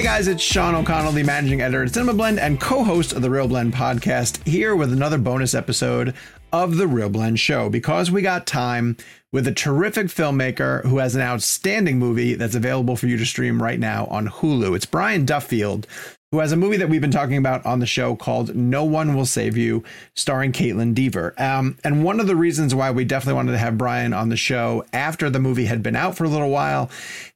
Hey 0.00 0.06
guys, 0.06 0.28
it's 0.28 0.42
Sean 0.42 0.74
O'Connell, 0.74 1.12
the 1.12 1.22
managing 1.22 1.60
editor 1.60 1.82
at 1.82 1.90
CinemaBlend 1.90 2.38
and 2.38 2.58
co 2.58 2.82
host 2.82 3.12
of 3.12 3.20
the 3.20 3.28
ReelBlend 3.28 3.72
podcast, 3.72 4.42
here 4.48 4.74
with 4.74 4.94
another 4.94 5.18
bonus 5.18 5.52
episode 5.52 6.14
of 6.54 6.78
The 6.78 6.86
ReelBlend 6.86 7.38
Show 7.38 7.68
because 7.68 8.10
we 8.10 8.22
got 8.22 8.46
time 8.46 8.96
with 9.30 9.46
a 9.46 9.52
terrific 9.52 10.06
filmmaker 10.06 10.82
who 10.86 10.96
has 10.96 11.14
an 11.14 11.20
outstanding 11.20 11.98
movie 11.98 12.32
that's 12.32 12.54
available 12.54 12.96
for 12.96 13.08
you 13.08 13.18
to 13.18 13.26
stream 13.26 13.62
right 13.62 13.78
now 13.78 14.06
on 14.06 14.26
Hulu. 14.26 14.74
It's 14.74 14.86
Brian 14.86 15.26
Duffield, 15.26 15.86
who 16.32 16.38
has 16.38 16.52
a 16.52 16.56
movie 16.56 16.76
that 16.76 16.88
we've 16.88 17.00
been 17.00 17.10
talking 17.10 17.36
about 17.36 17.66
on 17.66 17.80
the 17.80 17.86
show 17.86 18.14
called 18.14 18.54
No 18.54 18.84
One 18.84 19.16
Will 19.16 19.26
Save 19.26 19.56
You, 19.56 19.82
starring 20.14 20.52
Kaitlyn 20.52 20.94
Dever. 20.94 21.34
Um, 21.36 21.76
and 21.82 22.04
one 22.04 22.20
of 22.20 22.28
the 22.28 22.36
reasons 22.36 22.72
why 22.72 22.92
we 22.92 23.04
definitely 23.04 23.34
wanted 23.34 23.52
to 23.52 23.58
have 23.58 23.76
Brian 23.76 24.12
on 24.12 24.28
the 24.28 24.36
show 24.36 24.84
after 24.92 25.28
the 25.28 25.40
movie 25.40 25.64
had 25.64 25.82
been 25.82 25.96
out 25.96 26.16
for 26.16 26.22
a 26.22 26.28
little 26.28 26.50
while 26.50 26.88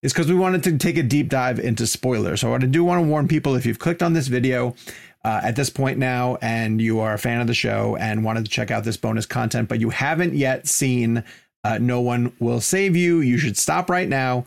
is 0.02 0.12
because 0.12 0.28
we 0.28 0.38
wanted 0.38 0.62
to 0.62 0.78
take 0.78 0.96
a 0.96 1.02
deep 1.02 1.28
dive 1.28 1.58
into 1.58 1.88
spoilers. 1.88 2.40
So 2.40 2.54
I 2.54 2.58
do 2.58 2.84
want 2.84 3.02
to 3.02 3.08
warn 3.08 3.26
people 3.26 3.56
if 3.56 3.66
you've 3.66 3.80
clicked 3.80 4.02
on 4.02 4.12
this 4.12 4.28
video, 4.28 4.76
uh, 5.24 5.40
at 5.42 5.56
this 5.56 5.70
point 5.70 5.98
now, 5.98 6.36
and 6.40 6.80
you 6.80 7.00
are 7.00 7.14
a 7.14 7.18
fan 7.18 7.40
of 7.40 7.46
the 7.46 7.54
show 7.54 7.96
and 7.96 8.22
wanted 8.22 8.44
to 8.44 8.50
check 8.50 8.70
out 8.70 8.84
this 8.84 8.98
bonus 8.98 9.26
content, 9.26 9.68
but 9.68 9.80
you 9.80 9.90
haven't 9.90 10.34
yet 10.34 10.68
seen 10.68 11.24
uh, 11.64 11.78
No 11.78 12.00
One 12.00 12.32
Will 12.38 12.60
Save 12.60 12.94
You, 12.94 13.20
you 13.20 13.38
should 13.38 13.56
stop 13.56 13.90
right 13.90 14.08
now 14.08 14.44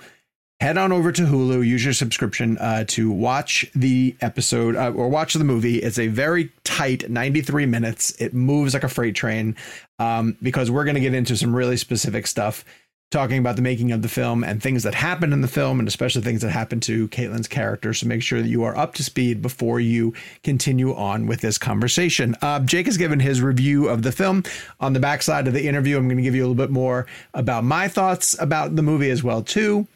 head 0.60 0.78
on 0.78 0.92
over 0.92 1.12
to 1.12 1.22
Hulu, 1.24 1.66
use 1.66 1.84
your 1.84 1.94
subscription 1.94 2.58
uh, 2.58 2.84
to 2.90 3.12
watch 3.12 3.70
the 3.76 4.16
episode 4.22 4.76
uh, 4.76 4.92
or 4.92 5.08
watch 5.10 5.34
the 5.34 5.44
movie. 5.44 5.78
It's 5.78 6.00
a 6.00 6.08
very 6.08 6.52
tight 6.64 7.10
93 7.10 7.66
minutes. 7.66 8.20
It 8.20 8.34
moves 8.34 8.74
like 8.74 8.84
a 8.84 8.90
freight 8.90 9.16
train 9.16 9.56
um, 10.00 10.36
because 10.42 10.72
we're 10.72 10.86
going 10.86 10.96
to 10.96 11.02
get 11.02 11.14
into 11.14 11.38
some 11.38 11.56
really 11.56 11.78
specific 11.78 12.26
stuff 12.26 12.66
talking 13.10 13.38
about 13.38 13.56
the 13.56 13.62
making 13.62 13.94
of 13.94 14.02
the 14.02 14.10
film 14.10 14.44
and 14.44 14.62
things 14.62 14.84
that 14.84 14.94
happened 14.94 15.32
in 15.32 15.40
the 15.40 15.48
film 15.48 15.80
and 15.80 15.88
especially 15.88 16.22
things 16.22 16.42
that 16.42 16.50
happened 16.50 16.84
to 16.84 17.08
Kaitlyn's 17.08 17.48
character. 17.48 17.94
So 17.94 18.06
make 18.06 18.22
sure 18.22 18.42
that 18.42 18.50
you 18.50 18.64
are 18.64 18.76
up 18.76 18.96
to 18.96 19.04
speed 19.04 19.42
before 19.42 19.80
you 19.80 20.14
continue 20.44 20.94
on 20.94 21.26
with 21.26 21.40
this 21.40 21.58
conversation. 21.58 22.36
Uh, 22.42 22.60
Jake 22.62 22.86
has 22.88 22.98
given 22.98 23.22
his 23.22 23.42
review 23.42 23.88
of 23.88 24.02
the 24.02 24.12
film. 24.12 24.44
On 24.82 24.92
the 24.92 25.00
backside 25.00 25.48
of 25.48 25.54
the 25.54 25.68
interview, 25.68 25.98
I'm 25.98 26.08
going 26.08 26.18
to 26.18 26.24
give 26.24 26.36
you 26.36 26.42
a 26.42 26.48
little 26.48 26.56
bit 26.56 26.72
more 26.72 27.06
about 27.34 27.64
my 27.64 27.88
thoughts 27.88 28.36
about 28.42 28.76
the 28.76 28.84
movie 28.84 29.10
as 29.10 29.24
well 29.24 29.42
too 29.42 29.88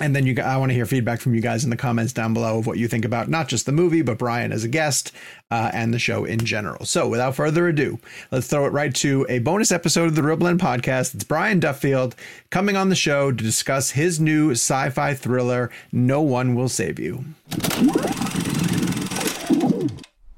and 0.00 0.14
then 0.14 0.26
you 0.26 0.34
i 0.42 0.56
want 0.56 0.70
to 0.70 0.74
hear 0.74 0.86
feedback 0.86 1.20
from 1.20 1.34
you 1.34 1.40
guys 1.40 1.64
in 1.64 1.70
the 1.70 1.76
comments 1.76 2.12
down 2.12 2.32
below 2.32 2.58
of 2.58 2.66
what 2.66 2.78
you 2.78 2.86
think 2.88 3.04
about 3.04 3.28
not 3.28 3.48
just 3.48 3.66
the 3.66 3.72
movie 3.72 4.02
but 4.02 4.18
brian 4.18 4.52
as 4.52 4.64
a 4.64 4.68
guest 4.68 5.12
uh, 5.50 5.70
and 5.72 5.94
the 5.94 5.98
show 5.98 6.26
in 6.26 6.38
general. 6.40 6.84
So 6.84 7.08
without 7.08 7.34
further 7.34 7.68
ado 7.68 7.98
let's 8.30 8.48
throw 8.48 8.66
it 8.66 8.72
right 8.72 8.94
to 8.96 9.24
a 9.28 9.38
bonus 9.38 9.72
episode 9.72 10.04
of 10.06 10.14
the 10.14 10.20
ReelBlend 10.22 10.58
podcast. 10.58 11.14
It's 11.14 11.24
brian 11.24 11.58
duffield 11.60 12.14
coming 12.50 12.76
on 12.76 12.88
the 12.90 12.94
show 12.94 13.30
to 13.32 13.36
discuss 13.44 13.92
his 13.92 14.20
new 14.20 14.50
sci-fi 14.52 15.14
thriller 15.14 15.70
no 15.90 16.20
one 16.20 16.54
will 16.54 16.68
save 16.68 16.98
you. 16.98 17.24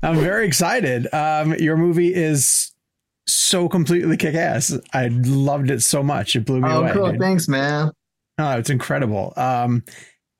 I'm 0.03 0.17
very 0.19 0.47
excited. 0.47 1.13
Um, 1.13 1.55
your 1.55 1.77
movie 1.77 2.15
is 2.15 2.73
so 3.27 3.69
completely 3.69 4.17
kick-ass. 4.17 4.79
I 4.95 5.09
loved 5.09 5.71
it 5.71 5.83
so 5.83 6.03
much. 6.03 6.35
It 6.37 6.47
blew 6.47 6.61
me 6.61 6.69
oh, 6.71 6.81
away 6.81 6.91
Oh, 6.91 6.95
cool. 6.95 7.11
dude. 7.11 7.21
thanks 7.21 7.49
man 7.49 7.91
Oh, 8.41 8.59
it's 8.59 8.71
incredible. 8.71 9.33
Um, 9.37 9.85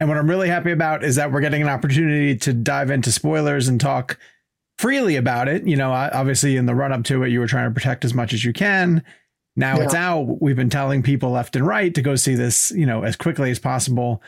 and 0.01 0.09
what 0.09 0.19
I'm 0.19 0.29
really 0.29 0.49
happy 0.49 0.73
about 0.73 1.05
is 1.05 1.17
that 1.17 1.31
we're 1.31 1.43
getting 1.43 1.63
an 1.63 1.69
opportunity 1.69 2.35
to 2.39 2.53
dive 2.53 2.91
into 2.91 3.13
spoilers 3.13 3.69
and 3.69 3.81
talk 3.81 4.19
freely 4.79 5.17
about 5.17 5.47
it. 5.47 5.67
You 5.67 5.77
know, 5.77 5.93
obviously 5.93 6.57
in 6.57 6.67
the 6.67 6.75
run 6.75 6.93
up 6.93 7.05
to 7.05 7.23
it, 7.23 7.29
you 7.29 7.39
were 7.39 7.47
trying 7.47 7.69
to 7.69 7.75
protect 7.75 8.05
as 8.05 8.15
much 8.15 8.33
as 8.33 8.45
you 8.45 8.53
can. 8.53 9.05
Now 9.57 9.77
yeah. 9.77 9.85
it's 9.85 9.95
out. 9.95 10.41
We've 10.41 10.57
been 10.57 10.71
telling 10.71 11.03
people 11.03 11.31
left 11.31 11.55
and 11.55 11.67
right 11.67 11.95
to 11.95 12.03
go 12.03 12.17
see 12.17 12.35
this, 12.35 12.71
you 12.71 12.87
know, 12.87 13.03
as 13.03 13.15
quickly 13.17 13.51
as 13.51 13.59
possible. 13.59 14.23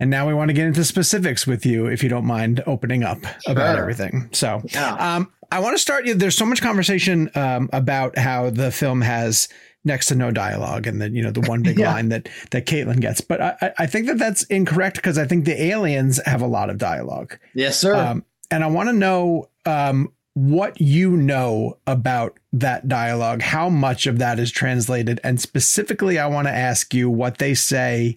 And 0.00 0.10
now 0.10 0.26
we 0.26 0.34
want 0.34 0.48
to 0.48 0.52
get 0.52 0.66
into 0.66 0.84
specifics 0.84 1.46
with 1.46 1.64
you, 1.64 1.86
if 1.86 2.02
you 2.02 2.08
don't 2.08 2.26
mind 2.26 2.62
opening 2.66 3.04
up 3.04 3.20
sure. 3.22 3.52
about 3.52 3.78
everything. 3.78 4.28
So, 4.32 4.60
yeah. 4.72 5.16
um, 5.16 5.32
I 5.52 5.60
want 5.60 5.74
to 5.74 5.78
start 5.78 6.04
you. 6.04 6.14
There's 6.14 6.36
so 6.36 6.44
much 6.44 6.60
conversation 6.60 7.30
um, 7.36 7.70
about 7.72 8.18
how 8.18 8.50
the 8.50 8.72
film 8.72 9.00
has 9.02 9.48
next 9.84 10.06
to 10.06 10.14
no 10.14 10.30
dialogue 10.30 10.86
and 10.86 11.00
the 11.00 11.10
you 11.10 11.22
know 11.22 11.30
the 11.30 11.42
one 11.42 11.62
big 11.62 11.78
yeah. 11.80 11.92
line 11.92 12.08
that 12.08 12.28
that 12.50 12.66
Kaitlyn 12.66 13.00
gets. 13.00 13.20
But 13.20 13.40
I, 13.40 13.72
I 13.78 13.86
think 13.86 14.06
that 14.06 14.18
that's 14.18 14.44
incorrect 14.44 14.96
because 14.96 15.18
I 15.18 15.26
think 15.26 15.44
the 15.44 15.60
aliens 15.62 16.20
have 16.26 16.42
a 16.42 16.46
lot 16.46 16.70
of 16.70 16.78
dialogue. 16.78 17.38
Yes, 17.54 17.78
sir. 17.78 17.94
Um, 17.94 18.24
and 18.50 18.64
I 18.64 18.66
want 18.66 18.88
to 18.88 18.92
know 18.92 19.48
um, 19.66 20.12
what 20.34 20.80
you 20.80 21.16
know 21.16 21.78
about 21.86 22.38
that 22.52 22.88
dialogue, 22.88 23.42
how 23.42 23.68
much 23.68 24.06
of 24.06 24.18
that 24.18 24.38
is 24.38 24.50
translated, 24.50 25.20
and 25.24 25.40
specifically, 25.40 26.18
I 26.18 26.26
want 26.26 26.48
to 26.48 26.54
ask 26.54 26.94
you 26.94 27.10
what 27.10 27.38
they 27.38 27.54
say 27.54 28.16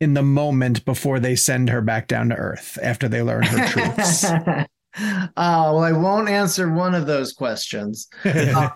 in 0.00 0.14
the 0.14 0.22
moment 0.22 0.84
before 0.84 1.20
they 1.20 1.36
send 1.36 1.70
her 1.70 1.80
back 1.80 2.08
down 2.08 2.30
to 2.30 2.34
Earth 2.34 2.76
after 2.82 3.08
they 3.08 3.22
learn 3.22 3.44
her 3.44 3.66
truths. 3.68 4.26
Uh, 4.94 5.72
well, 5.72 5.78
I 5.78 5.92
won't 5.92 6.28
answer 6.28 6.70
one 6.70 6.94
of 6.94 7.06
those 7.06 7.32
questions. 7.32 8.08
uh, 8.24 8.68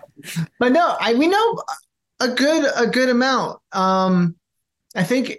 but 0.59 0.71
no, 0.71 0.97
I 0.99 1.13
we 1.13 1.27
know 1.27 1.61
a 2.19 2.27
good 2.29 2.71
a 2.75 2.87
good 2.87 3.09
amount. 3.09 3.59
Um, 3.71 4.35
I 4.95 5.03
think 5.03 5.37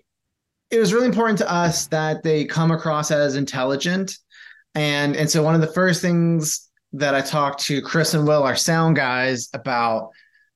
it 0.71 0.79
was 0.79 0.93
really 0.93 1.07
important 1.07 1.39
to 1.39 1.51
us 1.51 1.87
that 1.89 2.23
they 2.23 2.45
come 2.45 2.71
across 2.71 3.11
as 3.11 3.37
intelligent, 3.37 4.17
and 4.75 5.17
and 5.17 5.31
so 5.31 5.43
one 5.43 5.55
of 5.55 5.61
the 5.61 5.73
first 5.73 6.03
things 6.03 6.69
that 6.93 7.15
I 7.15 7.21
talked 7.21 7.61
to 7.65 7.83
Chris 7.83 8.15
and 8.15 8.27
Will, 8.27 8.43
our 8.43 8.57
sound 8.57 8.97
guys, 8.97 9.51
about, 9.53 10.11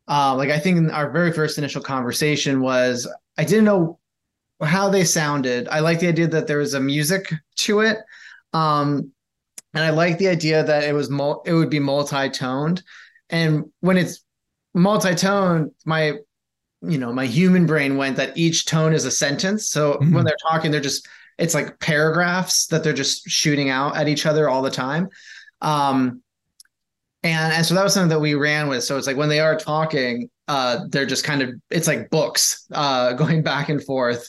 uh, 0.09 0.34
like 0.34 0.49
I 0.49 0.59
think 0.59 0.91
our 0.93 1.10
very 1.10 1.31
first 1.31 1.59
initial 1.59 1.83
conversation 1.83 2.60
was 2.60 3.06
I 3.37 3.44
didn't 3.44 3.65
know 3.65 3.99
how 4.62 4.89
they 4.89 5.04
sounded. 5.04 5.69
I 5.69 5.81
like 5.81 6.00
the 6.00 6.09
idea 6.09 6.28
that 6.28 6.47
there 6.47 6.59
was 6.59 6.75
a 6.75 6.81
music 6.81 7.33
to 7.56 7.81
it. 7.81 7.99
Um, 8.53 9.12
and 9.75 9.84
I 9.84 9.91
like 9.91 10.19
the 10.19 10.28
idea 10.28 10.62
that 10.62 10.84
it 10.84 10.93
was 10.93 11.10
mul- 11.10 11.43
it 11.44 11.53
would 11.53 11.71
be 11.71 11.81
multi-toned. 11.81 12.83
And 13.31 13.65
when 13.81 13.97
it's 13.97 14.22
multi-tone 14.75 15.71
my 15.84 16.15
you 16.83 16.99
know 16.99 17.12
my 17.12 17.27
human 17.27 17.66
brain 17.66 17.97
went 17.97 18.16
that 18.16 18.37
each 18.37 18.66
tone 18.66 18.93
is 18.93 19.05
a 19.05 19.10
sentence. 19.10 19.69
So 19.69 19.94
mm-hmm. 19.94 20.15
when 20.15 20.25
they're 20.25 20.37
talking 20.50 20.71
they're 20.71 20.81
just 20.81 21.06
it's 21.38 21.55
like 21.55 21.78
paragraphs 21.81 22.66
that 22.66 22.84
they're 22.84 22.93
just 22.93 23.28
shooting 23.28 23.71
out 23.71 23.97
at 23.97 24.09
each 24.09 24.27
other 24.27 24.49
all 24.49 24.62
the 24.62 24.71
time. 24.71 25.09
Um 25.60 26.22
and 27.22 27.53
and 27.53 27.65
so 27.65 27.75
that 27.75 27.84
was 27.84 27.94
something 27.94 28.09
that 28.09 28.21
we 28.21 28.34
ran 28.34 28.69
with. 28.69 28.83
So 28.83 28.99
it's 28.99 29.06
like 29.06 29.16
when 29.16 29.28
they 29.28 29.41
are 29.41 29.56
talking 29.56 30.28
uh 30.49 30.81
they're 30.89 31.06
just 31.06 31.25
kind 31.25 31.43
of 31.43 31.50
it's 31.71 31.87
like 31.87 32.10
books 32.10 32.66
uh 32.72 33.12
going 33.22 33.43
back 33.43 33.69
and 33.69 33.83
forth. 33.83 34.28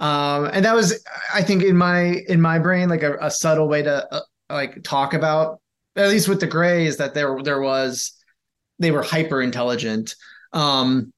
Um 0.00 0.46
and 0.46 0.64
that 0.64 0.74
was 0.74 1.04
i 1.32 1.42
think 1.42 1.62
in 1.62 1.76
my 1.76 2.16
in 2.28 2.40
my 2.40 2.58
brain 2.58 2.88
like 2.88 3.04
a, 3.04 3.16
a 3.20 3.30
subtle 3.30 3.68
way 3.68 3.82
to 3.82 4.12
uh, 4.12 4.20
like 4.50 4.82
talk 4.82 5.14
about 5.14 5.60
at 5.94 6.08
least 6.08 6.28
with 6.28 6.40
the 6.40 6.46
grays 6.46 6.96
that 6.96 7.14
there 7.14 7.38
there 7.44 7.60
was 7.60 8.21
they 8.82 8.90
were 8.90 9.02
hyper 9.02 9.42
intelligent. 9.42 10.14
Um, 10.52 11.12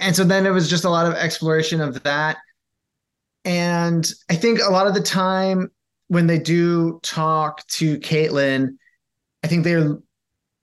and 0.00 0.14
so 0.14 0.24
then 0.24 0.46
it 0.46 0.50
was 0.50 0.68
just 0.68 0.84
a 0.84 0.90
lot 0.90 1.06
of 1.06 1.14
exploration 1.14 1.80
of 1.80 2.02
that. 2.02 2.38
And 3.44 4.10
I 4.30 4.34
think 4.34 4.60
a 4.60 4.70
lot 4.70 4.86
of 4.86 4.94
the 4.94 5.02
time 5.02 5.70
when 6.08 6.26
they 6.26 6.38
do 6.38 7.00
talk 7.02 7.66
to 7.68 7.98
Kaitlyn, 7.98 8.76
I 9.42 9.48
think 9.48 9.64
they're 9.64 9.98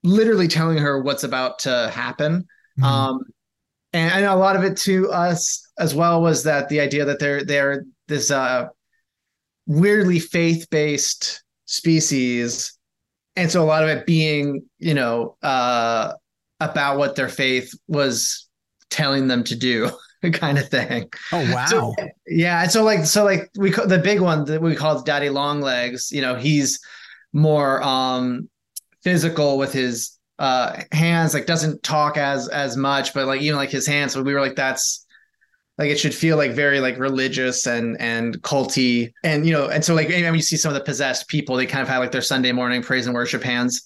literally 0.04 0.48
telling 0.48 0.78
her 0.78 1.02
what's 1.02 1.24
about 1.24 1.60
to 1.60 1.92
happen. 1.94 2.48
Mm-hmm. 2.80 2.84
Um, 2.84 3.24
and, 3.94 4.26
a 4.26 4.36
lot 4.36 4.56
of 4.56 4.64
it 4.64 4.78
to 4.78 5.12
us 5.12 5.68
as 5.78 5.94
well 5.94 6.22
was 6.22 6.44
that 6.44 6.70
the 6.70 6.80
idea 6.80 7.06
that 7.06 7.20
they're 7.20 7.44
they're 7.44 7.84
this 8.08 8.32
uh, 8.32 8.68
weirdly 9.66 10.20
faith 10.20 10.68
based 10.70 11.44
species 11.66 12.78
and 13.42 13.52
so 13.52 13.64
a 13.64 13.66
lot 13.66 13.84
of 13.84 13.90
it 13.90 14.06
being 14.06 14.64
you 14.80 14.94
know 14.94 15.36
uh 15.42 16.14
about 16.60 16.98
what 16.98 17.16
their 17.16 17.30
faith 17.30 17.74
was 17.88 18.48
telling 18.90 19.28
them 19.28 19.44
to 19.44 19.56
do 19.56 19.90
kind 20.34 20.60
of 20.60 20.70
thing. 20.70 21.10
Oh 21.32 21.54
wow. 21.54 21.66
so, 21.66 21.96
yeah 22.28 22.62
and 22.62 22.72
so 22.72 22.84
like 22.84 23.06
so 23.06 23.24
like 23.24 23.50
we 23.58 23.72
the 23.72 24.00
big 24.04 24.20
one 24.20 24.46
that 24.46 24.62
we 24.62 24.76
called 24.76 25.06
daddy 25.06 25.30
long 25.30 25.62
legs 25.62 26.12
you 26.12 26.22
know 26.22 26.36
he's 26.36 26.80
more 27.34 27.82
um 27.82 28.48
physical 29.04 29.58
with 29.58 29.74
his 29.74 30.18
uh 30.38 30.82
hands 30.92 31.34
like 31.34 31.46
doesn't 31.48 31.82
talk 31.82 32.18
as 32.18 32.48
as 32.50 32.78
much 32.78 33.14
but 33.14 33.26
like 33.26 33.42
even 33.42 33.58
like 33.58 33.72
his 33.72 33.88
hands 33.88 34.14
so 34.14 34.22
we 34.22 34.34
were 34.34 34.42
like 34.42 34.56
that's 34.56 35.08
like 35.78 35.90
it 35.90 36.00
should 36.00 36.14
feel 36.14 36.38
like 36.38 36.52
very 36.52 36.80
like 36.80 36.98
religious 36.98 37.66
and 37.66 38.00
and 38.00 38.42
culty. 38.42 39.12
And 39.24 39.46
you 39.46 39.54
know 39.54 39.68
and 39.68 39.84
so 39.84 39.96
like 39.96 40.10
when 40.10 40.36
you 40.36 40.42
see 40.42 40.58
some 40.58 40.70
of 40.70 40.76
the 40.76 40.84
possessed 40.84 41.28
people 41.28 41.56
they 41.56 41.66
kind 41.66 41.82
of 41.82 41.88
have 41.88 42.00
like 42.00 42.12
their 42.12 42.22
sunday 42.22 42.52
morning 42.52 42.82
praise 42.82 43.06
and 43.06 43.16
worship 43.16 43.44
hands. 43.44 43.84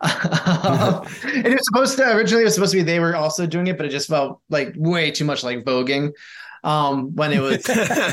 And 0.02 1.46
it 1.46 1.52
was 1.52 1.66
supposed 1.66 1.96
to 1.98 2.16
originally 2.16 2.42
it 2.42 2.46
was 2.46 2.54
supposed 2.54 2.72
to 2.72 2.78
be 2.78 2.82
they 2.82 3.00
were 3.00 3.14
also 3.14 3.46
doing 3.46 3.68
it 3.68 3.76
but 3.76 3.86
it 3.86 3.90
just 3.90 4.08
felt 4.08 4.40
like 4.50 4.74
way 4.76 5.10
too 5.10 5.24
much 5.24 5.44
like 5.44 5.64
voguing 5.64 6.12
um 6.64 7.14
when 7.14 7.32
it 7.32 7.40
was 7.40 7.62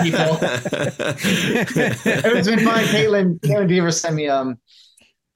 people. 0.02 0.38
It's 0.42 2.48
been 2.48 2.60
fun 2.60 2.84
Kaitlyn 2.86 3.40
Kaitlyn 3.40 3.68
Dever 3.68 3.92
sent 3.92 4.16
me 4.16 4.28
um 4.28 4.60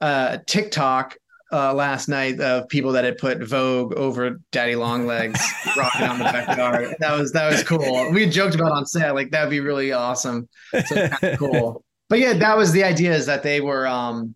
uh 0.00 0.38
tiktok 0.46 1.16
uh, 1.54 1.72
last 1.72 2.08
night 2.08 2.40
of 2.40 2.68
people 2.68 2.90
that 2.92 3.04
had 3.04 3.16
put 3.16 3.40
Vogue 3.42 3.94
over 3.94 4.40
Daddy 4.50 4.74
Longlegs 4.74 5.40
rocking 5.76 6.06
on 6.08 6.18
the 6.18 6.24
backyard. 6.24 6.96
That 6.98 7.16
was 7.16 7.30
that 7.32 7.48
was 7.48 7.62
cool. 7.62 8.10
We 8.10 8.28
joked 8.28 8.56
about 8.56 8.72
on 8.72 8.86
set 8.86 9.14
like 9.14 9.30
that'd 9.30 9.50
be 9.50 9.60
really 9.60 9.92
awesome. 9.92 10.48
So 10.86 11.08
cool. 11.38 11.84
But 12.08 12.18
yeah, 12.18 12.32
that 12.32 12.56
was 12.56 12.72
the 12.72 12.82
idea 12.82 13.14
is 13.14 13.26
that 13.26 13.44
they 13.44 13.60
were 13.60 13.86
um, 13.86 14.34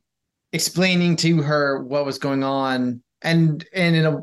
explaining 0.53 1.17
to 1.17 1.43
her 1.43 1.83
what 1.83 2.07
was 2.07 2.19
going 2.19 2.45
on, 2.45 3.03
and 3.21 3.67
and 3.75 3.97
in 3.97 4.07
a 4.07 4.21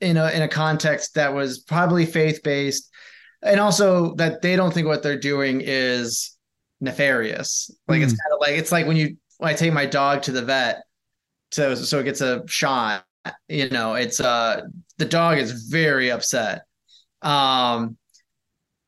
in 0.00 0.16
a 0.16 0.30
in 0.30 0.42
a 0.42 0.48
context 0.48 1.14
that 1.16 1.34
was 1.34 1.58
probably 1.58 2.06
faith 2.06 2.42
based, 2.42 2.90
and 3.42 3.60
also 3.60 4.14
that 4.14 4.40
they 4.40 4.56
don't 4.56 4.72
think 4.72 4.86
what 4.86 5.02
they're 5.02 5.20
doing 5.20 5.60
is 5.62 6.38
nefarious. 6.80 7.70
Like 7.86 8.00
mm. 8.00 8.04
it's 8.04 8.14
kind 8.14 8.32
of 8.32 8.40
like 8.40 8.52
it's 8.52 8.72
like 8.72 8.86
when 8.86 8.96
you 8.96 9.18
when 9.36 9.50
I 9.50 9.54
take 9.54 9.74
my 9.74 9.84
dog 9.84 10.22
to 10.22 10.32
the 10.32 10.42
vet 10.42 10.84
so 11.52 11.74
so 11.74 12.00
it 12.00 12.04
gets 12.04 12.20
a 12.20 12.42
shot 12.46 13.04
you 13.48 13.68
know 13.70 13.94
it's 13.94 14.20
uh 14.20 14.62
the 14.98 15.04
dog 15.04 15.38
is 15.38 15.68
very 15.68 16.10
upset. 16.10 16.62
Um 17.22 17.96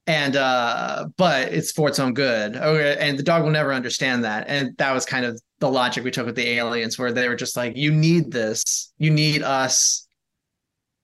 and 0.06 0.36
uh 0.36 1.06
but 1.16 1.52
it's 1.52 1.72
for 1.72 1.88
its 1.88 1.98
own 1.98 2.14
good. 2.14 2.56
Okay 2.56 2.96
and 2.98 3.18
the 3.18 3.22
dog 3.22 3.44
will 3.44 3.50
never 3.50 3.72
understand 3.72 4.24
that. 4.24 4.46
And 4.48 4.76
that 4.78 4.92
was 4.92 5.04
kind 5.04 5.24
of 5.24 5.40
the 5.60 5.70
logic 5.70 6.04
we 6.04 6.10
took 6.10 6.26
with 6.26 6.36
the 6.36 6.48
aliens 6.48 6.98
where 6.98 7.12
they 7.12 7.28
were 7.28 7.36
just 7.36 7.56
like 7.56 7.76
you 7.76 7.92
need 7.92 8.30
this. 8.30 8.92
You 8.98 9.10
need 9.10 9.42
us 9.42 10.06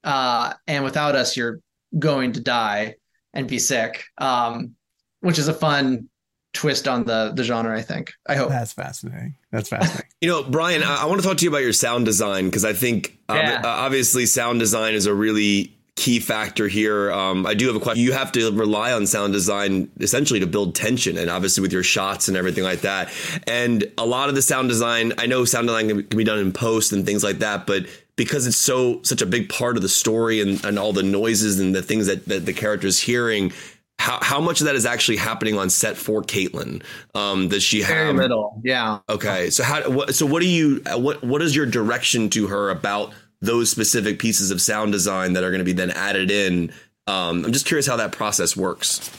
uh 0.04 0.54
and 0.66 0.84
without 0.84 1.14
us 1.14 1.36
you're 1.36 1.60
going 1.98 2.32
to 2.32 2.40
die 2.40 2.96
and 3.32 3.48
be 3.48 3.58
sick. 3.58 4.04
Um 4.18 4.74
which 5.20 5.38
is 5.38 5.48
a 5.48 5.54
fun 5.54 6.09
twist 6.52 6.88
on 6.88 7.04
the 7.04 7.32
the 7.34 7.44
genre. 7.44 7.76
I 7.76 7.82
think. 7.82 8.12
I 8.26 8.36
hope 8.36 8.50
that's 8.50 8.72
fascinating. 8.72 9.34
That's 9.50 9.68
fascinating. 9.68 10.10
you 10.20 10.28
know, 10.28 10.42
Brian, 10.42 10.82
I, 10.82 11.02
I, 11.02 11.04
want 11.06 11.20
to 11.20 11.26
talk 11.26 11.38
to 11.38 11.44
you 11.44 11.50
about 11.50 11.62
your 11.62 11.72
sound 11.72 12.04
design 12.04 12.46
because 12.46 12.64
I 12.64 12.72
think 12.72 13.18
yeah. 13.28 13.62
obviously 13.64 14.26
sound 14.26 14.60
design 14.60 14.94
is 14.94 15.06
a 15.06 15.14
really 15.14 15.76
key 15.96 16.18
factor 16.18 16.66
here. 16.66 17.12
Um, 17.12 17.46
I 17.46 17.52
do 17.52 17.66
have 17.66 17.76
a 17.76 17.80
question. 17.80 18.02
You 18.02 18.12
have 18.12 18.32
to 18.32 18.50
rely 18.52 18.92
on 18.92 19.06
sound 19.06 19.34
design 19.34 19.90
essentially 20.00 20.40
to 20.40 20.46
build 20.46 20.74
tension, 20.74 21.18
and 21.18 21.30
obviously 21.30 21.62
with 21.62 21.72
your 21.72 21.82
shots 21.82 22.28
and 22.28 22.36
everything 22.36 22.64
like 22.64 22.80
that. 22.80 23.12
And 23.46 23.84
a 23.98 24.06
lot 24.06 24.28
of 24.28 24.34
the 24.34 24.42
sound 24.42 24.68
design, 24.68 25.12
I 25.18 25.26
know 25.26 25.44
sound 25.44 25.66
design 25.68 25.88
can, 25.88 26.02
can 26.04 26.16
be 26.16 26.24
done 26.24 26.38
in 26.38 26.52
post 26.52 26.92
and 26.92 27.04
things 27.04 27.22
like 27.22 27.40
that, 27.40 27.66
but 27.66 27.86
because 28.16 28.46
it's 28.46 28.56
so 28.56 29.02
such 29.02 29.22
a 29.22 29.26
big 29.26 29.48
part 29.48 29.76
of 29.76 29.82
the 29.82 29.88
story 29.88 30.40
and, 30.40 30.62
and 30.64 30.78
all 30.78 30.92
the 30.92 31.02
noises 31.02 31.60
and 31.60 31.74
the 31.74 31.82
things 31.82 32.06
that, 32.06 32.26
that 32.26 32.44
the 32.46 32.52
character's 32.52 32.98
hearing 32.98 33.52
how, 34.00 34.18
how 34.22 34.40
much 34.40 34.62
of 34.62 34.64
that 34.64 34.74
is 34.74 34.86
actually 34.86 35.18
happening 35.18 35.58
on 35.58 35.68
set 35.68 35.94
for 35.94 36.22
Kaitlyn? 36.22 36.82
Um, 37.14 37.48
does 37.48 37.62
she 37.62 37.82
have 37.82 37.88
very 37.88 38.12
little? 38.14 38.58
Yeah. 38.64 39.00
Okay. 39.10 39.50
So 39.50 39.62
how 39.62 39.90
what 39.90 40.14
so 40.14 40.24
what 40.24 40.40
do 40.40 40.48
you 40.48 40.80
what 40.96 41.22
what 41.22 41.42
is 41.42 41.54
your 41.54 41.66
direction 41.66 42.30
to 42.30 42.46
her 42.46 42.70
about 42.70 43.12
those 43.42 43.70
specific 43.70 44.18
pieces 44.18 44.50
of 44.50 44.60
sound 44.62 44.92
design 44.92 45.34
that 45.34 45.44
are 45.44 45.50
going 45.50 45.58
to 45.60 45.66
be 45.66 45.74
then 45.74 45.90
added 45.90 46.30
in? 46.30 46.72
Um, 47.06 47.44
I'm 47.44 47.52
just 47.52 47.66
curious 47.66 47.86
how 47.86 47.96
that 47.96 48.12
process 48.12 48.56
works. 48.56 49.10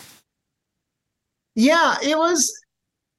Yeah, 1.53 1.97
it 2.03 2.17
was. 2.17 2.51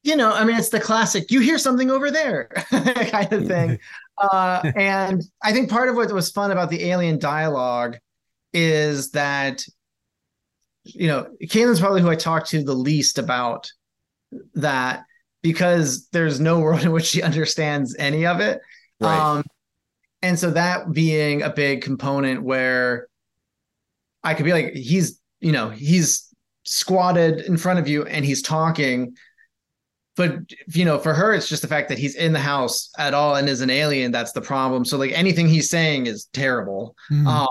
You 0.03 0.17
know, 0.17 0.33
I 0.33 0.45
mean, 0.45 0.57
it's 0.57 0.71
the 0.71 0.81
classic. 0.81 1.31
You 1.31 1.39
hear 1.39 1.59
something 1.59 1.93
over 1.93 2.11
there, 2.11 2.49
kind 2.71 3.33
of 3.33 3.47
thing. 3.47 3.79
uh, 4.19 4.73
and 4.75 5.23
I 5.45 5.53
think 5.53 5.71
part 5.71 5.89
of 5.89 5.95
what 5.95 6.11
was 6.11 6.29
fun 6.29 6.51
about 6.51 6.71
the 6.71 6.83
alien 6.91 7.21
dialogue 7.21 7.99
is 8.53 9.13
that 9.13 9.65
you 10.85 11.09
know, 11.09 11.29
Kaitlyn's 11.43 11.81
probably 11.81 12.03
who 12.03 12.11
I 12.11 12.17
talk 12.17 12.47
to 12.49 12.63
the 12.63 12.75
least 12.75 13.19
about 13.19 13.71
that 14.55 15.05
because 15.43 16.09
there's 16.09 16.41
no 16.41 16.61
world 16.61 16.83
in 16.83 16.93
which 16.93 17.07
she 17.07 17.23
understands 17.23 17.97
any 17.99 18.27
of 18.27 18.41
it. 18.41 18.61
Right. 19.01 19.19
Um, 19.19 19.45
and 20.23 20.39
so 20.39 20.51
that 20.53 20.93
being 20.93 21.43
a 21.43 21.51
big 21.51 21.83
component 21.83 22.43
where 22.43 23.09
I 24.23 24.35
could 24.35 24.45
be 24.45 24.53
like, 24.53 24.75
he's, 24.75 25.21
you 25.41 25.51
know, 25.51 25.69
he's 25.69 26.33
squatted 26.65 27.41
in 27.41 27.57
front 27.57 27.81
of 27.81 27.89
you 27.89 28.05
and 28.05 28.25
he's 28.25 28.41
talking. 28.41 29.17
But 30.15 30.37
you 30.69 30.85
know, 30.85 30.99
for 30.99 31.15
her, 31.15 31.33
it's 31.33 31.49
just 31.49 31.63
the 31.63 31.69
fact 31.69 31.89
that 31.89 31.99
he's 31.99 32.15
in 32.15 32.33
the 32.33 32.39
house 32.39 32.91
at 32.99 33.15
all 33.15 33.35
and 33.35 33.49
is 33.49 33.63
an 33.63 33.71
alien. 33.71 34.13
That's 34.13 34.33
the 34.33 34.43
problem. 34.43 34.85
So 34.85 34.99
like 34.99 35.13
anything 35.13 35.49
he's 35.49 35.71
saying 35.71 36.07
is 36.07 36.27
terrible. 36.27 36.95
Mm. 37.11 37.27
Um, 37.27 37.49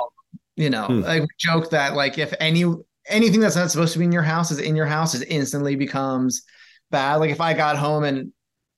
you 0.55 0.69
know, 0.69 0.87
mm. 0.87 1.05
I 1.05 1.25
joke 1.39 1.71
that 1.71 1.95
like 1.95 2.17
if 2.17 2.33
any 2.39 2.65
anything 3.11 3.39
that's 3.39 3.55
not 3.55 3.69
supposed 3.69 3.93
to 3.93 3.99
be 3.99 4.05
in 4.05 4.11
your 4.11 4.23
house 4.23 4.51
is 4.51 4.59
in 4.59 4.75
your 4.75 4.85
house 4.85 5.13
is 5.13 5.21
instantly 5.23 5.75
becomes 5.75 6.43
bad. 6.89 7.15
Like 7.17 7.31
if 7.31 7.41
I 7.41 7.53
got 7.53 7.77
home 7.77 8.03
and 8.03 8.31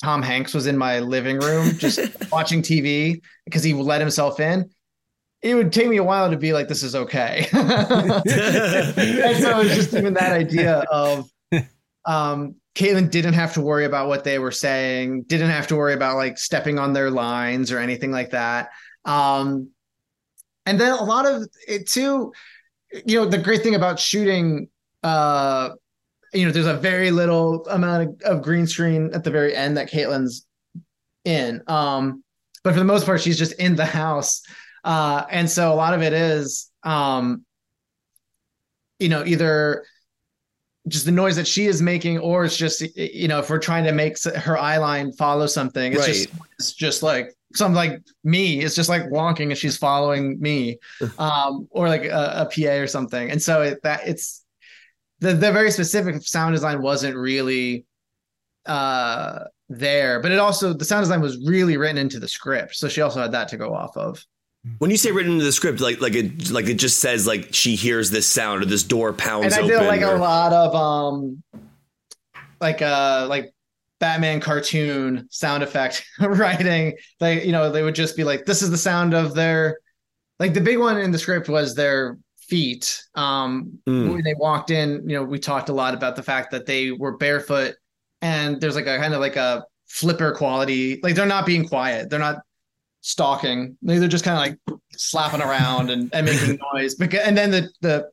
Tom 0.04 0.22
Hanks 0.22 0.54
was 0.54 0.68
in 0.68 0.78
my 0.78 1.00
living 1.00 1.40
room 1.40 1.78
just 1.78 2.00
watching 2.32 2.62
TV 2.62 3.22
because 3.46 3.64
he 3.64 3.74
let 3.74 4.02
himself 4.02 4.40
in, 4.40 4.70
it 5.42 5.56
would 5.56 5.72
take 5.72 5.88
me 5.88 5.98
a 5.98 6.04
while 6.04 6.30
to 6.30 6.38
be 6.38 6.54
like, 6.54 6.68
this 6.68 6.84
is 6.84 6.96
okay. 6.96 7.48
and 7.54 8.24
so 8.26 9.60
it's 9.60 9.76
just 9.76 9.94
even 9.94 10.14
that 10.14 10.32
idea 10.34 10.86
of 10.92 11.30
um 12.06 12.56
Kaitlyn 12.76 13.12
didn't 13.12 13.34
have 13.34 13.54
to 13.54 13.62
worry 13.62 13.86
about 13.86 14.08
what 14.08 14.24
they 14.24 14.40
were 14.40 14.52
saying, 14.52 15.24
didn't 15.24 15.52
have 15.52 15.68
to 15.68 15.76
worry 15.76 15.94
about 15.94 16.18
like 16.18 16.38
stepping 16.38 16.80
on 16.80 16.94
their 16.94 17.12
lines 17.12 17.72
or 17.72 17.80
anything 17.80 18.12
like 18.12 18.32
that. 18.32 18.70
Um 19.06 19.70
and 20.66 20.80
then 20.80 20.92
a 20.92 21.04
lot 21.04 21.26
of 21.26 21.48
it 21.68 21.88
too, 21.88 22.32
you 23.06 23.20
know 23.20 23.26
the 23.26 23.38
great 23.38 23.62
thing 23.62 23.76
about 23.76 24.00
shooting 24.00 24.68
uh 25.04 25.70
you 26.34 26.46
know 26.46 26.52
there's 26.52 26.66
a 26.66 26.76
very 26.76 27.12
little 27.12 27.66
amount 27.68 28.22
of, 28.24 28.38
of 28.38 28.42
green 28.44 28.68
screen 28.68 29.12
at 29.14 29.24
the 29.24 29.32
very 29.32 29.56
end 29.56 29.78
that 29.78 29.90
Kaitlyn's 29.90 30.46
in 31.26 31.62
um 31.68 32.24
but 32.64 32.74
for 32.74 32.80
the 32.80 32.86
most 32.86 33.06
part 33.06 33.22
she's 33.22 33.38
just 33.38 33.54
in 33.54 33.76
the 33.76 33.86
house 33.86 34.42
uh 34.84 35.24
and 35.30 35.50
so 35.50 35.72
a 35.72 35.76
lot 35.76 35.94
of 35.94 36.02
it 36.02 36.14
is 36.14 36.70
um 36.84 37.46
you 39.00 39.10
know 39.10 39.24
either 39.26 39.86
just 40.88 41.06
the 41.06 41.12
noise 41.12 41.38
that 41.38 41.48
she 41.48 41.66
is 41.66 41.82
making 41.82 42.20
or 42.20 42.44
it's 42.44 42.58
just 42.58 42.82
you 42.98 43.28
know 43.28 43.40
if 43.40 43.50
we're 43.50 43.58
trying 43.58 43.86
to 43.86 43.94
make 43.94 44.22
her 44.24 44.58
eye 44.58 44.78
line 44.78 45.12
follow 45.14 45.48
something 45.48 45.94
it's 45.94 46.02
right. 46.02 46.08
just 46.08 46.30
it's 46.60 46.74
just 46.74 47.04
like 47.04 47.34
something 47.54 47.76
like 47.76 48.02
me 48.24 48.62
is 48.62 48.76
just 48.76 48.90
like 48.90 49.04
wonking 49.04 49.50
and 49.50 49.58
she's 49.58 49.78
following 49.78 50.40
me 50.40 50.78
um 51.18 51.68
or 51.72 51.88
like 51.88 52.06
a, 52.06 52.34
a 52.36 52.46
pa 52.46 52.72
or 52.82 52.88
something. 52.88 53.30
And 53.30 53.42
so 53.42 53.62
it, 53.62 53.82
that 53.84 54.08
it's 54.08 54.44
the 55.20 55.34
the 55.34 55.52
very 55.52 55.72
specific 55.72 56.22
sound 56.24 56.56
design 56.56 56.82
wasn't 56.82 57.16
really 57.16 57.86
uh 58.66 59.46
there 59.70 60.20
but 60.22 60.32
it 60.32 60.40
also 60.40 60.74
the 60.74 60.86
sound 60.86 61.04
design 61.04 61.22
was 61.22 61.38
really 61.46 61.78
written 61.78 61.98
into 61.98 62.20
the 62.20 62.28
script. 62.28 62.76
So 62.76 62.88
she 62.88 63.02
also 63.02 63.22
had 63.22 63.32
that 63.32 63.48
to 63.50 63.58
go 63.58 63.74
off 63.74 63.96
of. 63.98 64.26
When 64.78 64.92
you 64.92 64.98
say 64.98 65.12
written 65.12 65.34
into 65.34 65.44
the 65.44 65.52
script 65.52 65.82
like 65.82 66.00
like 66.00 66.16
it 66.16 66.50
like 66.50 66.68
it 66.68 66.76
just 66.76 67.00
says 67.00 67.28
like 67.28 67.54
she 67.54 67.76
hears 67.76 68.12
this 68.12 68.26
sound 68.26 68.64
or 68.64 68.66
this 68.66 68.84
door 68.84 69.12
pounds 69.12 69.46
and 69.46 69.66
i 69.66 69.68
did 69.68 69.86
like 69.86 70.02
or... 70.02 70.16
a 70.16 70.18
lot 70.18 70.54
of 70.54 70.74
um 70.74 71.44
like 72.62 72.82
uh 72.82 73.28
like 73.30 73.54
Batman 74.04 74.42
cartoon 74.42 75.30
sound 75.32 75.64
effect 75.64 76.06
writing. 76.20 76.94
They, 77.22 77.46
you 77.46 77.54
know, 77.54 77.72
they 77.72 77.84
would 77.84 77.96
just 77.96 78.18
be 78.18 78.26
like, 78.26 78.44
this 78.44 78.62
is 78.62 78.70
the 78.70 78.78
sound 78.78 79.14
of 79.14 79.34
their, 79.34 79.80
like 80.40 80.54
the 80.54 80.60
big 80.60 80.78
one 80.78 80.98
in 80.98 81.12
the 81.12 81.18
script 81.18 81.48
was 81.48 81.74
their 81.74 82.18
feet. 82.38 83.02
Um, 83.16 83.80
mm. 83.88 84.12
When 84.12 84.22
they 84.22 84.34
walked 84.34 84.72
in, 84.72 85.08
you 85.08 85.16
know, 85.16 85.24
we 85.24 85.40
talked 85.40 85.70
a 85.70 85.74
lot 85.74 85.94
about 85.94 86.18
the 86.18 86.22
fact 86.22 86.52
that 86.52 86.66
they 86.66 86.92
were 86.92 87.16
barefoot 87.16 87.76
and 88.22 88.60
there's 88.60 88.76
like 88.76 88.88
a 88.88 88.98
kind 88.98 89.14
of 89.14 89.22
like 89.22 89.38
a 89.38 89.64
flipper 89.88 90.34
quality. 90.34 91.00
Like 91.02 91.16
they're 91.16 91.26
not 91.26 91.46
being 91.46 91.66
quiet. 91.66 92.10
They're 92.10 92.20
not 92.20 92.42
stalking. 93.00 93.78
They're 93.82 94.10
just 94.10 94.26
kind 94.26 94.38
of 94.38 94.42
like 94.70 94.78
slapping 94.98 95.42
around 95.42 95.92
and, 95.92 96.14
and 96.14 96.26
making 96.26 96.60
noise. 96.74 96.96
Because, 96.96 97.22
and 97.22 97.38
then 97.38 97.52
the, 97.52 97.70
the, 97.80 98.10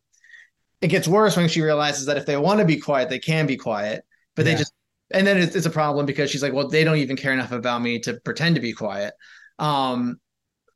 it 0.83 0.87
gets 0.87 1.09
worse 1.09 1.37
when 1.37 1.49
she 1.49 1.63
realizes 1.63 2.07
that 2.07 2.17
if 2.17 2.27
they 2.27 2.37
want 2.37 2.61
to 2.61 2.65
be 2.65 2.77
quiet, 2.77 3.09
they 3.09 3.19
can 3.19 3.49
be 3.49 3.57
quiet, 3.57 4.05
but 4.37 4.47
yeah. 4.47 4.53
they 4.53 4.59
just 4.59 4.73
and 5.13 5.27
then 5.27 5.39
it's, 5.39 5.57
it's 5.57 5.67
a 5.67 5.71
problem 5.71 6.07
because 6.07 6.31
she's 6.31 6.43
like, 6.43 6.53
well, 6.53 6.69
they 6.69 6.85
don't 6.85 6.97
even 6.97 7.17
care 7.17 7.33
enough 7.33 7.53
about 7.53 7.83
me 7.83 7.99
to 8.01 8.15
pretend 8.25 8.55
to 8.55 8.61
be 8.61 8.73
quiet. 8.73 9.15
Um, 9.59 10.21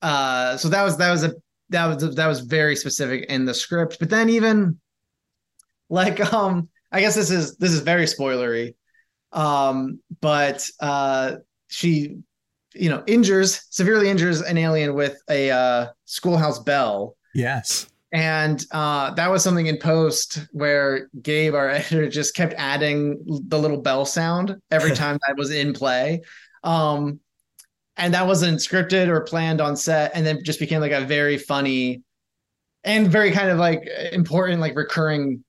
uh, 0.02 0.56
so 0.56 0.68
that 0.68 0.82
was 0.82 0.96
that 0.98 1.10
was 1.10 1.24
a 1.24 1.32
that 1.70 1.86
was 1.86 2.14
that 2.14 2.26
was 2.26 2.40
very 2.40 2.76
specific 2.76 3.26
in 3.28 3.44
the 3.44 3.54
script. 3.54 3.98
But 3.98 4.10
then 4.10 4.28
even 4.28 4.78
like, 5.88 6.20
um, 6.32 6.68
I 6.92 7.00
guess 7.00 7.14
this 7.14 7.30
is 7.30 7.56
this 7.56 7.72
is 7.72 7.80
very 7.80 8.04
spoilery. 8.04 8.74
Um, 9.32 10.00
but 10.20 10.68
uh, 10.80 11.36
she, 11.68 12.18
you 12.72 12.88
know, 12.88 13.02
injures 13.06 13.66
severely 13.70 14.08
injures 14.08 14.40
an 14.40 14.58
alien 14.58 14.94
with 14.94 15.16
a 15.28 15.50
uh, 15.50 15.86
schoolhouse 16.04 16.60
bell. 16.60 17.16
Yes. 17.34 17.88
And 18.14 18.64
uh, 18.70 19.12
that 19.14 19.28
was 19.28 19.42
something 19.42 19.66
in 19.66 19.76
post 19.76 20.46
where 20.52 21.10
Gabe, 21.20 21.52
our 21.54 21.68
editor, 21.70 22.08
just 22.08 22.36
kept 22.36 22.54
adding 22.56 23.20
the 23.48 23.58
little 23.58 23.82
bell 23.82 24.06
sound 24.06 24.56
every 24.70 24.92
time 24.94 25.18
that 25.26 25.36
was 25.36 25.50
in 25.50 25.72
play. 25.74 26.22
Um, 26.62 27.18
and 27.96 28.14
that 28.14 28.26
wasn't 28.26 28.60
scripted 28.60 29.08
or 29.08 29.20
planned 29.22 29.60
on 29.60 29.76
set, 29.76 30.12
and 30.14 30.24
then 30.24 30.44
just 30.44 30.60
became 30.60 30.80
like 30.80 30.92
a 30.92 31.00
very 31.00 31.38
funny 31.38 32.02
and 32.84 33.08
very 33.08 33.32
kind 33.32 33.50
of 33.50 33.58
like 33.58 33.88
important, 34.12 34.60
like 34.60 34.76
recurring 34.76 35.44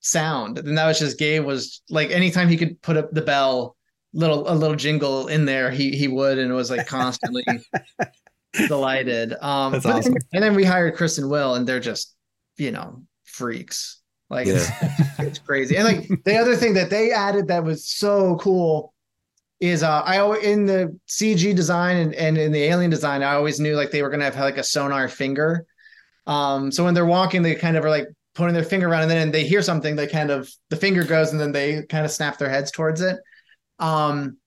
sound. 0.00 0.58
And 0.58 0.78
that 0.78 0.86
was 0.86 0.98
just 0.98 1.18
Gabe 1.18 1.44
was 1.44 1.82
like 1.90 2.10
anytime 2.10 2.48
he 2.48 2.56
could 2.56 2.80
put 2.80 2.96
up 2.96 3.10
the 3.12 3.22
bell 3.22 3.76
little 4.14 4.50
a 4.50 4.54
little 4.54 4.76
jingle 4.76 5.28
in 5.28 5.44
there, 5.44 5.70
he 5.70 5.90
he 5.90 6.08
would, 6.08 6.38
and 6.38 6.50
it 6.50 6.54
was 6.54 6.70
like 6.70 6.86
constantly 6.86 7.44
delighted. 8.66 9.34
Um, 9.40 9.72
That's 9.72 9.86
awesome. 9.86 10.12
Then, 10.14 10.22
and 10.34 10.42
then 10.42 10.54
we 10.54 10.64
hired 10.64 10.96
Chris 10.96 11.18
and 11.18 11.30
Will, 11.30 11.54
and 11.54 11.66
they're 11.66 11.80
just, 11.80 12.14
you 12.56 12.72
know, 12.72 13.02
freaks. 13.24 14.00
Like 14.30 14.46
yeah. 14.46 14.54
it's, 14.56 15.18
it's, 15.18 15.38
crazy. 15.38 15.76
And 15.76 15.84
like 15.86 16.24
the 16.24 16.36
other 16.36 16.56
thing 16.56 16.74
that 16.74 16.90
they 16.90 17.12
added 17.12 17.48
that 17.48 17.64
was 17.64 17.86
so 17.86 18.36
cool 18.36 18.92
is 19.60 19.82
uh 19.82 20.02
I 20.04 20.18
always 20.18 20.44
in 20.44 20.66
the 20.66 20.96
CG 21.08 21.54
design 21.56 21.96
and, 21.96 22.14
and 22.14 22.38
in 22.38 22.52
the 22.52 22.62
alien 22.64 22.90
design, 22.90 23.22
I 23.22 23.34
always 23.34 23.58
knew 23.58 23.74
like 23.74 23.90
they 23.90 24.02
were 24.02 24.10
gonna 24.10 24.24
have 24.24 24.36
like 24.36 24.58
a 24.58 24.62
sonar 24.62 25.08
finger. 25.08 25.66
Um, 26.26 26.70
so 26.70 26.84
when 26.84 26.92
they're 26.92 27.06
walking, 27.06 27.42
they 27.42 27.54
kind 27.54 27.76
of 27.76 27.84
are 27.84 27.90
like 27.90 28.06
putting 28.34 28.54
their 28.54 28.64
finger 28.64 28.88
around 28.88 29.02
and 29.02 29.10
then 29.10 29.30
they 29.30 29.44
hear 29.44 29.62
something, 29.62 29.96
they 29.96 30.06
kind 30.06 30.30
of 30.30 30.48
the 30.68 30.76
finger 30.76 31.04
goes 31.04 31.32
and 31.32 31.40
then 31.40 31.52
they 31.52 31.82
kind 31.84 32.04
of 32.04 32.10
snap 32.10 32.38
their 32.38 32.50
heads 32.50 32.70
towards 32.70 33.00
it. 33.00 33.18
Um, 33.78 34.37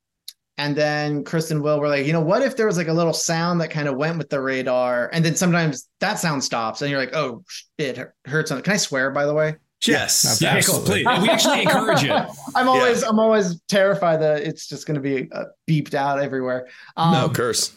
and 0.61 0.75
then 0.75 1.23
Chris 1.23 1.49
and 1.49 1.63
Will 1.63 1.79
were 1.79 1.87
like, 1.87 2.05
you 2.05 2.13
know, 2.13 2.21
what 2.21 2.43
if 2.43 2.55
there 2.55 2.67
was 2.67 2.77
like 2.77 2.87
a 2.87 2.93
little 2.93 3.13
sound 3.13 3.59
that 3.61 3.71
kind 3.71 3.87
of 3.87 3.95
went 3.95 4.19
with 4.19 4.29
the 4.29 4.39
radar? 4.39 5.09
And 5.11 5.25
then 5.25 5.35
sometimes 5.35 5.89
that 6.01 6.19
sound 6.19 6.43
stops 6.43 6.83
and 6.83 6.91
you're 6.91 6.99
like, 6.99 7.15
oh, 7.15 7.43
it 7.79 7.97
hurts. 8.25 8.49
Something. 8.49 8.63
Can 8.63 8.73
I 8.73 8.77
swear, 8.77 9.09
by 9.09 9.25
the 9.25 9.33
way? 9.33 9.55
Yes, 9.87 10.39
yeah, 10.39 10.49
absolutely. 10.49 10.99
We 10.99 11.29
actually 11.29 11.61
encourage 11.63 12.03
it. 12.03 12.11
I'm 12.53 12.69
always, 12.69 13.01
yeah. 13.01 13.09
I'm 13.09 13.17
always 13.17 13.59
terrified 13.69 14.21
that 14.21 14.43
it's 14.43 14.67
just 14.67 14.85
going 14.85 14.93
to 14.93 15.01
be 15.01 15.31
uh, 15.31 15.45
beeped 15.67 15.95
out 15.95 16.19
everywhere. 16.19 16.67
Um, 16.95 17.13
no 17.13 17.29
curse. 17.29 17.75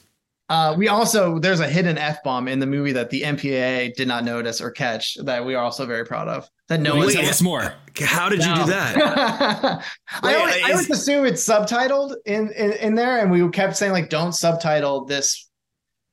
Uh, 0.54 0.72
we 0.72 0.86
also 0.86 1.40
there's 1.40 1.58
a 1.58 1.68
hidden 1.68 1.98
f 1.98 2.22
bomb 2.22 2.46
in 2.46 2.60
the 2.60 2.66
movie 2.66 2.92
that 2.92 3.10
the 3.10 3.22
MPAA 3.22 3.92
did 3.94 4.06
not 4.06 4.24
notice 4.24 4.60
or 4.60 4.70
catch 4.70 5.16
that 5.24 5.44
we 5.44 5.56
are 5.56 5.64
also 5.64 5.84
very 5.84 6.06
proud 6.06 6.28
of. 6.28 6.48
That 6.68 6.80
no 6.80 6.94
one 6.94 7.12
tell 7.12 7.26
us 7.26 7.42
more. 7.42 7.74
How 7.98 8.28
did 8.28 8.38
no. 8.38 8.50
you 8.50 8.54
do 8.60 8.70
that? 8.70 8.96
I, 10.22 10.34
always, 10.36 10.54
I 10.62 10.70
always 10.70 10.90
assume 10.90 11.26
it's 11.26 11.44
subtitled 11.44 12.14
in, 12.24 12.52
in 12.52 12.70
in 12.74 12.94
there, 12.94 13.18
and 13.18 13.32
we 13.32 13.48
kept 13.50 13.76
saying 13.76 13.90
like 13.90 14.10
don't 14.10 14.32
subtitle 14.32 15.06
this 15.06 15.50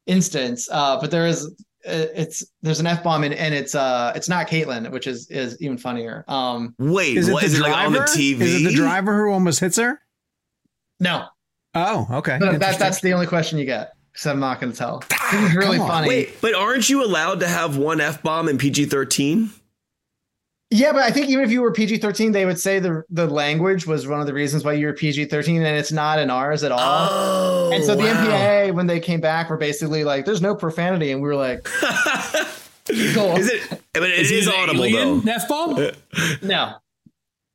instance. 0.08 0.68
Uh, 0.72 1.00
but 1.00 1.12
there 1.12 1.28
is 1.28 1.46
uh, 1.86 2.10
it's 2.16 2.44
there's 2.64 2.80
an 2.80 2.88
f 2.88 3.04
bomb 3.04 3.24
and, 3.24 3.36
and 3.36 3.54
it's 3.54 3.76
uh 3.76 4.12
it's 4.16 4.28
not 4.28 4.48
Kaitlyn, 4.48 4.90
which 4.90 5.06
is 5.06 5.30
is 5.30 5.62
even 5.62 5.78
funnier. 5.78 6.26
Um, 6.28 6.74
wait, 6.80 7.16
is 7.16 7.30
it 7.30 7.34
what, 7.34 7.42
the 7.42 7.46
is 7.46 7.58
driver? 7.60 7.70
It 7.70 7.78
like 7.78 7.86
on 7.86 7.94
the 7.94 8.00
TV? 8.00 8.42
Is 8.42 8.66
it 8.66 8.70
the 8.70 8.76
driver 8.76 9.24
who 9.24 9.34
almost 9.34 9.60
hits 9.60 9.78
her? 9.78 10.02
No. 11.00 11.28
Oh, 11.76 12.08
okay. 12.12 12.40
That, 12.40 12.80
that's 12.80 13.02
the 13.02 13.14
only 13.14 13.28
question 13.28 13.60
you 13.60 13.66
get 13.66 13.92
because 14.12 14.28
I'm 14.28 14.40
not 14.40 14.60
going 14.60 14.72
to 14.72 14.78
tell. 14.78 15.04
It's 15.34 15.56
really 15.56 15.78
funny. 15.78 16.08
Wait, 16.08 16.42
but 16.42 16.54
aren't 16.54 16.90
you 16.90 17.04
allowed 17.04 17.40
to 17.40 17.48
have 17.48 17.78
one 17.78 18.02
f 18.02 18.22
bomb 18.22 18.50
in 18.50 18.58
PG 18.58 18.86
thirteen? 18.86 19.52
Yeah, 20.74 20.94
but 20.94 21.04
I 21.04 21.12
think 21.12 21.30
even 21.30 21.44
if 21.44 21.52
you 21.52 21.62
were 21.62 21.72
PG 21.74 21.98
thirteen, 21.98 22.32
they 22.32 22.46
would 22.46 22.60
say 22.60 22.80
the 22.80 23.04
the 23.10 23.28
language 23.28 23.86
was 23.86 24.08
one 24.08 24.22
of 24.22 24.28
the 24.28 24.34
reasons 24.34 24.64
why 24.64 24.74
you 24.74 24.88
were 24.88 24.94
PG 24.94 25.26
thirteen, 25.26 25.62
and 25.62 25.78
it's 25.78 25.92
not 25.92 26.20
in 26.20 26.30
ours 26.30 26.64
at 26.64 26.72
all. 26.72 26.80
Oh, 26.80 27.72
and 27.74 27.84
so 27.84 27.96
the 27.96 28.04
wow. 28.04 28.26
MPA, 28.26 28.74
when 28.74 28.88
they 28.88 29.00
came 29.00 29.20
back, 29.20 29.50
were 29.50 29.58
basically 29.58 30.04
like, 30.04 30.26
"There's 30.26 30.42
no 30.42 30.56
profanity," 30.56 31.12
and 31.12 31.22
we 31.22 31.28
were 31.28 31.36
like, 31.36 31.64
"Cool." 32.86 33.36
Is 33.36 33.50
it? 33.50 33.82
But 33.94 34.04
it 34.04 34.20
is, 34.20 34.32
is 34.32 34.48
audible 34.48 34.90
though. 34.90 35.22
F 35.30 35.48
bomb? 35.50 35.76
Uh, 35.76 35.92
no. 36.42 36.76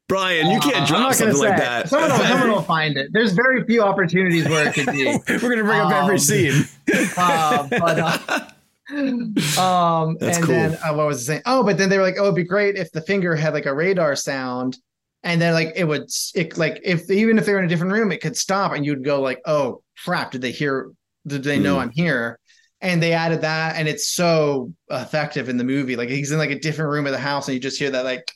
Brian, 0.09 0.51
you 0.51 0.61
can't 0.61 0.83
uh, 0.83 0.87
drop 0.87 1.15
something 1.15 1.39
like 1.39 1.57
that. 1.57 1.89
Someone 1.89 2.11
will, 2.11 2.19
someone 2.19 2.51
will 2.51 2.63
find 2.77 2.97
it. 2.97 3.13
There's 3.13 3.33
very 3.33 3.65
few 3.65 3.83
opportunities 3.83 4.49
where 4.49 4.69
it 4.69 4.75
could 4.75 4.87
be. 4.87 5.05
We're 5.29 5.39
going 5.39 5.59
to 5.59 5.65
bring 5.65 5.81
um, 5.81 5.89
up 5.89 6.05
every 6.05 6.15
um, 6.15 6.19
scene. 6.19 6.65
uh, 7.17 7.67
but, 7.69 7.99
uh, 7.99 9.61
um, 9.61 10.17
That's 10.21 10.37
and 10.37 10.47
cool. 10.47 10.55
then 10.55 10.79
uh, 10.85 10.95
what 10.95 11.09
was 11.09 11.29
I 11.29 11.33
saying? 11.33 11.43
Oh, 11.45 11.65
but 11.65 11.77
then 11.77 11.89
they 11.89 11.99
were 11.99 12.05
like, 12.05 12.17
oh, 12.19 12.25
it'd 12.25 12.37
be 12.37 12.45
great 12.45 12.77
if 12.77 12.93
the 12.93 13.01
finger 13.01 13.35
had 13.35 13.53
like 13.53 13.67
a 13.67 13.75
radar 13.75 14.15
sound, 14.15 14.79
and 15.25 15.43
then 15.43 15.53
like 15.53 15.73
it 15.75 15.85
would, 15.85 16.09
it 16.37 16.57
like 16.57 16.81
if 16.85 17.11
even 17.11 17.37
if 17.37 17.47
they 17.47 17.53
were 17.53 17.59
in 17.59 17.65
a 17.65 17.69
different 17.69 17.93
room, 17.93 18.13
it 18.13 18.21
could 18.21 18.37
stop, 18.37 18.73
and 18.73 18.87
you'd 18.87 19.05
go 19.05 19.21
like, 19.21 19.41
oh 19.45 19.83
crap, 20.05 20.31
did 20.31 20.41
they 20.41 20.53
hear? 20.53 20.93
Did 21.27 21.43
they 21.43 21.59
know 21.59 21.77
mm. 21.77 21.81
I'm 21.81 21.91
here? 21.91 22.39
And 22.81 23.03
they 23.03 23.13
added 23.13 23.41
that, 23.41 23.75
and 23.75 23.89
it's 23.89 24.09
so 24.09 24.73
effective 24.89 25.49
in 25.49 25.57
the 25.57 25.65
movie. 25.65 25.97
Like 25.97 26.11
he's 26.11 26.31
in 26.31 26.39
like 26.39 26.51
a 26.51 26.59
different 26.59 26.93
room 26.93 27.07
of 27.07 27.13
the 27.13 27.19
house, 27.19 27.49
and 27.49 27.55
you 27.55 27.61
just 27.61 27.81
hear 27.81 27.91
that 27.91 28.05
like 28.05 28.31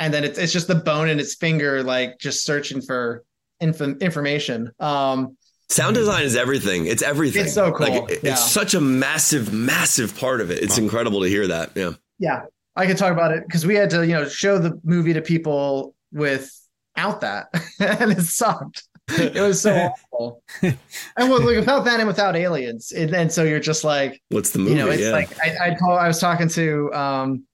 and 0.00 0.12
then 0.12 0.24
it's 0.24 0.38
it's 0.38 0.52
just 0.52 0.66
the 0.66 0.74
bone 0.74 1.08
in 1.08 1.20
its 1.20 1.34
finger, 1.34 1.82
like 1.84 2.18
just 2.18 2.44
searching 2.44 2.80
for 2.80 3.22
inf- 3.60 3.80
information. 3.80 4.72
Um, 4.80 5.36
Sound 5.68 5.94
design 5.94 6.24
is 6.24 6.34
everything. 6.34 6.86
It's 6.86 7.02
everything. 7.02 7.44
It's 7.44 7.54
so 7.54 7.70
cool. 7.70 7.88
Like, 7.88 8.10
it, 8.10 8.24
yeah. 8.24 8.32
It's 8.32 8.50
such 8.50 8.74
a 8.74 8.80
massive, 8.80 9.52
massive 9.52 10.18
part 10.18 10.40
of 10.40 10.50
it. 10.50 10.64
It's 10.64 10.78
incredible 10.78 11.20
to 11.20 11.28
hear 11.28 11.46
that. 11.46 11.70
Yeah. 11.76 11.92
Yeah. 12.18 12.42
I 12.74 12.86
could 12.86 12.96
talk 12.96 13.12
about 13.12 13.30
it 13.30 13.44
because 13.46 13.64
we 13.66 13.76
had 13.76 13.90
to, 13.90 14.04
you 14.04 14.14
know, 14.14 14.26
show 14.26 14.58
the 14.58 14.80
movie 14.82 15.12
to 15.12 15.20
people 15.20 15.94
without 16.12 17.20
that, 17.20 17.48
and 17.78 18.10
it 18.10 18.22
sucked. 18.22 18.84
It 19.10 19.40
was 19.40 19.60
so 19.60 19.74
awful. 20.12 20.42
And 20.62 20.78
well, 21.16 21.40
like, 21.44 21.56
without 21.56 21.84
that 21.84 22.00
and 22.00 22.08
without 22.08 22.36
aliens, 22.36 22.90
and, 22.92 23.14
and 23.14 23.30
so 23.30 23.44
you're 23.44 23.60
just 23.60 23.84
like, 23.84 24.20
what's 24.30 24.50
the 24.50 24.60
movie? 24.60 24.70
You 24.70 24.76
know, 24.78 24.90
it's 24.90 25.02
yeah. 25.02 25.10
like 25.10 25.38
I, 25.40 25.68
I, 25.68 25.74
told, 25.74 25.98
I 25.98 26.08
was 26.08 26.18
talking 26.18 26.48
to 26.48 26.92
um, 26.94 27.44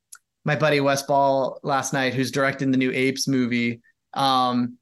my 0.47 0.55
buddy 0.55 0.81
Wes 0.81 1.03
Ball 1.03 1.59
last 1.65 1.93
night, 1.93 2.15
who's 2.15 2.31
directing 2.31 2.71
the 2.71 2.79
new 2.79 2.93
Apes 2.93 3.27
movie. 3.27 3.83
Um, 4.15 4.79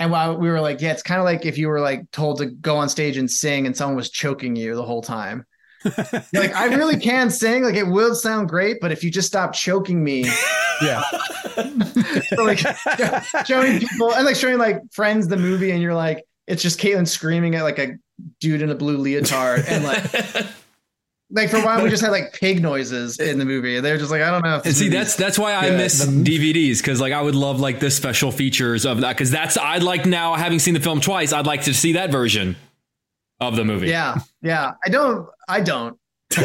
and 0.00 0.10
while 0.10 0.36
we 0.36 0.48
were 0.48 0.60
like, 0.60 0.80
yeah, 0.80 0.90
it's 0.90 1.04
kind 1.04 1.20
of 1.20 1.24
like 1.24 1.46
if 1.46 1.56
you 1.56 1.68
were 1.68 1.80
like 1.80 2.10
told 2.10 2.38
to 2.38 2.46
go 2.46 2.76
on 2.76 2.88
stage 2.88 3.16
and 3.16 3.30
sing 3.30 3.64
and 3.66 3.76
someone 3.76 3.96
was 3.96 4.10
choking 4.10 4.56
you 4.56 4.74
the 4.74 4.82
whole 4.82 5.02
time. 5.02 5.46
like 6.34 6.52
I 6.54 6.64
really 6.64 6.98
can 6.98 7.30
sing, 7.30 7.62
like 7.62 7.76
it 7.76 7.86
will 7.86 8.14
sound 8.16 8.48
great, 8.48 8.78
but 8.80 8.90
if 8.90 9.04
you 9.04 9.10
just 9.10 9.28
stop 9.28 9.52
choking 9.52 10.02
me, 10.02 10.24
yeah. 10.82 11.02
so 12.28 12.42
like 12.42 12.58
showing 13.46 13.78
people 13.78 14.12
and 14.14 14.24
like 14.24 14.34
showing 14.34 14.58
like 14.58 14.80
friends 14.92 15.28
the 15.28 15.36
movie, 15.36 15.70
and 15.70 15.80
you're 15.80 15.94
like, 15.94 16.24
it's 16.48 16.62
just 16.62 16.80
Kaitlyn 16.80 17.06
screaming 17.06 17.54
at 17.54 17.62
like 17.62 17.78
a 17.78 17.92
dude 18.40 18.62
in 18.62 18.70
a 18.70 18.74
blue 18.74 18.96
leotard, 18.96 19.64
and 19.68 19.84
like 19.84 20.46
like 21.34 21.50
for 21.50 21.58
a 21.58 21.62
while 21.62 21.82
we 21.82 21.90
just 21.90 22.02
had 22.02 22.10
like 22.12 22.32
pig 22.32 22.62
noises 22.62 23.18
in 23.18 23.38
the 23.38 23.44
movie 23.44 23.76
and 23.76 23.84
they're 23.84 23.98
just 23.98 24.10
like 24.10 24.22
i 24.22 24.30
don't 24.30 24.42
know 24.42 24.62
and 24.64 24.74
see 24.74 24.88
that's 24.88 25.16
that's 25.16 25.38
why 25.38 25.52
i 25.52 25.70
miss 25.70 26.04
the, 26.04 26.10
dvds 26.10 26.78
because 26.78 27.00
like 27.00 27.12
i 27.12 27.20
would 27.20 27.34
love 27.34 27.60
like 27.60 27.80
the 27.80 27.90
special 27.90 28.32
features 28.32 28.86
of 28.86 29.00
that 29.02 29.14
because 29.16 29.30
that's 29.30 29.58
i'd 29.58 29.82
like 29.82 30.06
now 30.06 30.34
having 30.34 30.58
seen 30.58 30.72
the 30.74 30.80
film 30.80 31.00
twice 31.00 31.32
i'd 31.32 31.46
like 31.46 31.62
to 31.62 31.74
see 31.74 31.92
that 31.92 32.10
version 32.10 32.56
of 33.40 33.56
the 33.56 33.64
movie 33.64 33.88
yeah 33.88 34.16
yeah 34.40 34.72
i 34.84 34.88
don't 34.88 35.28
i 35.48 35.60
don't 35.60 35.98
I, 36.36 36.42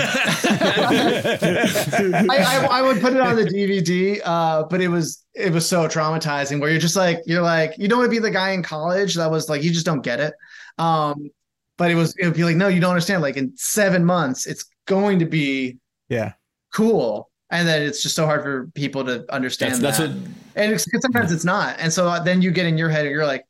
I, 2.29 2.67
I, 2.69 2.81
would 2.83 3.01
put 3.01 3.13
it 3.13 3.21
on 3.21 3.35
the 3.35 3.45
DVD, 3.45 4.21
uh, 4.23 4.63
but 4.63 4.81
it 4.81 4.87
was 4.87 5.25
it 5.33 5.51
was 5.51 5.67
so 5.67 5.87
traumatizing. 5.87 6.61
Where 6.61 6.69
you're 6.69 6.79
just 6.79 6.95
like 6.95 7.21
you're 7.25 7.41
like 7.41 7.75
you 7.79 7.87
don't 7.87 7.97
want 7.97 8.07
to 8.07 8.11
be 8.11 8.19
the 8.19 8.29
guy 8.29 8.51
in 8.51 8.61
college 8.61 9.15
that 9.15 9.31
was 9.31 9.49
like 9.49 9.63
you 9.63 9.71
just 9.71 9.87
don't 9.87 10.01
get 10.01 10.19
it. 10.19 10.35
Um, 10.77 11.31
but 11.79 11.89
it 11.89 11.95
was 11.95 12.13
it 12.17 12.25
would 12.25 12.35
be 12.35 12.43
like 12.43 12.57
no 12.57 12.67
you 12.67 12.79
don't 12.79 12.91
understand 12.91 13.23
like 13.23 13.37
in 13.37 13.51
seven 13.55 14.05
months 14.05 14.45
it's 14.45 14.65
going 14.89 15.19
to 15.19 15.25
be 15.25 15.77
yeah 16.09 16.33
cool 16.73 17.29
and 17.51 17.67
then 17.67 17.81
it's 17.81 18.01
just 18.01 18.15
so 18.15 18.25
hard 18.25 18.43
for 18.43 18.67
people 18.73 19.05
to 19.05 19.23
understand 19.33 19.75
that's, 19.75 19.97
that. 19.99 20.07
that's 20.07 20.19
what 20.19 20.31
and 20.55 20.73
it's, 20.73 20.85
sometimes 21.01 21.31
it's 21.31 21.45
not 21.45 21.75
and 21.79 21.93
so 21.93 22.07
uh, 22.07 22.21
then 22.21 22.41
you 22.41 22.51
get 22.51 22.65
in 22.65 22.77
your 22.77 22.89
head 22.89 23.05
and 23.05 23.13
you're 23.13 23.25
like 23.25 23.45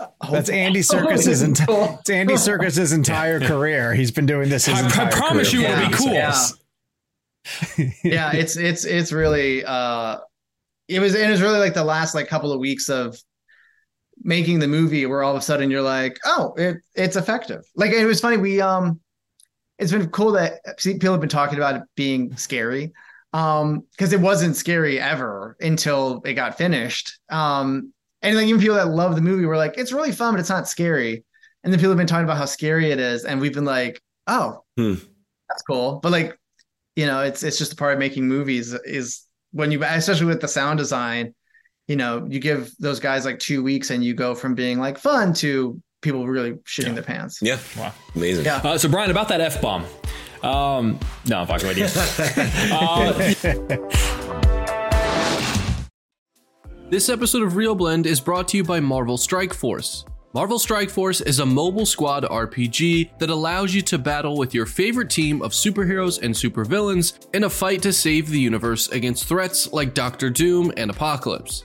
Oh, 0.00 0.30
That's 0.30 0.48
Andy 0.48 0.78
Serkis's 0.82 1.42
enti- 1.42 1.66
cool. 1.66 1.98
it's 2.00 2.10
Andy 2.10 2.34
Serkis's 2.34 2.92
entire 2.92 3.40
career. 3.40 3.94
He's 3.94 4.12
been 4.12 4.26
doing 4.26 4.48
this. 4.48 4.68
I, 4.68 4.86
I, 4.86 5.10
promise 5.10 5.50
career. 5.50 5.62
you, 5.62 5.74
it'll 5.74 5.88
be 5.88 5.96
cool. 5.96 6.12
Yeah. 6.12 6.38
yeah, 8.04 8.32
it's 8.32 8.56
it's 8.56 8.84
it's 8.84 9.10
really 9.10 9.64
uh, 9.64 10.18
it 10.86 11.00
was 11.00 11.14
it 11.14 11.28
was 11.28 11.42
really 11.42 11.58
like 11.58 11.74
the 11.74 11.84
last 11.84 12.14
like 12.14 12.28
couple 12.28 12.52
of 12.52 12.60
weeks 12.60 12.88
of 12.88 13.16
making 14.22 14.58
the 14.58 14.68
movie 14.68 15.06
where 15.06 15.22
all 15.22 15.32
of 15.32 15.38
a 15.38 15.42
sudden 15.42 15.70
you're 15.70 15.82
like, 15.82 16.18
oh, 16.24 16.54
it, 16.56 16.78
it's 16.94 17.16
effective. 17.16 17.64
Like 17.74 17.92
it 17.92 18.04
was 18.04 18.20
funny. 18.20 18.36
We 18.36 18.60
um, 18.60 19.00
it's 19.78 19.92
been 19.92 20.08
cool 20.10 20.32
that 20.32 20.60
people 20.78 21.12
have 21.12 21.20
been 21.20 21.28
talking 21.28 21.58
about 21.58 21.76
it 21.76 21.82
being 21.94 22.36
scary, 22.36 22.92
um, 23.32 23.84
because 23.92 24.12
it 24.12 24.20
wasn't 24.20 24.56
scary 24.56 25.00
ever 25.00 25.56
until 25.60 26.22
it 26.24 26.34
got 26.34 26.58
finished. 26.58 27.18
Um, 27.28 27.92
and 28.22 28.36
like 28.36 28.46
even 28.46 28.60
people 28.60 28.76
that 28.76 28.88
love 28.88 29.14
the 29.14 29.22
movie 29.22 29.44
were 29.44 29.56
like, 29.56 29.78
it's 29.78 29.92
really 29.92 30.12
fun, 30.12 30.34
but 30.34 30.40
it's 30.40 30.48
not 30.48 30.68
scary. 30.68 31.24
And 31.62 31.72
then 31.72 31.78
people 31.78 31.90
have 31.90 31.98
been 31.98 32.06
talking 32.06 32.24
about 32.24 32.38
how 32.38 32.46
scary 32.46 32.90
it 32.90 32.98
is, 32.98 33.24
and 33.24 33.40
we've 33.40 33.54
been 33.54 33.64
like, 33.64 34.00
oh, 34.26 34.64
hmm. 34.76 34.94
that's 35.48 35.62
cool. 35.68 36.00
But 36.02 36.12
like, 36.12 36.38
you 36.96 37.06
know, 37.06 37.22
it's 37.22 37.42
it's 37.42 37.58
just 37.58 37.72
a 37.72 37.76
part 37.76 37.92
of 37.92 37.98
making 37.98 38.26
movies 38.26 38.72
is 38.84 39.24
when 39.52 39.70
you, 39.70 39.82
especially 39.82 40.26
with 40.26 40.40
the 40.40 40.48
sound 40.48 40.78
design 40.78 41.34
you 41.88 41.96
know, 41.96 42.26
you 42.28 42.38
give 42.38 42.72
those 42.78 43.00
guys 43.00 43.24
like 43.24 43.38
two 43.38 43.62
weeks 43.62 43.90
and 43.90 44.04
you 44.04 44.14
go 44.14 44.34
from 44.34 44.54
being 44.54 44.78
like 44.78 44.98
fun 44.98 45.32
to 45.32 45.82
people 46.00 46.26
really 46.26 46.52
shitting 46.66 46.88
yeah. 46.88 46.92
their 46.92 47.02
pants. 47.02 47.40
Yeah. 47.42 47.58
Wow. 47.76 47.92
Amazing. 48.14 48.44
Yeah. 48.44 48.56
Uh, 48.58 48.78
so 48.78 48.88
Brian, 48.88 49.10
about 49.10 49.28
that 49.28 49.40
F 49.40 49.60
bomb, 49.60 49.84
Um, 50.42 50.98
no, 51.26 51.40
I'm 51.40 51.46
fucking 51.46 51.68
with 51.68 51.78
you. 51.78 51.84
uh, 52.72 53.12
this 56.90 57.08
episode 57.08 57.42
of 57.42 57.54
ReelBlend 57.54 58.06
is 58.06 58.20
brought 58.20 58.48
to 58.48 58.56
you 58.56 58.64
by 58.64 58.80
Marvel 58.80 59.16
Strike 59.16 59.52
Force. 59.52 60.04
Marvel 60.34 60.58
Strike 60.58 60.90
Force 60.90 61.22
is 61.22 61.38
a 61.40 61.46
mobile 61.46 61.86
squad 61.86 62.22
RPG 62.24 63.18
that 63.18 63.30
allows 63.30 63.74
you 63.74 63.80
to 63.82 63.98
battle 63.98 64.36
with 64.36 64.52
your 64.52 64.66
favorite 64.66 65.08
team 65.08 65.40
of 65.40 65.52
superheroes 65.52 66.22
and 66.22 66.34
supervillains 66.34 67.26
in 67.34 67.44
a 67.44 67.50
fight 67.50 67.82
to 67.82 67.92
save 67.92 68.28
the 68.28 68.38
universe 68.38 68.88
against 68.90 69.24
threats 69.24 69.72
like 69.72 69.94
Doctor 69.94 70.28
Doom 70.28 70.70
and 70.76 70.90
Apocalypse. 70.90 71.64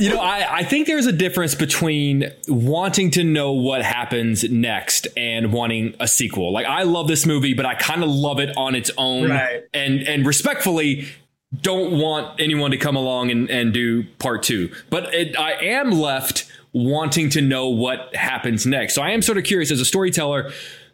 You 0.00 0.08
know, 0.08 0.20
I, 0.20 0.56
I 0.58 0.64
think 0.64 0.86
there's 0.86 1.04
a 1.04 1.12
difference 1.12 1.54
between 1.54 2.32
wanting 2.48 3.10
to 3.12 3.22
know 3.22 3.52
what 3.52 3.82
happens 3.82 4.42
next 4.44 5.06
and 5.14 5.52
wanting 5.52 5.94
a 6.00 6.08
sequel. 6.08 6.52
Like 6.52 6.64
I 6.64 6.84
love 6.84 7.06
this 7.06 7.26
movie, 7.26 7.52
but 7.52 7.66
I 7.66 7.74
kind 7.74 8.02
of 8.02 8.08
love 8.08 8.40
it 8.40 8.56
on 8.56 8.74
its 8.74 8.90
own. 8.96 9.28
Right. 9.28 9.64
And 9.74 10.00
and 10.08 10.26
respectfully, 10.26 11.06
don't 11.60 11.98
want 11.98 12.40
anyone 12.40 12.70
to 12.70 12.78
come 12.78 12.96
along 12.96 13.30
and, 13.30 13.50
and 13.50 13.74
do 13.74 14.04
part 14.18 14.42
two. 14.42 14.72
But 14.88 15.12
it, 15.12 15.38
I 15.38 15.52
am 15.52 15.90
left 15.90 16.50
wanting 16.72 17.28
to 17.30 17.42
know 17.42 17.68
what 17.68 18.14
happens 18.16 18.64
next. 18.64 18.94
So 18.94 19.02
I 19.02 19.10
am 19.10 19.20
sort 19.20 19.36
of 19.36 19.44
curious 19.44 19.70
as 19.70 19.80
a 19.80 19.84
storyteller, 19.84 20.50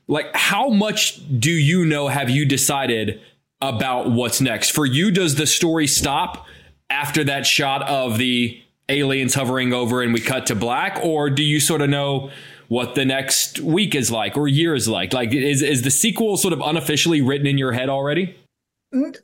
like 0.08 0.34
how 0.34 0.68
much 0.68 1.20
do 1.38 1.52
you 1.52 1.84
know? 1.84 2.08
Have 2.08 2.28
you 2.28 2.44
decided 2.44 3.20
about 3.60 4.10
what's 4.10 4.40
next 4.40 4.70
for 4.70 4.84
you? 4.84 5.12
Does 5.12 5.36
the 5.36 5.46
story 5.46 5.86
stop 5.86 6.46
after 6.90 7.22
that 7.24 7.46
shot 7.46 7.82
of 7.88 8.18
the 8.18 8.62
aliens 8.88 9.34
hovering 9.34 9.72
over 9.72 10.02
and 10.02 10.12
we 10.12 10.20
cut 10.20 10.46
to 10.46 10.54
black 10.54 10.98
or 11.02 11.28
do 11.28 11.42
you 11.42 11.58
sort 11.58 11.80
of 11.80 11.90
know 11.90 12.30
what 12.68 12.94
the 12.94 13.04
next 13.04 13.58
week 13.60 13.94
is 13.94 14.10
like 14.10 14.36
or 14.36 14.46
year 14.46 14.74
is 14.74 14.88
like 14.88 15.12
like 15.12 15.32
is 15.32 15.62
is 15.62 15.82
the 15.82 15.90
sequel 15.90 16.36
sort 16.36 16.52
of 16.52 16.60
unofficially 16.60 17.20
written 17.20 17.46
in 17.46 17.58
your 17.58 17.72
head 17.72 17.88
already 17.88 18.36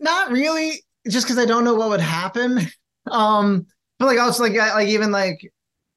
not 0.00 0.30
really 0.30 0.82
just 1.08 1.26
because 1.26 1.38
i 1.38 1.44
don't 1.44 1.64
know 1.64 1.74
what 1.74 1.88
would 1.88 2.00
happen 2.00 2.60
um 3.10 3.64
but 3.98 4.06
like 4.06 4.18
also 4.18 4.42
like 4.42 4.54
like 4.54 4.88
even 4.88 5.12
like 5.12 5.48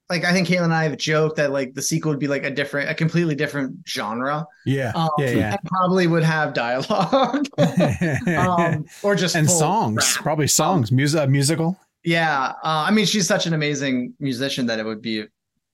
like 0.09 0.23
I 0.23 0.31
think 0.33 0.47
Kaitlyn 0.47 0.65
and 0.65 0.73
I 0.73 0.83
have 0.83 0.97
joked 0.97 1.37
that 1.37 1.51
like 1.51 1.73
the 1.73 1.81
sequel 1.81 2.11
would 2.11 2.19
be 2.19 2.27
like 2.27 2.43
a 2.43 2.51
different, 2.51 2.89
a 2.89 2.93
completely 2.93 3.33
different 3.33 3.77
genre. 3.87 4.45
Yeah, 4.65 4.91
um, 4.95 5.09
yeah, 5.17 5.29
yeah. 5.31 5.57
probably 5.65 6.05
would 6.07 6.23
have 6.23 6.53
dialogue, 6.53 7.47
um, 8.27 8.85
or 9.01 9.15
just 9.15 9.35
and 9.35 9.49
songs, 9.49 10.15
rap. 10.15 10.23
probably 10.23 10.47
songs, 10.47 10.91
um, 10.91 10.95
music, 10.95 11.29
musical. 11.29 11.79
Yeah, 12.05 12.53
uh, 12.63 12.85
I 12.87 12.91
mean, 12.91 13.07
she's 13.07 13.27
such 13.27 13.47
an 13.47 13.53
amazing 13.53 14.13
musician 14.19 14.67
that 14.67 14.77
it 14.77 14.85
would 14.85 15.01
be 15.01 15.25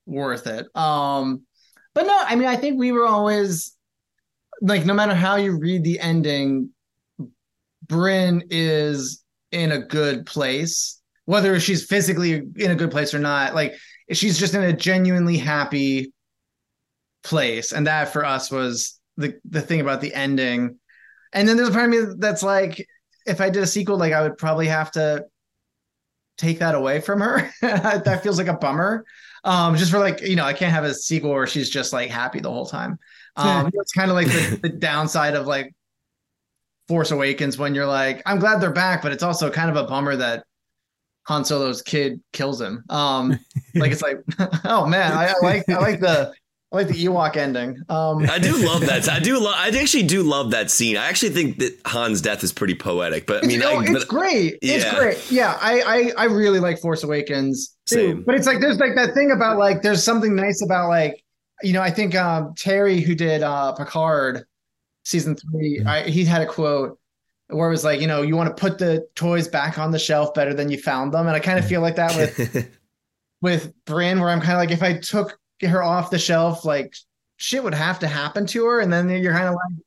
worth 0.06 0.46
it. 0.46 0.66
Um, 0.74 1.42
but 1.94 2.06
no, 2.06 2.24
I 2.26 2.36
mean, 2.36 2.48
I 2.48 2.56
think 2.56 2.78
we 2.78 2.90
were 2.90 3.06
always 3.06 3.76
like, 4.62 4.86
no 4.86 4.94
matter 4.94 5.14
how 5.14 5.36
you 5.36 5.58
read 5.58 5.84
the 5.84 6.00
ending, 6.00 6.70
Bryn 7.86 8.44
is 8.48 9.22
in 9.50 9.72
a 9.72 9.78
good 9.78 10.24
place, 10.24 11.02
whether 11.26 11.60
she's 11.60 11.84
physically 11.84 12.42
in 12.56 12.70
a 12.70 12.76
good 12.76 12.90
place 12.90 13.12
or 13.12 13.18
not. 13.18 13.54
Like, 13.54 13.74
she's 14.10 14.38
just 14.38 14.54
in 14.54 14.62
a 14.62 14.72
genuinely 14.72 15.36
happy 15.36 16.14
place, 17.22 17.72
and 17.72 17.86
that 17.86 18.10
for 18.10 18.24
us 18.24 18.50
was 18.50 18.98
the 19.18 19.34
the 19.44 19.60
thing 19.60 19.82
about 19.82 20.00
the 20.00 20.14
ending. 20.14 20.78
And 21.34 21.46
then 21.46 21.58
there's 21.58 21.68
a 21.68 21.72
part 21.72 21.84
of 21.84 21.90
me 21.90 22.14
that's 22.18 22.42
like, 22.42 22.86
if 23.26 23.42
I 23.42 23.50
did 23.50 23.62
a 23.62 23.66
sequel, 23.66 23.98
like 23.98 24.14
I 24.14 24.22
would 24.22 24.38
probably 24.38 24.68
have 24.68 24.90
to 24.92 25.26
take 26.42 26.58
that 26.58 26.74
away 26.74 27.00
from 27.00 27.20
her. 27.20 27.50
that 27.60 28.22
feels 28.22 28.38
like 28.38 28.48
a 28.48 28.54
bummer. 28.54 29.04
Um, 29.44 29.76
just 29.76 29.90
for 29.90 29.98
like, 29.98 30.20
you 30.20 30.36
know, 30.36 30.44
I 30.44 30.52
can't 30.52 30.72
have 30.72 30.84
a 30.84 30.94
sequel 30.94 31.30
where 31.30 31.46
she's 31.46 31.70
just 31.70 31.92
like 31.92 32.10
happy 32.10 32.40
the 32.40 32.50
whole 32.50 32.66
time. 32.66 32.98
Um, 33.36 33.70
it's 33.72 33.92
kind 33.92 34.10
of 34.10 34.14
like 34.14 34.26
the, 34.26 34.58
the 34.62 34.68
downside 34.68 35.34
of 35.34 35.46
like 35.46 35.74
Force 36.88 37.10
Awakens 37.10 37.58
when 37.58 37.74
you're 37.74 37.86
like, 37.86 38.22
I'm 38.26 38.38
glad 38.38 38.60
they're 38.60 38.72
back, 38.72 39.02
but 39.02 39.12
it's 39.12 39.22
also 39.22 39.50
kind 39.50 39.70
of 39.70 39.76
a 39.76 39.84
bummer 39.84 40.16
that 40.16 40.44
Han 41.26 41.44
Solo's 41.44 41.82
kid 41.82 42.20
kills 42.32 42.60
him. 42.60 42.84
Um, 42.90 43.38
like 43.74 43.92
it's 43.92 44.02
like, 44.02 44.18
oh 44.64 44.86
man, 44.86 45.12
I, 45.12 45.28
I 45.28 45.34
like 45.42 45.68
I 45.68 45.78
like 45.78 46.00
the 46.00 46.34
I 46.72 46.76
like 46.78 46.88
the 46.88 47.04
Ewok 47.04 47.36
ending. 47.36 47.82
Um, 47.90 48.28
I 48.30 48.38
do 48.38 48.56
love 48.64 48.80
that. 48.86 49.06
I 49.06 49.18
do 49.18 49.38
love. 49.38 49.54
I 49.56 49.68
actually 49.68 50.04
do 50.04 50.22
love 50.22 50.52
that 50.52 50.70
scene. 50.70 50.96
I 50.96 51.06
actually 51.06 51.30
think 51.30 51.58
that 51.58 51.78
Han's 51.84 52.22
death 52.22 52.42
is 52.42 52.50
pretty 52.50 52.74
poetic. 52.74 53.26
But 53.26 53.44
I 53.44 53.46
mean, 53.46 53.62
I, 53.62 53.82
it's 53.82 53.92
but, 53.92 54.08
great. 54.08 54.58
Yeah. 54.62 54.74
It's 54.76 54.98
great. 54.98 55.30
Yeah, 55.30 55.58
I, 55.60 55.80
I 55.82 56.12
I 56.16 56.24
really 56.24 56.60
like 56.60 56.78
Force 56.78 57.02
Awakens 57.04 57.76
too. 57.84 57.94
Same. 57.94 58.22
But 58.22 58.36
it's 58.36 58.46
like 58.46 58.60
there's 58.60 58.78
like 58.78 58.94
that 58.94 59.12
thing 59.12 59.32
about 59.32 59.58
like 59.58 59.82
there's 59.82 60.02
something 60.02 60.34
nice 60.34 60.62
about 60.62 60.88
like 60.88 61.22
you 61.62 61.74
know 61.74 61.82
I 61.82 61.90
think 61.90 62.14
um, 62.14 62.54
Terry 62.56 63.02
who 63.02 63.14
did 63.14 63.42
uh, 63.42 63.72
Picard 63.72 64.44
season 65.04 65.36
3 65.36 65.78
mm-hmm. 65.80 65.88
I, 65.88 66.02
he 66.04 66.24
had 66.24 66.40
a 66.40 66.46
quote 66.46 66.98
where 67.48 67.68
it 67.68 67.70
was 67.70 67.84
like 67.84 68.00
you 68.00 68.06
know 68.06 68.22
you 68.22 68.34
want 68.34 68.56
to 68.56 68.58
put 68.58 68.78
the 68.78 69.06
toys 69.14 69.46
back 69.46 69.78
on 69.78 69.90
the 69.90 69.98
shelf 69.98 70.32
better 70.32 70.54
than 70.54 70.70
you 70.70 70.78
found 70.78 71.12
them, 71.12 71.26
and 71.26 71.36
I 71.36 71.40
kind 71.40 71.58
of 71.58 71.66
feel 71.66 71.82
like 71.82 71.96
that 71.96 72.16
with. 72.16 72.70
with 73.42 73.72
Bryn, 73.86 74.20
where 74.20 74.30
I'm 74.30 74.40
kind 74.40 74.52
of 74.52 74.58
like, 74.58 74.70
if 74.70 74.84
I 74.84 74.98
took 74.98 75.36
get 75.62 75.70
her 75.70 75.82
off 75.82 76.10
the 76.10 76.18
shelf, 76.18 76.64
like 76.66 76.94
shit 77.36 77.62
would 77.62 77.72
have 77.72 78.00
to 78.00 78.08
happen 78.08 78.46
to 78.48 78.66
her, 78.66 78.80
and 78.80 78.92
then 78.92 79.08
you're 79.08 79.32
kind 79.32 79.48
of 79.48 79.54
like, 79.54 79.84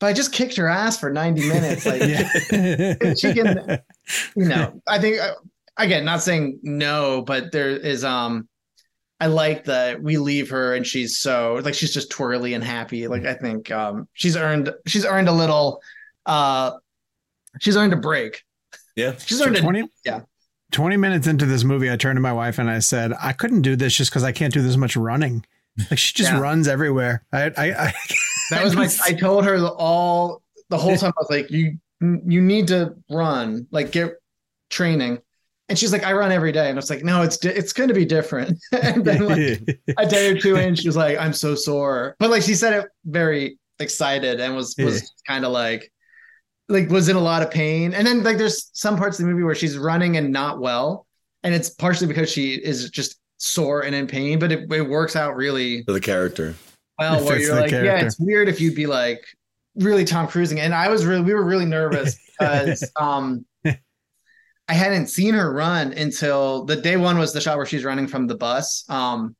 but 0.00 0.06
I 0.06 0.12
just 0.12 0.32
kicked 0.32 0.56
her 0.56 0.68
ass 0.68 0.98
for 0.98 1.10
90 1.10 1.46
minutes. 1.48 1.86
Like 1.86 2.02
she 3.18 3.32
can, 3.32 3.80
you 4.34 4.48
know, 4.48 4.82
I 4.88 4.98
think 4.98 5.20
again, 5.76 6.04
not 6.04 6.22
saying 6.22 6.58
no, 6.62 7.22
but 7.22 7.52
there 7.52 7.70
is 7.70 8.04
um 8.04 8.48
I 9.20 9.26
like 9.26 9.64
that 9.64 10.02
we 10.02 10.16
leave 10.16 10.50
her 10.50 10.74
and 10.74 10.86
she's 10.86 11.18
so 11.18 11.60
like 11.62 11.74
she's 11.74 11.94
just 11.94 12.10
twirly 12.10 12.54
and 12.54 12.64
happy. 12.64 13.06
Like 13.06 13.24
I 13.24 13.34
think 13.34 13.70
um 13.70 14.08
she's 14.14 14.36
earned 14.36 14.72
she's 14.86 15.04
earned 15.04 15.28
a 15.28 15.32
little 15.32 15.80
uh 16.26 16.72
she's 17.60 17.76
earned 17.76 17.92
a 17.92 17.96
break. 17.96 18.42
Yeah. 18.96 19.14
She's 19.18 19.40
earned 19.40 19.56
so 19.56 19.62
20, 19.62 19.80
a, 19.80 19.84
yeah. 20.04 20.20
20 20.74 20.96
minutes 20.96 21.28
into 21.28 21.46
this 21.46 21.62
movie, 21.62 21.90
I 21.90 21.96
turned 21.96 22.16
to 22.16 22.20
my 22.20 22.32
wife 22.32 22.58
and 22.58 22.68
I 22.68 22.80
said, 22.80 23.12
I 23.22 23.32
couldn't 23.32 23.62
do 23.62 23.76
this 23.76 23.94
just 23.94 24.10
because 24.10 24.24
I 24.24 24.32
can't 24.32 24.52
do 24.52 24.60
this 24.60 24.76
much 24.76 24.96
running. 24.96 25.46
Like 25.88 26.00
she 26.00 26.12
just 26.14 26.32
yeah. 26.32 26.40
runs 26.40 26.66
everywhere. 26.66 27.24
I, 27.32 27.44
I, 27.56 27.86
I 27.86 27.94
that 28.50 28.64
was 28.64 28.74
my, 28.74 28.88
I 29.04 29.12
told 29.12 29.44
her 29.44 29.56
all 29.68 30.42
the 30.70 30.76
whole 30.76 30.96
time. 30.96 31.12
I 31.16 31.20
was 31.20 31.30
like, 31.30 31.48
you, 31.48 31.78
you 32.00 32.40
need 32.40 32.66
to 32.68 32.96
run, 33.08 33.68
like 33.70 33.92
get 33.92 34.14
training. 34.68 35.20
And 35.68 35.78
she's 35.78 35.92
like, 35.92 36.04
I 36.04 36.12
run 36.12 36.32
every 36.32 36.50
day. 36.50 36.68
And 36.68 36.76
I 36.76 36.80
was 36.80 36.90
like, 36.90 37.04
no, 37.04 37.22
it's 37.22 37.38
di- 37.38 37.50
it's 37.50 37.72
going 37.72 37.88
to 37.88 37.94
be 37.94 38.04
different. 38.04 38.58
and 38.72 39.04
then 39.04 39.26
like 39.26 39.78
a 39.96 40.06
day 40.06 40.30
or 40.30 40.38
two 40.38 40.56
in, 40.56 40.74
she 40.74 40.88
was 40.88 40.96
like, 40.96 41.16
I'm 41.18 41.32
so 41.32 41.54
sore. 41.54 42.16
But 42.18 42.30
like 42.30 42.42
she 42.42 42.56
said 42.56 42.72
it 42.72 42.90
very 43.04 43.60
excited 43.78 44.40
and 44.40 44.56
was 44.56 44.74
was 44.78 45.12
kind 45.26 45.44
of 45.44 45.52
like 45.52 45.92
like 46.68 46.88
was 46.88 47.08
in 47.08 47.16
a 47.16 47.20
lot 47.20 47.42
of 47.42 47.50
pain. 47.50 47.94
And 47.94 48.06
then 48.06 48.22
like 48.22 48.38
there's 48.38 48.70
some 48.72 48.96
parts 48.96 49.18
of 49.18 49.26
the 49.26 49.30
movie 49.30 49.44
where 49.44 49.54
she's 49.54 49.76
running 49.76 50.16
and 50.16 50.32
not 50.32 50.60
well. 50.60 51.06
And 51.42 51.54
it's 51.54 51.70
partially 51.70 52.06
because 52.06 52.30
she 52.30 52.54
is 52.54 52.88
just 52.90 53.20
sore 53.36 53.82
and 53.82 53.94
in 53.94 54.06
pain, 54.06 54.38
but 54.38 54.50
it, 54.50 54.70
it 54.72 54.82
works 54.82 55.16
out 55.16 55.36
really 55.36 55.84
For 55.84 55.92
the 55.92 56.00
character. 56.00 56.54
well 56.98 57.24
where 57.24 57.38
you're 57.38 57.54
the 57.54 57.60
like, 57.62 57.70
yeah, 57.70 58.00
it's 58.00 58.18
weird 58.18 58.48
if 58.48 58.60
you'd 58.60 58.74
be 58.74 58.86
like 58.86 59.20
really 59.76 60.04
Tom 60.04 60.26
Cruising. 60.26 60.60
And 60.60 60.74
I 60.74 60.88
was 60.88 61.04
really 61.04 61.22
we 61.22 61.34
were 61.34 61.44
really 61.44 61.66
nervous 61.66 62.18
because 62.38 62.90
um 62.98 63.44
I 63.64 64.72
hadn't 64.72 65.08
seen 65.08 65.34
her 65.34 65.52
run 65.52 65.92
until 65.92 66.64
the 66.64 66.76
day 66.76 66.96
one 66.96 67.18
was 67.18 67.34
the 67.34 67.40
shot 67.40 67.58
where 67.58 67.66
she's 67.66 67.84
running 67.84 68.06
from 68.06 68.26
the 68.26 68.36
bus. 68.36 68.88
Um 68.88 69.36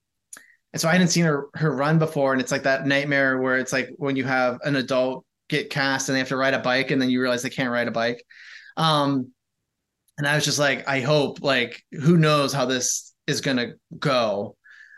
and 0.74 0.80
so 0.80 0.88
I 0.88 0.92
hadn't 0.92 1.08
seen 1.08 1.24
her 1.24 1.46
her 1.54 1.74
run 1.74 1.98
before. 1.98 2.32
And 2.32 2.42
it's 2.42 2.52
like 2.52 2.64
that 2.64 2.86
nightmare 2.86 3.38
where 3.38 3.56
it's 3.56 3.72
like 3.72 3.90
when 3.96 4.16
you 4.16 4.24
have 4.24 4.58
an 4.64 4.76
adult 4.76 5.24
get 5.48 5.70
cast 5.70 6.08
and 6.08 6.14
they 6.14 6.20
have 6.20 6.28
to 6.28 6.36
ride 6.36 6.54
a 6.54 6.58
bike 6.58 6.90
and 6.90 7.00
then 7.00 7.10
you 7.10 7.20
realize 7.20 7.42
they 7.42 7.50
can't 7.50 7.70
ride 7.70 7.88
a 7.88 7.92
bike. 7.92 8.24
Um 8.76 9.30
and 10.18 10.26
I 10.28 10.34
was 10.36 10.44
just 10.44 10.58
like, 10.60 10.88
I 10.88 11.00
hope 11.00 11.42
like 11.42 11.82
who 11.92 12.16
knows 12.16 12.52
how 12.52 12.66
this 12.66 13.12
is 13.26 13.40
gonna 13.40 13.72
go. 13.98 14.56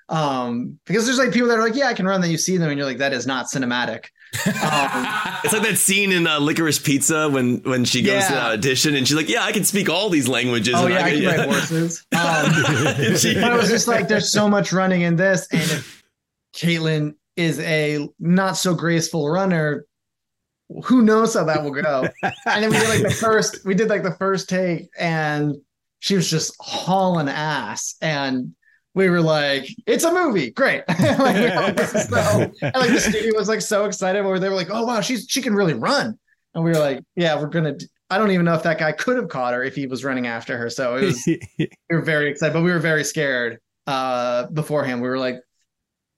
Um, 0.08 0.78
because 0.86 1.04
there's 1.04 1.18
like 1.18 1.32
people 1.32 1.48
that 1.48 1.58
are 1.58 1.62
like, 1.64 1.74
yeah, 1.74 1.88
I 1.88 1.94
can 1.94 2.06
run. 2.06 2.20
Then 2.20 2.30
you 2.30 2.38
see 2.38 2.58
them 2.58 2.68
and 2.70 2.78
you're 2.78 2.86
like, 2.86 2.98
that 2.98 3.12
is 3.12 3.26
not 3.26 3.46
cinematic. 3.46 4.04
Um, 4.46 5.06
It's 5.44 5.52
like 5.52 5.62
that 5.62 5.78
scene 5.78 6.12
in 6.12 6.26
uh, 6.26 6.38
Licorice 6.40 6.78
Pizza 6.82 7.28
when 7.28 7.58
when 7.62 7.84
she 7.84 8.02
goes 8.02 8.26
to 8.26 8.32
Yeah. 8.32 8.40
the 8.48 8.52
audition 8.54 8.94
and 8.96 9.06
she's 9.06 9.16
like, 9.16 9.28
"Yeah, 9.28 9.42
I 9.44 9.52
can 9.52 9.64
speak 9.64 9.88
all 9.88 10.08
these 10.10 10.26
languages." 10.28 10.74
oh 10.76 10.86
and 10.86 10.94
yeah, 10.94 11.04
I 11.04 11.10
can 11.10 11.22
yeah. 11.22 11.36
ride 11.36 11.48
horses. 11.48 12.04
Um, 12.12 13.16
She- 13.16 13.34
but 13.34 13.52
it 13.52 13.56
was 13.56 13.68
just 13.68 13.86
like 13.88 14.08
there's 14.08 14.32
so 14.32 14.48
much 14.48 14.72
running 14.72 15.02
in 15.02 15.14
this, 15.16 15.46
and 15.52 15.60
if 15.62 16.02
Kaitlyn 16.56 17.14
is 17.36 17.60
a 17.60 18.08
not 18.18 18.56
so 18.56 18.74
graceful 18.74 19.28
runner, 19.28 19.84
who 20.84 21.02
knows 21.02 21.34
how 21.34 21.44
that 21.44 21.62
will 21.62 21.70
go? 21.70 22.08
And 22.22 22.62
then 22.62 22.70
we 22.70 22.78
did 22.78 22.88
like 22.88 23.02
the 23.02 23.10
first, 23.10 23.64
we 23.64 23.74
did 23.74 23.88
like 23.88 24.02
the 24.02 24.14
first 24.14 24.48
take, 24.48 24.88
and 24.98 25.56
she 26.00 26.14
was 26.14 26.28
just 26.30 26.54
hauling 26.60 27.28
ass, 27.28 27.96
and 28.00 28.54
we 28.94 29.08
were 29.10 29.20
like, 29.20 29.68
"It's 29.86 30.04
a 30.04 30.12
movie, 30.12 30.50
great!" 30.50 30.82
like, 30.88 31.78
we 31.78 31.84
so, 31.84 32.52
and 32.62 32.74
like 32.74 32.90
the 32.90 33.00
studio 33.00 33.32
was 33.36 33.48
like 33.48 33.60
so 33.60 33.84
excited, 33.84 34.24
where 34.24 34.38
they 34.38 34.48
were 34.48 34.54
like, 34.54 34.70
"Oh 34.70 34.84
wow, 34.84 35.00
she's 35.00 35.26
she 35.28 35.42
can 35.42 35.54
really 35.54 35.74
run," 35.74 36.18
and 36.54 36.64
we 36.64 36.70
were 36.70 36.78
like, 36.78 37.00
"Yeah, 37.14 37.40
we're 37.40 37.48
gonna." 37.48 37.76
I 38.08 38.18
don't 38.18 38.30
even 38.30 38.44
know 38.44 38.54
if 38.54 38.62
that 38.62 38.78
guy 38.78 38.92
could 38.92 39.16
have 39.16 39.28
caught 39.28 39.52
her 39.52 39.64
if 39.64 39.74
he 39.74 39.86
was 39.86 40.04
running 40.04 40.26
after 40.28 40.56
her. 40.56 40.70
So 40.70 40.96
it 40.96 41.04
was 41.04 41.22
we 41.58 41.68
were 41.90 42.02
very 42.02 42.30
excited, 42.30 42.52
but 42.52 42.62
we 42.62 42.70
were 42.70 42.78
very 42.78 43.04
scared 43.04 43.58
uh 43.86 44.46
beforehand. 44.46 45.02
We 45.02 45.08
were 45.08 45.18
like, 45.18 45.40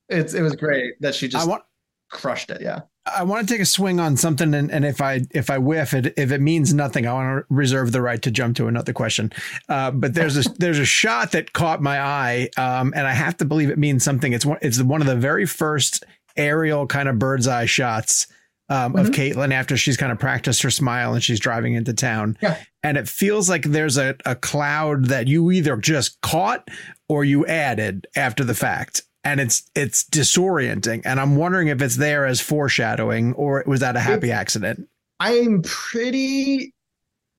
it's 0.08 0.34
it 0.34 0.42
was 0.42 0.54
great 0.56 0.94
that 1.00 1.14
she 1.14 1.26
I 1.26 1.30
just 1.30 1.48
want 1.48 1.62
crushed 2.10 2.50
it. 2.50 2.60
Yeah. 2.60 2.80
I 3.16 3.22
want 3.22 3.46
to 3.46 3.54
take 3.54 3.60
a 3.60 3.66
swing 3.66 4.00
on 4.00 4.16
something, 4.16 4.54
and, 4.54 4.70
and 4.70 4.84
if 4.84 5.00
I 5.00 5.22
if 5.30 5.50
I 5.50 5.58
whiff 5.58 5.94
it, 5.94 6.14
if 6.16 6.32
it 6.32 6.40
means 6.40 6.72
nothing, 6.74 7.06
I 7.06 7.12
want 7.12 7.38
to 7.38 7.54
reserve 7.54 7.92
the 7.92 8.02
right 8.02 8.20
to 8.22 8.30
jump 8.30 8.56
to 8.56 8.66
another 8.66 8.92
question. 8.92 9.32
Uh, 9.68 9.90
but 9.90 10.14
there's 10.14 10.36
a 10.36 10.48
there's 10.58 10.78
a 10.78 10.84
shot 10.84 11.32
that 11.32 11.52
caught 11.52 11.82
my 11.82 12.00
eye, 12.00 12.48
um, 12.56 12.92
and 12.96 13.06
I 13.06 13.12
have 13.12 13.36
to 13.38 13.44
believe 13.44 13.70
it 13.70 13.78
means 13.78 14.04
something. 14.04 14.32
It's 14.32 14.46
one 14.46 14.58
it's 14.62 14.80
one 14.80 15.00
of 15.00 15.06
the 15.06 15.16
very 15.16 15.46
first 15.46 16.04
aerial 16.36 16.86
kind 16.86 17.08
of 17.08 17.18
bird's 17.18 17.48
eye 17.48 17.66
shots 17.66 18.26
um, 18.68 18.96
of 18.96 19.08
Kaitlyn 19.10 19.52
after 19.52 19.76
she's 19.76 19.96
kind 19.96 20.12
of 20.12 20.18
practiced 20.18 20.62
her 20.62 20.70
smile 20.70 21.14
and 21.14 21.22
she's 21.22 21.40
driving 21.40 21.74
into 21.74 21.94
town. 21.94 22.36
Yeah. 22.42 22.58
And 22.82 22.96
it 22.96 23.08
feels 23.08 23.48
like 23.48 23.64
there's 23.64 23.96
a, 23.96 24.14
a 24.24 24.34
cloud 24.34 25.06
that 25.06 25.26
you 25.26 25.50
either 25.50 25.76
just 25.76 26.20
caught 26.20 26.68
or 27.08 27.24
you 27.24 27.46
added 27.46 28.06
after 28.14 28.44
the 28.44 28.54
fact. 28.54 29.02
And 29.24 29.40
it's 29.40 29.68
it's 29.74 30.04
disorienting. 30.04 31.02
And 31.04 31.20
I'm 31.20 31.36
wondering 31.36 31.68
if 31.68 31.82
it's 31.82 31.96
there 31.96 32.24
as 32.24 32.40
foreshadowing 32.40 33.34
or 33.34 33.64
was 33.66 33.80
that 33.80 33.96
a 33.96 34.00
happy 34.00 34.30
accident? 34.32 34.88
I'm 35.20 35.62
pretty 35.62 36.72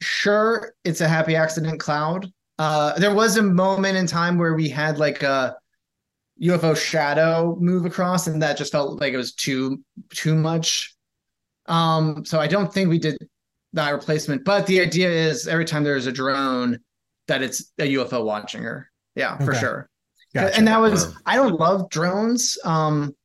sure 0.01 0.73
it's 0.83 1.01
a 1.01 1.07
happy 1.07 1.35
accident 1.35 1.79
cloud. 1.79 2.31
Uh 2.57 2.97
there 2.99 3.13
was 3.13 3.37
a 3.37 3.41
moment 3.41 3.97
in 3.97 4.07
time 4.07 4.37
where 4.37 4.53
we 4.53 4.69
had 4.69 4.99
like 4.99 5.23
a 5.23 5.55
UFO 6.41 6.75
shadow 6.75 7.57
move 7.59 7.85
across, 7.85 8.27
and 8.27 8.41
that 8.41 8.57
just 8.57 8.71
felt 8.71 8.99
like 9.01 9.13
it 9.13 9.17
was 9.17 9.33
too 9.33 9.83
too 10.09 10.35
much. 10.35 10.95
Um, 11.65 12.25
so 12.25 12.39
I 12.39 12.47
don't 12.47 12.73
think 12.73 12.89
we 12.89 12.97
did 12.97 13.17
that 13.73 13.91
replacement, 13.91 14.43
but 14.43 14.65
the 14.65 14.79
idea 14.79 15.09
is 15.09 15.47
every 15.47 15.65
time 15.65 15.83
there's 15.83 16.07
a 16.07 16.11
drone 16.11 16.79
that 17.27 17.43
it's 17.43 17.71
a 17.77 17.93
UFO 17.93 18.23
watching 18.25 18.63
her. 18.63 18.89
Yeah, 19.15 19.37
for 19.37 19.53
sure. 19.53 19.89
Gotcha. 20.33 20.55
And 20.55 20.67
that 20.67 20.79
was. 20.79 21.15
I 21.25 21.35
don't 21.35 21.59
love 21.59 21.89
drones. 21.89 22.57
Um 22.63 23.15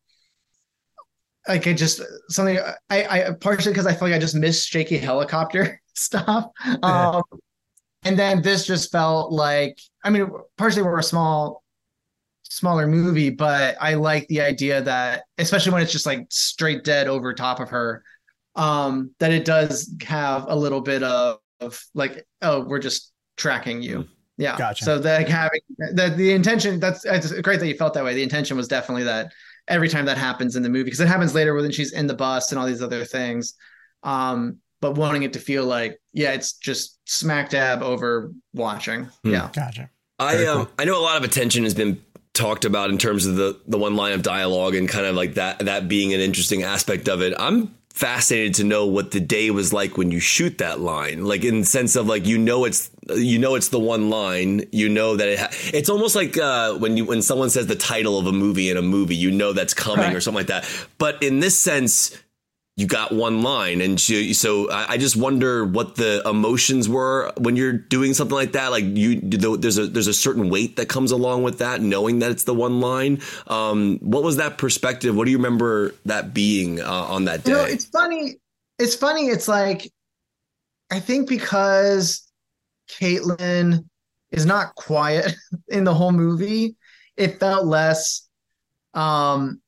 like 1.47 1.67
I 1.67 1.75
just 1.75 2.01
something 2.31 2.59
I 2.91 3.05
I 3.05 3.31
partially 3.41 3.73
because 3.73 3.87
I 3.87 3.93
feel 3.93 4.09
like 4.09 4.15
I 4.15 4.19
just 4.19 4.35
miss 4.35 4.65
shaky 4.65 4.97
helicopter 4.97 5.81
stuff. 5.95 6.47
Um 6.83 7.23
and 8.05 8.19
then 8.19 8.43
this 8.43 8.67
just 8.67 8.91
felt 8.93 9.33
like 9.33 9.79
I 10.03 10.11
mean 10.11 10.31
partially 10.57 10.83
we're 10.83 10.99
a 10.99 11.03
small 11.03 11.65
smaller 12.55 12.87
movie, 12.87 13.31
but 13.31 13.77
I 13.81 13.95
like 13.95 14.29
the 14.29 14.41
idea 14.41 14.81
that 14.83 15.25
especially 15.39 15.73
when 15.73 15.83
it's 15.83 15.93
just 15.93 16.07
like 16.07 16.27
straight 16.31 16.85
dead 16.85 17.09
over 17.09 17.35
top 17.35 17.61
of 17.61 17.71
her, 17.71 18.03
um, 18.55 19.11
that 19.19 19.33
it 19.33 19.45
does 19.45 19.93
have 20.07 20.47
a 20.49 20.55
little 20.55 20.81
bit 20.81 21.03
of, 21.03 21.39
of 21.61 21.83
like, 21.95 22.25
oh, 22.43 22.65
we're 22.65 22.79
just 22.79 23.13
tracking 23.37 23.83
you. 23.83 24.07
Yeah. 24.37 24.57
Gotcha. 24.57 24.85
So 24.85 24.99
that 24.99 25.29
having 25.29 25.61
that 25.93 26.17
the 26.17 26.33
intention 26.33 26.81
that's 26.81 27.05
it's 27.05 27.33
great 27.41 27.61
that 27.61 27.69
you 27.69 27.77
felt 27.77 27.95
that 27.95 28.05
way. 28.05 28.15
The 28.15 28.23
intention 28.23 28.57
was 28.57 28.69
definitely 28.69 29.05
that 29.05 29.33
every 29.69 29.89
time 29.89 30.07
that 30.07 30.19
happens 30.19 30.57
in 30.57 30.63
the 30.63 30.69
movie, 30.69 30.85
because 30.85 31.01
it 31.01 31.09
happens 31.09 31.35
later 31.35 31.55
when 31.55 31.71
she's 31.71 31.93
in 31.93 32.07
the 32.07 32.15
bus 32.15 32.51
and 32.51 32.59
all 32.59 32.67
these 32.67 32.83
other 32.83 33.05
things. 33.05 33.55
Um, 34.03 34.59
but 34.81 34.97
wanting 34.97 35.23
it 35.23 35.33
to 35.33 35.39
feel 35.39 35.65
like, 35.65 35.99
yeah, 36.13 36.33
it's 36.33 36.53
just 36.55 36.99
smack 37.07 37.51
dab 37.51 37.83
over 37.83 38.33
watching. 38.53 39.05
Hmm. 39.25 39.31
Yeah. 39.31 39.51
Gotcha. 39.55 39.91
I 40.19 40.45
um 40.47 40.67
cool. 40.67 40.75
I 40.79 40.85
know 40.85 40.99
a 40.99 41.03
lot 41.03 41.17
of 41.17 41.25
attention 41.25 41.65
has 41.65 41.75
been 41.75 42.01
talked 42.35 42.65
about 42.65 42.91
in 42.91 42.99
terms 42.99 43.27
of 43.27 43.37
the 43.37 43.59
the 43.67 43.79
one 43.79 43.97
line 43.97 44.13
of 44.13 44.23
dialogue 44.23 44.75
and 44.75 44.89
kind 44.89 45.07
of 45.07 45.15
like 45.15 45.35
that 45.35 45.61
that 45.61 45.89
being 45.89 46.13
an 46.13 46.21
interesting 46.21 46.63
aspect 46.65 47.09
of 47.09 47.23
it. 47.23 47.33
I'm 47.39 47.75
fascinated 47.95 48.55
to 48.55 48.65
know 48.65 48.87
what 48.87 49.13
the 49.13 49.21
day 49.21 49.51
was 49.51 49.73
like 49.73 49.97
when 49.97 50.11
you 50.11 50.19
shoot 50.19 50.59
that 50.59 50.81
line. 50.81 51.25
Like 51.25 51.45
in 51.45 51.61
the 51.61 51.67
sense 51.67 51.95
of 51.95 52.07
like 52.09 52.27
you 52.27 52.37
know 52.37 52.65
it's 52.65 52.91
you 53.15 53.39
know 53.39 53.55
it's 53.55 53.69
the 53.69 53.79
one 53.79 54.11
line 54.11 54.65
you 54.73 54.89
know 54.89 55.17
that 55.17 55.29
it 55.29 55.39
ha- 55.39 55.51
it's 55.73 55.89
almost 55.89 56.17
like 56.17 56.37
uh 56.37 56.75
when 56.75 56.97
you 56.97 57.05
when 57.05 57.23
someone 57.23 57.51
says 57.51 57.67
the 57.67 57.77
title 57.77 58.19
of 58.19 58.27
a 58.27 58.33
movie 58.33 58.69
in 58.69 58.77
a 58.77 58.83
movie 58.83 59.15
you 59.15 59.31
know 59.31 59.53
that's 59.53 59.75
coming 59.75 60.15
or 60.15 60.21
something 60.21 60.41
like 60.41 60.49
that. 60.49 60.69
But 60.99 61.23
in 61.23 61.41
this 61.41 61.59
sense 61.59 62.19
you 62.77 62.87
got 62.89 63.13
one 63.13 63.43
line 63.43 63.81
and 63.81 64.01
so 64.01 64.71
I, 64.71 64.95
I 64.95 64.99
just 64.99 65.17
wonder 65.17 65.65
what 65.65 65.95
the 65.95 66.23
emotions 66.29 66.89
were 66.89 67.33
when 67.39 67.55
you're 67.55 67.73
doing 67.73 68.15
something 68.15 68.35
like 68.35 68.53
that 68.53 68.73
like 68.73 68.85
you 68.85 69.21
there's 69.21 69.79
a 69.79 69.87
there's 69.87 70.09
a 70.09 70.15
certain 70.15 70.51
weight 70.51 70.77
that 70.77 70.89
comes 70.89 71.13
along 71.13 71.45
with 71.45 71.59
that 71.59 71.81
knowing 71.81 72.19
that 72.19 72.33
it's 72.33 72.45
the 72.45 72.55
one 72.55 72.81
line 72.81 73.21
um 73.47 73.99
what 74.01 74.25
was 74.25 74.39
that 74.39 74.59
perspective 74.59 75.15
what 75.15 75.25
do 75.27 75.31
you 75.31 75.37
remember 75.37 75.95
that 76.05 76.35
being 76.35 76.81
uh, 76.81 76.85
on 76.91 77.27
that 77.27 77.45
day 77.45 77.53
You 77.53 77.59
know, 77.59 77.65
it's 77.65 77.85
funny. 77.85 78.37
It's 78.81 78.97
funny. 78.97 79.29
It's 79.29 79.47
like 79.47 79.91
I 80.91 80.99
think 80.99 81.29
because 81.29 82.29
Kaitlyn 82.91 83.85
is 84.33 84.47
not 84.47 84.75
quiet 84.75 85.33
in 85.69 85.85
the 85.85 85.95
whole 85.95 86.13
movie, 86.13 86.75
it 87.17 87.39
felt 87.39 87.67
less 87.67 88.29
um 88.95 89.61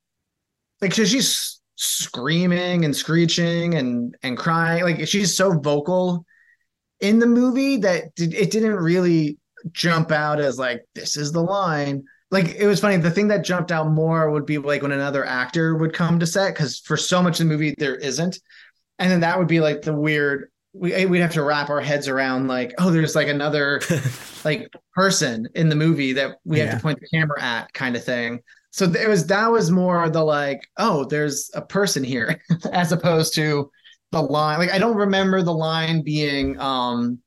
like 0.81 0.93
she's 0.93 1.56
screaming 1.77 2.83
and 2.83 2.95
screeching 2.95 3.75
and 3.75 4.15
and 4.23 4.37
crying. 4.37 4.83
Like 4.83 5.07
she's 5.07 5.37
so 5.37 5.57
vocal 5.57 6.25
in 6.99 7.19
the 7.19 7.27
movie 7.27 7.77
that 7.77 8.05
it 8.17 8.51
didn't 8.51 8.75
really 8.75 9.37
jump 9.71 10.11
out 10.11 10.39
as 10.39 10.59
like 10.59 10.83
this 10.95 11.15
is 11.15 11.31
the 11.31 11.41
line. 11.41 12.03
Like 12.29 12.55
it 12.55 12.67
was 12.67 12.81
funny 12.81 12.97
the 12.97 13.11
thing 13.11 13.29
that 13.29 13.45
jumped 13.45 13.71
out 13.71 13.89
more 13.89 14.29
would 14.29 14.45
be 14.45 14.57
like 14.57 14.81
when 14.81 14.91
another 14.91 15.23
actor 15.23 15.75
would 15.75 15.93
come 15.93 16.19
to 16.19 16.27
set 16.27 16.53
because 16.53 16.79
for 16.79 16.97
so 16.97 17.21
much 17.21 17.39
of 17.39 17.47
the 17.47 17.53
movie 17.53 17.75
there 17.77 17.95
isn't. 17.95 18.39
And 18.99 19.11
then 19.11 19.21
that 19.21 19.37
would 19.37 19.47
be 19.47 19.59
like 19.59 19.83
the 19.83 19.93
weird 19.93 20.49
we, 20.73 20.93
eh, 20.93 21.05
we'd 21.05 21.19
have 21.19 21.33
to 21.33 21.43
wrap 21.43 21.69
our 21.69 21.81
heads 21.81 22.07
around 22.07 22.47
like 22.47 22.73
oh 22.79 22.89
there's 22.89 23.15
like 23.15 23.27
another 23.27 23.81
like 24.43 24.67
person 24.93 25.47
in 25.53 25.69
the 25.69 25.75
movie 25.75 26.13
that 26.13 26.37
we 26.43 26.59
have 26.59 26.75
to 26.75 26.81
point 26.81 26.99
the 26.99 27.07
camera 27.07 27.41
at 27.41 27.71
kind 27.73 27.95
of 27.95 28.03
thing 28.03 28.41
so 28.77 28.85
it 28.85 29.07
was 29.07 29.25
that 29.27 29.51
was 29.51 29.71
more 29.71 30.09
the 30.09 30.23
like 30.23 30.61
oh 30.77 31.05
there's 31.05 31.49
a 31.53 31.61
person 31.61 32.03
here 32.03 32.41
as 32.71 32.91
opposed 32.91 33.33
to 33.33 33.69
the 34.11 34.21
line 34.21 34.59
like 34.59 34.71
i 34.71 34.77
don't 34.77 34.95
remember 34.95 35.41
the 35.41 35.53
line 35.53 36.01
being 36.01 36.59
um 36.59 37.19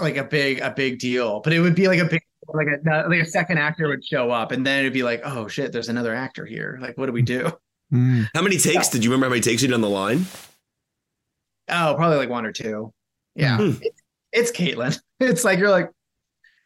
like 0.00 0.16
a 0.16 0.24
big 0.24 0.60
a 0.60 0.70
big 0.70 0.98
deal 0.98 1.40
but 1.40 1.52
it 1.52 1.60
would 1.60 1.74
be 1.74 1.88
like 1.88 1.98
a 1.98 2.04
big 2.04 2.22
like 2.54 2.68
a 2.68 3.08
like 3.08 3.20
a 3.20 3.24
second 3.24 3.58
actor 3.58 3.88
would 3.88 4.04
show 4.04 4.30
up 4.30 4.52
and 4.52 4.66
then 4.66 4.80
it'd 4.80 4.92
be 4.92 5.02
like 5.02 5.20
oh 5.24 5.48
shit 5.48 5.72
there's 5.72 5.88
another 5.88 6.14
actor 6.14 6.46
here. 6.46 6.78
Like 6.80 6.96
what 6.96 7.06
do 7.06 7.12
we 7.12 7.22
do? 7.22 7.52
Mm. 7.92 8.28
how 8.34 8.42
many 8.42 8.58
takes? 8.58 8.88
Did 8.88 9.04
you 9.04 9.10
remember 9.10 9.26
how 9.26 9.30
many 9.30 9.42
takes 9.42 9.62
you 9.62 9.68
did 9.68 9.74
on 9.74 9.80
the 9.80 9.88
line? 9.88 10.26
Oh 11.68 11.94
probably 11.96 12.16
like 12.16 12.30
one 12.30 12.46
or 12.46 12.52
two. 12.52 12.92
Yeah. 13.34 13.56
Hmm. 13.58 13.72
it's, 13.82 14.02
it's 14.32 14.52
Kaitlyn 14.52 14.98
it's 15.20 15.44
like 15.44 15.58
you're 15.58 15.70
like 15.70 15.90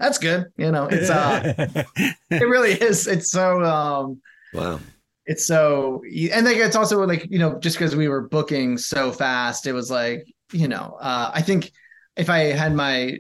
that's 0.03 0.19
good. 0.19 0.53
You 0.57 0.73
know, 0.73 0.89
it's 0.91 1.09
uh, 1.09 1.55
it 2.31 2.49
really 2.49 2.73
is. 2.73 3.07
It's 3.07 3.31
so 3.31 3.63
um, 3.63 4.21
wow. 4.53 4.81
It's 5.25 5.47
so, 5.47 6.03
and 6.33 6.45
like 6.45 6.57
it's 6.57 6.75
also 6.75 7.07
like 7.07 7.31
you 7.31 7.39
know, 7.39 7.61
just 7.61 7.79
because 7.79 7.95
we 7.95 8.09
were 8.09 8.23
booking 8.23 8.77
so 8.77 9.13
fast, 9.13 9.69
it 9.69 9.73
was 9.73 9.93
like 9.93 10.27
you 10.53 10.67
know, 10.67 10.99
uh, 11.01 11.31
I 11.33 11.41
think 11.41 11.71
if 12.17 12.29
I 12.29 12.39
had 12.39 12.75
my, 12.75 13.19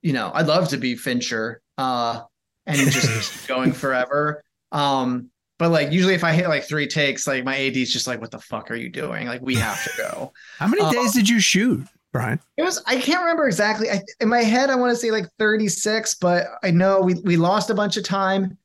you 0.00 0.14
know, 0.14 0.30
I'd 0.32 0.46
love 0.46 0.68
to 0.68 0.78
be 0.78 0.96
Fincher, 0.96 1.60
uh, 1.76 2.22
and 2.66 2.78
just 2.90 3.46
going 3.48 3.72
forever. 3.72 4.42
Um, 4.72 5.30
but 5.58 5.68
like 5.68 5.92
usually 5.92 6.14
if 6.14 6.24
I 6.24 6.32
hit 6.32 6.48
like 6.48 6.64
three 6.64 6.88
takes, 6.88 7.26
like 7.26 7.44
my 7.44 7.56
AD's 7.58 7.92
just 7.92 8.06
like, 8.06 8.22
what 8.22 8.30
the 8.30 8.40
fuck 8.40 8.70
are 8.70 8.74
you 8.74 8.88
doing? 8.88 9.26
Like 9.26 9.42
we 9.42 9.54
have 9.56 9.84
to 9.84 9.90
go. 9.98 10.32
How 10.58 10.66
many 10.66 10.82
days 10.90 11.10
uh, 11.10 11.12
did 11.12 11.28
you 11.28 11.40
shoot? 11.40 11.86
Brian? 12.14 12.38
It 12.56 12.62
was 12.62 12.80
I 12.86 13.00
can't 13.00 13.20
remember 13.20 13.46
exactly. 13.46 13.90
I, 13.90 14.00
in 14.20 14.28
my 14.28 14.42
head, 14.42 14.70
I 14.70 14.76
want 14.76 14.90
to 14.90 14.96
say 14.96 15.10
like 15.10 15.26
36, 15.40 16.14
but 16.14 16.46
I 16.62 16.70
know 16.70 17.00
we 17.00 17.14
we 17.24 17.36
lost 17.36 17.70
a 17.70 17.74
bunch 17.74 17.96
of 17.96 18.04
time 18.04 18.56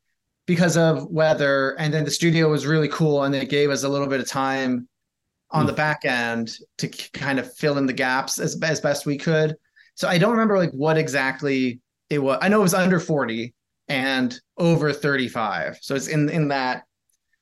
because 0.46 0.78
of 0.78 1.10
weather, 1.10 1.72
and 1.80 1.92
then 1.92 2.06
the 2.06 2.12
studio 2.12 2.48
was 2.50 2.68
really 2.68 2.90
cool, 2.90 3.24
and 3.24 3.34
it 3.34 3.50
gave 3.50 3.72
us 3.72 3.84
a 3.84 3.90
little 3.90 4.06
bit 4.06 4.20
of 4.20 4.28
time 4.28 4.88
on 5.50 5.64
mm. 5.64 5.68
the 5.68 5.74
back 5.74 6.06
end 6.06 6.58
to 6.78 6.88
kind 6.88 7.40
of 7.40 7.52
fill 7.56 7.80
in 7.80 7.88
the 7.88 7.94
gaps 7.94 8.40
as 8.40 8.62
as 8.62 8.82
best 8.82 9.08
we 9.08 9.18
could. 9.18 9.56
So 9.96 10.08
I 10.08 10.20
don't 10.20 10.32
remember 10.32 10.60
like 10.60 10.72
what 10.72 11.00
exactly 11.00 11.80
it 12.12 12.20
was. 12.20 12.38
I 12.44 12.50
know 12.50 12.60
it 12.60 12.64
was 12.64 12.76
under 12.76 13.00
40 13.00 13.52
and 13.88 14.40
over 14.60 14.94
35. 14.94 15.80
So 15.82 15.96
it's 15.96 16.08
in 16.08 16.30
in 16.30 16.50
that 16.50 16.84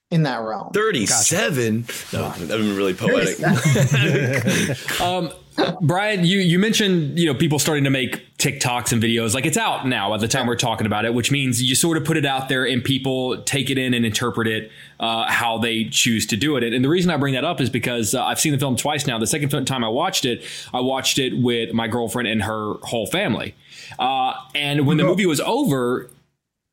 in 0.10 0.24
that 0.24 0.41
realm. 0.41 0.72
37. 0.74 1.82
Gotcha. 1.82 2.15
No, 2.15 2.30
that 2.46 2.58
would 2.58 2.63
be 2.63 2.78
really 2.78 2.93
poetic. 2.93 3.41
um, 5.02 5.34
Brian, 5.82 6.24
you 6.24 6.39
you 6.39 6.60
mentioned 6.60 7.17
you 7.17 7.26
know 7.26 7.34
people 7.34 7.60
starting 7.60 7.84
to 7.84 7.89
make 7.89 8.38
TikToks 8.38 8.91
and 8.91 9.02
videos 9.02 9.34
like 9.34 9.46
it's 9.46 9.58
out 9.58 9.88
now 9.88 10.13
at 10.13 10.20
the 10.20 10.28
time 10.28 10.48
we're 10.48 10.56
talking 10.56 10.86
about 10.86 11.06
it, 11.06 11.13
which 11.13 11.32
means 11.32 11.62
you 11.62 11.76
sort 11.76 11.98
of 11.98 12.06
put 12.06 12.17
it 12.17 12.26
out 12.26 12.50
there 12.50 12.65
and 12.65 12.84
people 12.84 13.41
take 13.43 13.70
it 13.70 13.78
in 13.78 13.93
and 13.93 14.06
interpret 14.06 14.48
it 14.48 14.72
uh, 15.00 15.26
how 15.28 15.58
they 15.58 15.86
choose 15.86 16.26
to 16.28 16.38
do 16.38 16.56
it. 16.58 16.63
And 16.63 16.84
the 16.84 16.89
reason 16.89 17.10
I 17.12 17.17
bring 17.17 17.34
that 17.34 17.43
up 17.43 17.60
is 17.60 17.70
because 17.70 18.13
uh, 18.13 18.24
I've 18.24 18.39
seen 18.39 18.52
the 18.52 18.60
film 18.60 18.76
twice 18.76 19.08
now. 19.08 19.17
The 19.17 19.28
second 19.28 19.50
time 19.65 19.84
I 19.84 19.89
watched 19.89 20.26
it, 20.26 20.43
I 20.74 20.82
watched 20.82 21.17
it 21.17 21.38
with 21.38 21.74
my 21.74 21.88
girlfriend 21.88 22.28
and 22.28 22.43
her 22.43 22.74
whole 22.84 23.08
family. 23.08 23.56
Uh, 23.98 24.34
and 24.54 24.86
when 24.86 24.98
the 24.98 25.04
movie 25.04 25.26
was 25.26 25.39
over, 25.41 26.10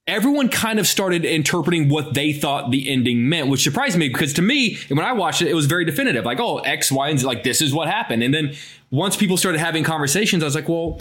everyone 0.06 0.48
kind 0.48 0.78
of 0.78 0.86
started 0.86 1.24
interpreting 1.24 1.88
what 1.88 2.14
they 2.14 2.32
thought 2.32 2.70
the 2.70 2.90
ending 2.90 3.28
meant, 3.28 3.48
which 3.48 3.62
surprised 3.62 3.96
me 3.96 4.08
because 4.08 4.32
to 4.34 4.42
me, 4.42 4.78
when 4.88 5.04
I 5.04 5.12
watched 5.12 5.42
it, 5.42 5.48
it 5.48 5.54
was 5.54 5.66
very 5.66 5.84
definitive. 5.84 6.24
Like, 6.24 6.40
oh, 6.40 6.58
X, 6.58 6.92
Y, 6.92 7.08
and 7.08 7.18
Z, 7.18 7.26
like 7.26 7.42
this 7.42 7.62
is 7.62 7.72
what 7.72 7.88
happened. 7.88 8.22
And 8.22 8.34
then 8.34 8.54
once 8.90 9.16
people 9.16 9.36
started 9.36 9.58
having 9.58 9.82
conversations, 9.82 10.42
I 10.42 10.46
was 10.46 10.54
like, 10.54 10.68
well, 10.68 11.00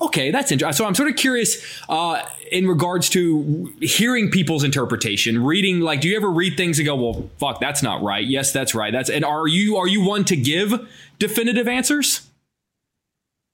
okay, 0.00 0.30
that's 0.30 0.52
interesting. 0.52 0.76
So 0.76 0.86
I'm 0.86 0.94
sort 0.94 1.08
of 1.08 1.16
curious 1.16 1.64
uh, 1.88 2.22
in 2.52 2.66
regards 2.66 3.08
to 3.10 3.72
hearing 3.80 4.30
people's 4.30 4.64
interpretation, 4.64 5.42
reading. 5.42 5.80
Like, 5.80 6.00
do 6.00 6.08
you 6.08 6.16
ever 6.16 6.30
read 6.30 6.56
things 6.56 6.78
and 6.78 6.86
go, 6.86 6.94
well, 6.96 7.28
fuck, 7.38 7.60
that's 7.60 7.82
not 7.82 8.02
right. 8.02 8.24
Yes, 8.24 8.52
that's 8.52 8.74
right. 8.74 8.92
That's 8.92 9.10
and 9.10 9.24
are 9.24 9.48
you 9.48 9.76
are 9.76 9.88
you 9.88 10.02
one 10.02 10.24
to 10.26 10.36
give 10.36 10.88
definitive 11.18 11.66
answers? 11.66 12.30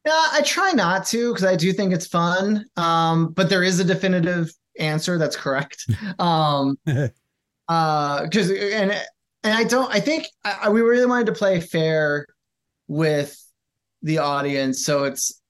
Yeah, 0.07 0.29
I 0.33 0.41
try 0.43 0.73
not 0.73 1.05
to 1.09 1.31
because 1.31 1.45
I 1.45 1.57
do 1.57 1.73
think 1.75 1.93
it's 1.93 2.07
fun. 2.07 2.65
Um, 2.77 3.33
but 3.33 3.51
there 3.51 3.63
is 3.63 3.81
a 3.81 3.85
definitive 3.85 4.51
answer 4.81 5.19
that's 5.19 5.37
correct. 5.37 5.87
Um, 6.19 6.77
uh, 7.69 8.25
because 8.25 8.51
and 8.51 8.93
and 9.43 9.55
I 9.55 9.65
don't. 9.65 9.93
I 9.95 10.01
think 10.01 10.27
I, 10.45 10.69
we 10.69 10.81
really 10.81 11.07
wanted 11.07 11.27
to 11.27 11.33
play 11.33 11.61
fair 11.61 12.27
with 12.89 13.37
the 14.03 14.19
audience, 14.19 14.85
so 14.85 15.05
it's 15.05 15.41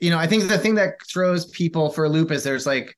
you 0.00 0.10
know 0.10 0.18
I 0.18 0.26
think 0.26 0.48
the 0.48 0.58
thing 0.58 0.74
that 0.76 0.94
throws 1.10 1.46
people 1.46 1.90
for 1.90 2.04
a 2.04 2.08
loop 2.08 2.30
is 2.30 2.42
there's 2.42 2.66
like 2.66 2.96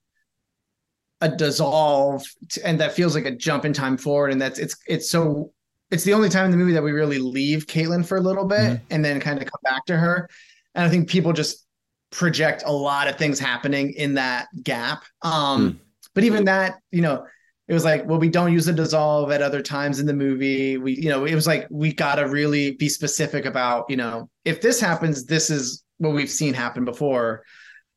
a 1.22 1.28
dissolve 1.28 2.24
and 2.64 2.80
that 2.80 2.92
feels 2.92 3.14
like 3.14 3.26
a 3.26 3.30
jump 3.30 3.64
in 3.64 3.72
time 3.72 3.96
forward 3.96 4.32
and 4.32 4.42
that's 4.42 4.58
it's 4.58 4.76
it's 4.88 5.08
so 5.08 5.52
it's 5.92 6.02
the 6.02 6.12
only 6.12 6.28
time 6.28 6.46
in 6.46 6.50
the 6.50 6.56
movie 6.56 6.72
that 6.72 6.82
we 6.82 6.90
really 6.90 7.18
leave 7.18 7.66
Kaitlyn 7.68 8.04
for 8.04 8.16
a 8.16 8.20
little 8.20 8.44
bit 8.44 8.58
mm-hmm. 8.58 8.84
and 8.90 9.04
then 9.04 9.20
kind 9.20 9.40
of 9.40 9.44
come 9.44 9.60
back 9.62 9.86
to 9.86 9.96
her 9.96 10.28
and 10.74 10.84
I 10.84 10.88
think 10.88 11.08
people 11.08 11.32
just 11.32 11.64
project 12.12 12.62
a 12.64 12.72
lot 12.72 13.08
of 13.08 13.16
things 13.16 13.40
happening 13.40 13.92
in 13.94 14.14
that 14.14 14.46
gap. 14.62 15.04
Um, 15.22 15.72
mm. 15.72 15.78
But 16.14 16.24
even 16.24 16.44
that, 16.44 16.76
you 16.90 17.00
know, 17.00 17.26
it 17.66 17.72
was 17.74 17.84
like, 17.84 18.06
well, 18.06 18.20
we 18.20 18.28
don't 18.28 18.52
use 18.52 18.66
the 18.66 18.72
dissolve 18.72 19.30
at 19.32 19.40
other 19.40 19.62
times 19.62 19.98
in 19.98 20.06
the 20.06 20.12
movie. 20.12 20.76
We, 20.76 20.92
you 20.92 21.08
know, 21.08 21.24
it 21.24 21.34
was 21.34 21.46
like 21.46 21.66
we 21.70 21.92
got 21.92 22.16
to 22.16 22.28
really 22.28 22.72
be 22.72 22.88
specific 22.88 23.46
about, 23.46 23.86
you 23.88 23.96
know, 23.96 24.28
if 24.44 24.60
this 24.60 24.78
happens, 24.78 25.24
this 25.24 25.48
is 25.48 25.82
what 25.98 26.12
we've 26.12 26.30
seen 26.30 26.52
happen 26.54 26.84
before. 26.84 27.44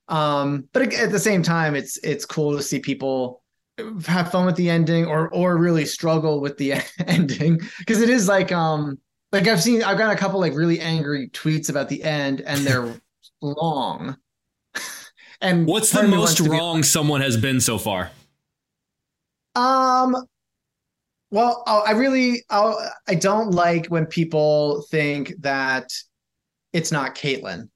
Um, 0.08 0.70
but 0.72 0.94
at 0.94 1.12
the 1.12 1.20
same 1.20 1.44
time, 1.44 1.76
it's 1.76 1.98
it's 1.98 2.26
cool 2.26 2.56
to 2.56 2.64
see 2.64 2.80
people 2.80 3.42
have 4.06 4.32
fun 4.32 4.46
with 4.46 4.56
the 4.56 4.70
ending 4.70 5.06
or 5.06 5.28
or 5.30 5.58
really 5.58 5.86
struggle 5.86 6.40
with 6.40 6.58
the 6.58 6.74
ending 7.08 7.60
because 7.80 8.02
it 8.02 8.10
is 8.10 8.28
like 8.28 8.52
um 8.52 8.98
like 9.32 9.48
I've 9.48 9.62
seen 9.62 9.84
I've 9.84 9.98
got 9.98 10.14
a 10.14 10.18
couple 10.18 10.40
like 10.40 10.54
really 10.54 10.80
angry 10.80 11.30
tweets 11.30 11.70
about 11.70 11.90
the 11.90 12.04
end 12.04 12.42
and 12.42 12.62
they're 12.62 12.96
long. 13.46 14.18
and 15.42 15.66
what's 15.68 15.92
the 15.92 16.04
most 16.04 16.40
wrong 16.40 16.78
be- 16.78 16.84
someone 16.84 17.22
has 17.22 17.38
been 17.38 17.60
so 17.60 17.78
far? 17.78 18.12
Um, 19.56 20.16
well, 21.32 21.64
I 21.68 21.92
really 21.92 22.44
I'll, 22.50 22.78
I 23.08 23.16
don't 23.16 23.52
like 23.52 23.88
when 23.88 24.06
people 24.06 24.84
think 24.90 25.34
that 25.40 25.92
it's 26.74 26.92
not 26.92 27.16
Kaitlyn 27.16 27.70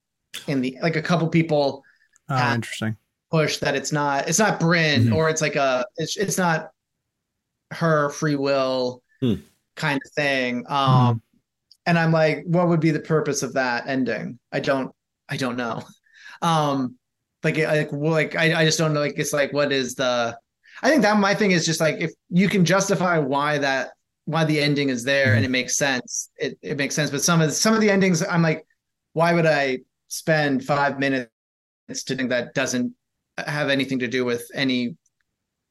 in 0.47 0.61
the 0.61 0.77
like 0.81 0.95
a 0.95 1.01
couple 1.01 1.27
people. 1.29 1.83
Oh, 2.29 2.53
interesting. 2.53 2.95
Push 3.31 3.57
that 3.57 3.75
it's 3.75 3.91
not 3.91 4.27
it's 4.27 4.39
not 4.39 4.59
Bryn 4.59 5.05
mm-hmm. 5.05 5.13
or 5.13 5.29
it's 5.29 5.41
like 5.41 5.55
a 5.55 5.85
it's 5.97 6.17
it's 6.17 6.37
not 6.37 6.69
her 7.71 8.09
free 8.09 8.35
will 8.35 9.03
hmm. 9.21 9.35
kind 9.75 9.99
of 10.03 10.11
thing. 10.11 10.65
Um, 10.67 11.15
hmm. 11.15 11.19
and 11.85 11.99
I'm 11.99 12.11
like, 12.11 12.43
what 12.45 12.67
would 12.67 12.79
be 12.79 12.91
the 12.91 12.99
purpose 12.99 13.43
of 13.43 13.53
that 13.53 13.87
ending? 13.87 14.39
I 14.51 14.59
don't 14.59 14.91
I 15.29 15.37
don't 15.37 15.57
know. 15.57 15.83
Um, 16.41 16.95
like 17.43 17.57
like 17.57 17.91
like 17.91 18.35
I, 18.35 18.61
I 18.61 18.65
just 18.65 18.77
don't 18.77 18.93
know. 18.93 18.99
Like 18.99 19.17
it's 19.17 19.33
like 19.33 19.53
what 19.53 19.71
is 19.71 19.95
the? 19.95 20.37
I 20.81 20.89
think 20.89 21.01
that 21.01 21.17
my 21.17 21.33
thing 21.33 21.51
is 21.51 21.65
just 21.65 21.79
like 21.79 21.97
if 21.99 22.11
you 22.29 22.49
can 22.49 22.65
justify 22.65 23.17
why 23.17 23.57
that 23.57 23.91
why 24.25 24.45
the 24.45 24.59
ending 24.59 24.89
is 24.89 25.03
there 25.03 25.27
mm-hmm. 25.27 25.37
and 25.37 25.45
it 25.45 25.49
makes 25.49 25.77
sense, 25.77 26.29
it 26.37 26.57
it 26.61 26.77
makes 26.77 26.95
sense. 26.95 27.09
But 27.09 27.23
some 27.23 27.41
of 27.41 27.47
the, 27.47 27.53
some 27.53 27.73
of 27.73 27.81
the 27.81 27.89
endings, 27.89 28.23
I'm 28.23 28.41
like, 28.41 28.65
why 29.13 29.33
would 29.33 29.45
I 29.45 29.79
spend 30.07 30.63
five 30.65 30.99
minutes 30.99 31.29
to 32.05 32.15
think 32.15 32.29
that 32.29 32.53
doesn't 32.53 32.93
have 33.37 33.69
anything 33.69 33.99
to 33.99 34.07
do 34.07 34.25
with 34.25 34.49
any? 34.53 34.95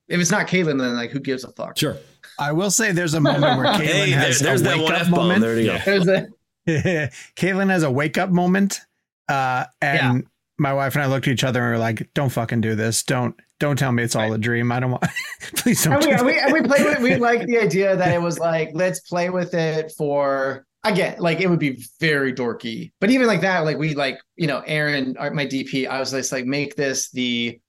If 0.09 0.21
it's 0.21 0.31
not 0.31 0.47
Kaitlyn, 0.47 0.79
then 0.79 0.95
like 0.95 1.11
who 1.11 1.21
gives 1.21 1.45
a 1.45 1.53
fuck? 1.53 1.77
Sure. 1.79 1.99
I 2.39 2.53
will 2.53 2.71
say 2.71 2.93
there's 2.93 3.15
a 3.15 3.21
moment 3.21 3.59
where 3.59 3.67
Kaitlyn 3.75 4.07
hey, 4.07 4.11
has 4.11 4.41
there's 4.41 4.63
a 4.63 4.69
wake 4.69 4.91
up 4.91 5.01
F-bomb. 5.03 5.29
moment. 5.29 5.41
There 5.43 5.61
you 5.61 5.67
go. 5.67 6.27
Kaitlyn 7.37 7.71
has 7.71 7.83
a 7.83 7.91
wake 7.91 8.19
up 8.19 8.31
moment 8.31 8.81
uh, 9.29 9.65
and 9.81 10.19
yeah. 10.19 10.29
my 10.59 10.73
wife 10.73 10.95
and 10.95 11.03
I 11.03 11.07
looked 11.07 11.29
at 11.29 11.33
each 11.33 11.45
other 11.45 11.61
and 11.61 11.69
we 11.69 11.73
were 11.73 11.79
like, 11.79 12.09
"Don't 12.15 12.31
fucking 12.31 12.61
do 12.61 12.75
this. 12.75 13.03
Don't 13.03 13.35
don't 13.61 13.79
tell 13.79 13.93
me 13.93 14.03
it's 14.03 14.17
all 14.17 14.33
a 14.33 14.39
dream. 14.39 14.73
I 14.73 14.81
don't 14.81 14.93
want. 14.93 15.05
please 15.57 15.83
don't." 15.85 16.05
And 16.05 16.27
we, 16.27 16.39
and 16.39 16.53
we, 16.53 16.61
we 16.61 16.67
played 16.67 16.85
with. 16.85 17.01
We 17.01 17.17
like 17.17 17.47
the 17.47 17.59
idea 17.59 17.97
that 17.97 18.15
it 18.15 18.21
was 18.21 18.39
like, 18.51 18.71
let's 18.75 19.01
play 19.01 19.31
with 19.31 19.55
it 19.55 19.93
for 19.97 20.67
again. 20.85 21.17
Like 21.19 21.41
it 21.41 21.49
would 21.49 21.59
be 21.59 21.85
very 22.01 22.33
dorky, 22.33 22.93
but 23.01 23.11
even 23.11 23.27
like 23.27 23.41
that, 23.43 23.61
like 23.61 23.79
we 23.79 23.95
like 23.95 24.19
you 24.37 24.47
know, 24.47 24.63
Aaron, 24.67 25.17
my 25.19 25.47
DP, 25.47 25.89
I 25.89 26.01
was 26.01 26.11
just 26.13 26.33
like, 26.33 26.47
make 26.47 26.77
this 26.77 27.11
the 27.11 27.61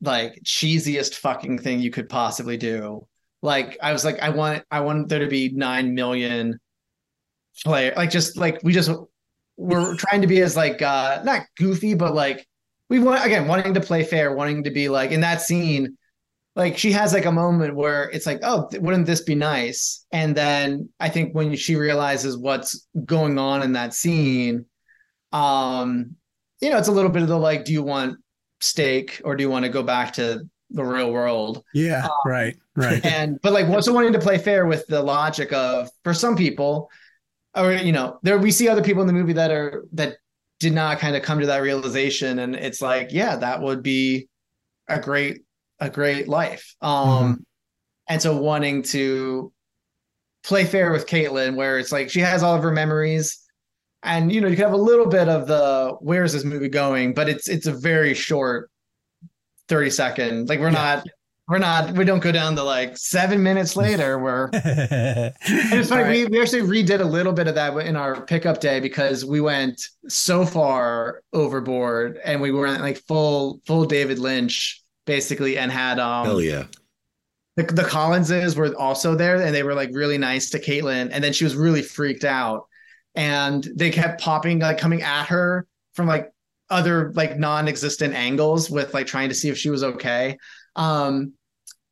like 0.00 0.40
cheesiest 0.44 1.14
fucking 1.14 1.58
thing 1.58 1.80
you 1.80 1.90
could 1.90 2.08
possibly 2.08 2.56
do. 2.56 3.06
Like 3.42 3.78
I 3.82 3.92
was 3.92 4.04
like, 4.04 4.20
I 4.20 4.30
want 4.30 4.64
I 4.70 4.80
want 4.80 5.08
there 5.08 5.20
to 5.20 5.28
be 5.28 5.50
nine 5.50 5.94
million 5.94 6.58
player 7.64 7.92
like 7.96 8.10
just 8.10 8.36
like 8.36 8.60
we 8.62 8.72
just 8.72 8.90
we're 9.58 9.96
trying 9.96 10.22
to 10.22 10.28
be 10.28 10.40
as 10.40 10.56
like 10.56 10.80
uh 10.80 11.20
not 11.24 11.42
goofy, 11.56 11.94
but 11.94 12.14
like 12.14 12.46
we 12.88 13.00
want 13.00 13.26
again 13.26 13.46
wanting 13.46 13.74
to 13.74 13.80
play 13.80 14.04
fair, 14.04 14.34
wanting 14.34 14.64
to 14.64 14.70
be 14.70 14.88
like 14.88 15.10
in 15.10 15.20
that 15.20 15.42
scene. 15.42 15.98
Like 16.56 16.78
she 16.78 16.90
has 16.92 17.12
like 17.12 17.26
a 17.26 17.32
moment 17.32 17.76
where 17.76 18.10
it's 18.10 18.26
like, 18.26 18.40
oh, 18.42 18.68
wouldn't 18.80 19.06
this 19.06 19.20
be 19.20 19.34
nice? 19.34 20.04
And 20.10 20.34
then 20.34 20.88
I 20.98 21.08
think 21.08 21.34
when 21.34 21.54
she 21.54 21.76
realizes 21.76 22.36
what's 22.36 22.88
going 23.04 23.38
on 23.38 23.62
in 23.62 23.72
that 23.72 23.94
scene, 23.94 24.64
um, 25.32 26.16
you 26.60 26.70
know, 26.70 26.78
it's 26.78 26.88
a 26.88 26.92
little 26.92 27.10
bit 27.10 27.22
of 27.22 27.28
the 27.28 27.38
like, 27.38 27.64
do 27.64 27.72
you 27.72 27.82
want 27.82 28.18
steak 28.60 29.20
or 29.24 29.36
do 29.36 29.42
you 29.42 29.50
want 29.50 29.64
to 29.66 29.70
go 29.70 29.82
back 29.82 30.14
to 30.14 30.40
the 30.70 30.84
real 30.84 31.12
world? 31.12 31.62
Yeah, 31.74 32.04
um, 32.04 32.10
right, 32.26 32.56
right. 32.74 33.04
And 33.04 33.40
but 33.42 33.52
like 33.52 33.68
also 33.68 33.92
wanting 33.92 34.12
to 34.14 34.18
play 34.18 34.38
fair 34.38 34.66
with 34.66 34.86
the 34.88 35.02
logic 35.02 35.52
of 35.52 35.88
for 36.02 36.14
some 36.14 36.36
people, 36.36 36.90
or 37.58 37.72
you 37.72 37.92
know 37.92 38.18
there 38.22 38.38
we 38.38 38.50
see 38.50 38.68
other 38.68 38.82
people 38.82 39.00
in 39.02 39.06
the 39.06 39.12
movie 39.12 39.32
that 39.32 39.50
are 39.50 39.84
that 39.92 40.16
did 40.60 40.72
not 40.72 40.98
kind 40.98 41.16
of 41.16 41.22
come 41.22 41.40
to 41.40 41.46
that 41.46 41.62
realization 41.62 42.38
and 42.40 42.56
it's 42.56 42.82
like 42.82 43.08
yeah 43.12 43.36
that 43.36 43.60
would 43.60 43.82
be 43.82 44.28
a 44.88 44.98
great 44.98 45.42
a 45.80 45.88
great 45.88 46.28
life 46.28 46.74
um 46.80 47.08
mm-hmm. 47.08 47.42
and 48.08 48.22
so 48.22 48.36
wanting 48.36 48.82
to 48.82 49.52
play 50.44 50.64
fair 50.64 50.90
with 50.92 51.06
Kaitlyn 51.06 51.56
where 51.56 51.78
it's 51.78 51.92
like 51.92 52.10
she 52.10 52.20
has 52.20 52.42
all 52.42 52.54
of 52.54 52.62
her 52.62 52.72
memories 52.72 53.38
and 54.02 54.32
you 54.32 54.40
know 54.40 54.48
you 54.48 54.56
can 54.56 54.64
have 54.64 54.72
a 54.72 54.76
little 54.76 55.06
bit 55.06 55.28
of 55.28 55.46
the 55.46 55.96
where's 56.00 56.32
this 56.32 56.44
movie 56.44 56.68
going 56.68 57.12
but 57.12 57.28
it's 57.28 57.48
it's 57.48 57.66
a 57.66 57.72
very 57.72 58.14
short 58.14 58.70
30 59.68 59.90
second. 59.90 60.48
Like 60.48 60.60
we're 60.60 60.66
yeah. 60.66 61.02
not 61.02 61.06
we're 61.48 61.58
not 61.58 61.92
we 61.92 62.04
don't 62.04 62.20
go 62.20 62.30
down 62.30 62.54
to 62.54 62.62
like 62.62 62.96
seven 62.96 63.42
minutes 63.42 63.74
later 63.74 64.18
we're 64.18 64.50
it's 64.52 65.88
funny 65.88 66.02
right. 66.02 66.10
we, 66.10 66.26
we 66.26 66.40
actually 66.40 66.62
redid 66.62 67.00
a 67.00 67.04
little 67.04 67.32
bit 67.32 67.48
of 67.48 67.54
that 67.54 67.74
in 67.78 67.96
our 67.96 68.20
pickup 68.26 68.60
day 68.60 68.78
because 68.78 69.24
we 69.24 69.40
went 69.40 69.80
so 70.08 70.44
far 70.44 71.22
overboard 71.32 72.20
and 72.24 72.40
we 72.40 72.52
went 72.52 72.82
like 72.82 72.98
full 72.98 73.60
full 73.66 73.84
david 73.86 74.18
lynch 74.18 74.82
basically 75.06 75.56
and 75.56 75.72
had 75.72 75.98
um 75.98 76.26
hell 76.26 76.40
yeah 76.40 76.64
the, 77.56 77.64
the 77.64 77.84
collinses 77.84 78.54
were 78.54 78.72
also 78.76 79.16
there 79.16 79.40
and 79.40 79.54
they 79.54 79.64
were 79.64 79.74
like 79.74 79.90
really 79.92 80.16
nice 80.16 80.50
to 80.50 80.60
Kaitlyn 80.60 81.08
and 81.10 81.24
then 81.24 81.32
she 81.32 81.42
was 81.42 81.56
really 81.56 81.82
freaked 81.82 82.24
out 82.24 82.68
and 83.16 83.66
they 83.74 83.90
kept 83.90 84.20
popping 84.20 84.60
like 84.60 84.78
coming 84.78 85.02
at 85.02 85.24
her 85.24 85.66
from 85.94 86.06
like 86.06 86.30
other 86.70 87.10
like 87.14 87.36
non-existent 87.36 88.14
angles 88.14 88.70
with 88.70 88.94
like 88.94 89.08
trying 89.08 89.28
to 89.28 89.34
see 89.34 89.48
if 89.48 89.58
she 89.58 89.70
was 89.70 89.82
okay 89.82 90.36
um 90.76 91.32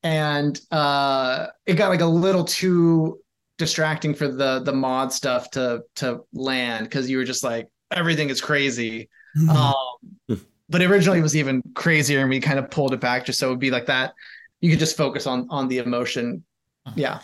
and 0.07 0.61
uh, 0.71 1.49
it 1.67 1.75
got 1.75 1.89
like 1.89 2.01
a 2.01 2.07
little 2.07 2.45
too 2.45 3.19
distracting 3.59 4.15
for 4.15 4.29
the 4.29 4.61
the 4.61 4.73
mod 4.73 5.13
stuff 5.13 5.51
to 5.51 5.83
to 5.97 6.25
land 6.33 6.87
because 6.87 7.11
you 7.11 7.17
were 7.19 7.25
just 7.25 7.43
like 7.43 7.69
everything 7.91 8.31
is 8.31 8.41
crazy. 8.41 9.09
Mm-hmm. 9.37 9.51
Um, 9.51 10.41
but 10.69 10.81
originally 10.81 11.19
it 11.19 11.23
was 11.23 11.35
even 11.35 11.61
crazier, 11.75 12.21
and 12.21 12.31
we 12.31 12.39
kind 12.39 12.61
of 12.61 12.71
pulled 12.71 12.95
it 12.95 13.01
back 13.01 13.25
just 13.25 13.41
so 13.41 13.49
it 13.49 13.51
would 13.51 13.59
be 13.59 13.73
like 13.73 13.87
that. 13.87 14.15
You 14.61 14.71
could 14.71 14.79
just 14.79 14.97
focus 14.97 15.27
on 15.27 15.49
on 15.51 15.67
the 15.67 15.79
emotion. 15.79 16.45
Yeah. 16.95 17.19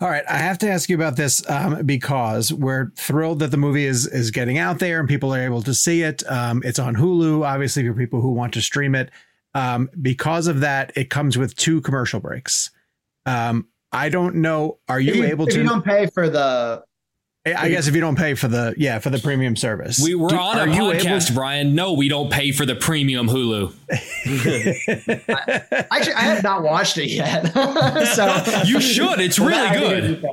All 0.00 0.08
right, 0.08 0.24
I 0.28 0.38
have 0.38 0.58
to 0.58 0.68
ask 0.68 0.88
you 0.88 0.96
about 0.96 1.14
this 1.14 1.48
um, 1.48 1.84
because 1.84 2.52
we're 2.52 2.90
thrilled 2.96 3.38
that 3.40 3.52
the 3.52 3.56
movie 3.56 3.84
is 3.84 4.08
is 4.08 4.32
getting 4.32 4.58
out 4.58 4.80
there 4.80 4.98
and 4.98 5.08
people 5.08 5.32
are 5.32 5.44
able 5.44 5.62
to 5.62 5.74
see 5.74 6.02
it. 6.02 6.28
Um, 6.28 6.60
it's 6.64 6.80
on 6.80 6.96
Hulu, 6.96 7.46
obviously 7.46 7.86
for 7.86 7.94
people 7.94 8.20
who 8.20 8.32
want 8.32 8.52
to 8.54 8.62
stream 8.62 8.96
it. 8.96 9.10
Um, 9.54 9.90
because 10.00 10.46
of 10.46 10.60
that, 10.60 10.92
it 10.96 11.10
comes 11.10 11.36
with 11.36 11.56
two 11.56 11.80
commercial 11.80 12.20
breaks. 12.20 12.70
Um, 13.26 13.66
I 13.92 14.08
don't 14.08 14.36
know. 14.36 14.78
Are 14.88 15.00
you, 15.00 15.14
you 15.14 15.24
able 15.24 15.46
to? 15.46 15.58
You 15.58 15.68
don't 15.68 15.84
pay 15.84 16.06
for 16.06 16.28
the. 16.28 16.84
I 17.46 17.70
guess 17.70 17.88
if 17.88 17.94
you 17.94 18.02
don't 18.02 18.18
pay 18.18 18.34
for 18.34 18.48
the 18.48 18.74
yeah 18.76 18.98
for 18.98 19.08
the 19.08 19.18
premium 19.18 19.56
service, 19.56 19.98
we 20.02 20.14
were 20.14 20.28
on 20.28 20.58
a 20.58 20.72
podcast, 20.72 21.34
Brian. 21.34 21.74
No, 21.74 21.94
we 21.94 22.08
don't 22.08 22.30
pay 22.30 22.52
for 22.52 22.66
the 22.66 22.74
premium 22.74 23.28
Hulu. 23.28 23.74
I, 23.90 25.86
actually, 25.90 26.14
I 26.14 26.20
have 26.20 26.42
not 26.42 26.62
watched 26.62 26.98
it 26.98 27.08
yet, 27.08 27.46
so 28.14 28.62
you 28.64 28.80
should. 28.80 29.20
It's 29.20 29.38
really 29.38 29.78
good. 29.78 30.24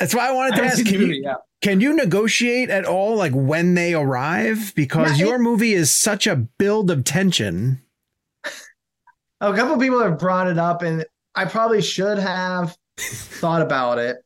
That's 0.00 0.14
why 0.14 0.28
I 0.28 0.32
wanted 0.32 0.56
to 0.56 0.62
I 0.62 0.66
ask. 0.66 0.84
Can 0.84 1.00
you, 1.02 1.22
yeah. 1.22 1.34
can 1.60 1.82
you 1.82 1.94
negotiate 1.94 2.70
at 2.70 2.86
all, 2.86 3.16
like 3.16 3.32
when 3.32 3.74
they 3.74 3.92
arrive? 3.92 4.72
Because 4.74 5.18
yeah, 5.20 5.26
your 5.26 5.36
it, 5.36 5.40
movie 5.40 5.74
is 5.74 5.92
such 5.92 6.26
a 6.26 6.36
build 6.36 6.90
of 6.90 7.04
tension 7.04 7.82
a 9.52 9.56
couple 9.56 9.78
people 9.78 10.00
have 10.00 10.18
brought 10.18 10.46
it 10.46 10.58
up, 10.58 10.82
and 10.82 11.04
I 11.34 11.44
probably 11.44 11.82
should 11.82 12.18
have 12.18 12.76
thought 12.98 13.62
about 13.62 13.98
it. 13.98 14.16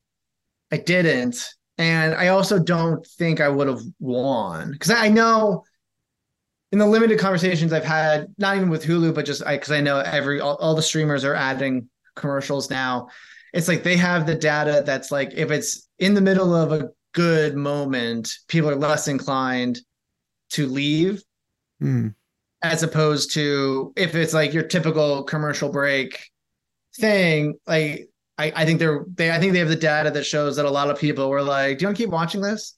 I 0.70 0.76
didn't, 0.76 1.48
and 1.78 2.14
I 2.14 2.28
also 2.28 2.58
don't 2.58 3.06
think 3.06 3.40
I 3.40 3.48
would 3.48 3.68
have 3.68 3.80
won 3.98 4.72
because 4.72 4.90
I 4.90 5.08
know 5.08 5.64
in 6.72 6.78
the 6.78 6.86
limited 6.86 7.18
conversations 7.18 7.72
I've 7.72 7.84
had, 7.84 8.34
not 8.36 8.56
even 8.56 8.68
with 8.68 8.84
Hulu, 8.84 9.14
but 9.14 9.24
just 9.24 9.44
because 9.46 9.70
I, 9.70 9.78
I, 9.78 9.80
know 9.80 10.00
every 10.00 10.40
all, 10.40 10.56
all 10.56 10.74
the 10.74 10.82
streamers 10.82 11.24
are 11.24 11.34
adding 11.34 11.88
commercials 12.14 12.68
now. 12.68 13.08
It's 13.54 13.68
like 13.68 13.82
they 13.82 13.96
have 13.96 14.26
the 14.26 14.34
data 14.34 14.82
that's 14.84 15.10
like 15.10 15.32
if 15.32 15.50
it's 15.50 15.88
in 15.98 16.12
the 16.12 16.20
middle 16.20 16.54
of 16.54 16.72
a 16.72 16.90
good 17.12 17.56
moment, 17.56 18.30
people 18.48 18.68
are 18.68 18.76
less 18.76 19.08
inclined 19.08 19.78
to 20.50 20.66
leave. 20.66 21.22
Mm 21.82 22.14
as 22.62 22.82
opposed 22.82 23.32
to 23.34 23.92
if 23.96 24.14
it's 24.14 24.34
like 24.34 24.52
your 24.52 24.64
typical 24.64 25.22
commercial 25.22 25.70
break 25.70 26.30
thing 26.96 27.54
like 27.66 28.08
I, 28.38 28.52
I 28.54 28.64
think 28.64 28.78
they're 28.78 29.04
they 29.14 29.30
I 29.30 29.38
think 29.38 29.52
they 29.52 29.58
have 29.58 29.68
the 29.68 29.76
data 29.76 30.10
that 30.12 30.24
shows 30.24 30.56
that 30.56 30.64
a 30.64 30.70
lot 30.70 30.90
of 30.90 30.98
people 30.98 31.28
were 31.28 31.42
like, 31.42 31.78
Do 31.78 31.82
you 31.82 31.88
want 31.88 31.96
to 31.96 32.02
keep 32.02 32.10
watching 32.10 32.40
this? 32.40 32.76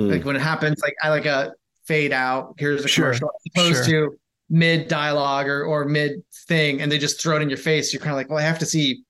Mm. 0.00 0.10
Like 0.10 0.24
when 0.24 0.36
it 0.36 0.42
happens, 0.42 0.80
like 0.82 0.94
I 1.02 1.08
like 1.08 1.26
a 1.26 1.52
fade 1.86 2.12
out, 2.12 2.54
here's 2.58 2.84
a 2.84 2.88
sure. 2.88 3.06
commercial 3.06 3.28
as 3.28 3.52
opposed 3.54 3.88
sure. 3.88 4.10
to 4.10 4.16
mid 4.50 4.88
dialogue 4.88 5.46
or 5.46 5.64
or 5.64 5.84
mid 5.84 6.22
thing 6.48 6.82
and 6.82 6.90
they 6.90 6.98
just 6.98 7.22
throw 7.22 7.36
it 7.36 7.42
in 7.42 7.48
your 7.48 7.58
face. 7.58 7.92
You're 7.92 8.00
kind 8.00 8.10
of 8.10 8.16
like, 8.16 8.28
well, 8.28 8.38
I 8.38 8.42
have 8.42 8.58
to 8.58 8.66
see 8.66 9.04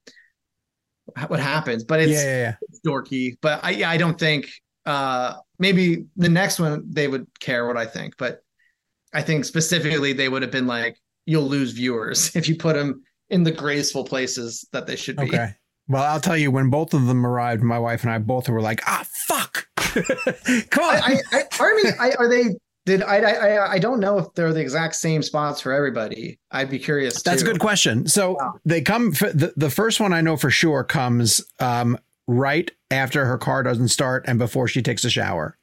what 1.26 1.40
happens. 1.40 1.84
But 1.84 2.00
it's, 2.00 2.12
yeah, 2.12 2.24
yeah, 2.24 2.40
yeah. 2.42 2.54
it's 2.68 2.80
dorky. 2.86 3.36
But 3.40 3.64
I 3.64 3.70
yeah, 3.70 3.90
I 3.90 3.96
don't 3.96 4.18
think 4.18 4.48
uh 4.84 5.36
maybe 5.58 6.06
the 6.16 6.28
next 6.28 6.60
one 6.60 6.84
they 6.90 7.08
would 7.08 7.26
care 7.40 7.66
what 7.66 7.78
I 7.78 7.86
think, 7.86 8.16
but 8.18 8.42
I 9.12 9.22
think 9.22 9.44
specifically 9.44 10.12
they 10.12 10.28
would 10.28 10.42
have 10.42 10.50
been 10.50 10.66
like, 10.66 10.96
you'll 11.26 11.48
lose 11.48 11.72
viewers 11.72 12.34
if 12.36 12.48
you 12.48 12.56
put 12.56 12.76
them 12.76 13.02
in 13.30 13.42
the 13.44 13.52
graceful 13.52 14.04
places 14.04 14.66
that 14.72 14.86
they 14.86 14.96
should 14.96 15.16
be. 15.16 15.24
Okay. 15.24 15.54
Well, 15.88 16.04
I'll 16.04 16.20
tell 16.20 16.36
you, 16.36 16.50
when 16.50 16.70
both 16.70 16.94
of 16.94 17.06
them 17.06 17.26
arrived, 17.26 17.62
my 17.62 17.78
wife 17.78 18.02
and 18.04 18.12
I 18.12 18.18
both 18.18 18.48
were 18.48 18.60
like, 18.60 18.80
ah, 18.86 19.04
fuck. 19.26 19.66
Come 19.76 20.84
on. 20.84 20.96
I, 20.96 21.20
I, 21.32 21.42
I, 21.60 21.82
mean, 21.82 21.92
I, 21.98 22.12
are 22.18 22.28
they, 22.28 22.54
did 22.86 23.02
I, 23.02 23.16
I, 23.18 23.72
I 23.72 23.78
don't 23.78 24.00
know 24.00 24.18
if 24.18 24.32
they're 24.34 24.52
the 24.52 24.60
exact 24.60 24.94
same 24.94 25.22
spots 25.22 25.60
for 25.60 25.72
everybody. 25.72 26.38
I'd 26.50 26.70
be 26.70 26.78
curious. 26.78 27.22
That's 27.22 27.42
too. 27.42 27.48
a 27.48 27.52
good 27.52 27.60
question. 27.60 28.06
So 28.06 28.36
wow. 28.38 28.54
they 28.64 28.80
come, 28.80 29.10
the, 29.10 29.52
the 29.56 29.70
first 29.70 30.00
one 30.00 30.12
I 30.12 30.20
know 30.20 30.36
for 30.36 30.50
sure 30.50 30.84
comes 30.84 31.44
um, 31.58 31.98
right 32.26 32.70
after 32.90 33.24
her 33.24 33.38
car 33.38 33.62
doesn't 33.62 33.88
start 33.88 34.24
and 34.26 34.38
before 34.38 34.68
she 34.68 34.82
takes 34.82 35.04
a 35.04 35.10
shower. 35.10 35.58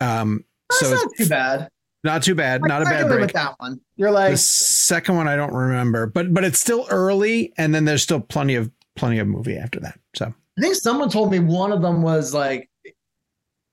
Um, 0.00 0.44
That's 0.70 0.80
so 0.80 0.94
not 0.94 1.08
too 1.16 1.28
bad. 1.28 1.68
Not 2.02 2.22
too 2.22 2.34
bad. 2.34 2.62
Not 2.62 2.82
a 2.82 2.84
bad 2.86 3.08
break. 3.08 3.20
With 3.20 3.32
that 3.32 3.54
one, 3.58 3.80
you're 3.96 4.10
like 4.10 4.32
the 4.32 4.38
second 4.38 5.16
one. 5.16 5.28
I 5.28 5.36
don't 5.36 5.52
remember, 5.52 6.06
but 6.06 6.32
but 6.32 6.44
it's 6.44 6.58
still 6.58 6.86
early, 6.90 7.52
and 7.58 7.74
then 7.74 7.84
there's 7.84 8.02
still 8.02 8.20
plenty 8.20 8.54
of 8.54 8.70
plenty 8.96 9.18
of 9.18 9.28
movie 9.28 9.56
after 9.56 9.78
that. 9.80 9.98
So 10.14 10.32
I 10.58 10.60
think 10.60 10.76
someone 10.76 11.10
told 11.10 11.30
me 11.30 11.40
one 11.40 11.72
of 11.72 11.82
them 11.82 12.00
was 12.02 12.32
like 12.32 12.70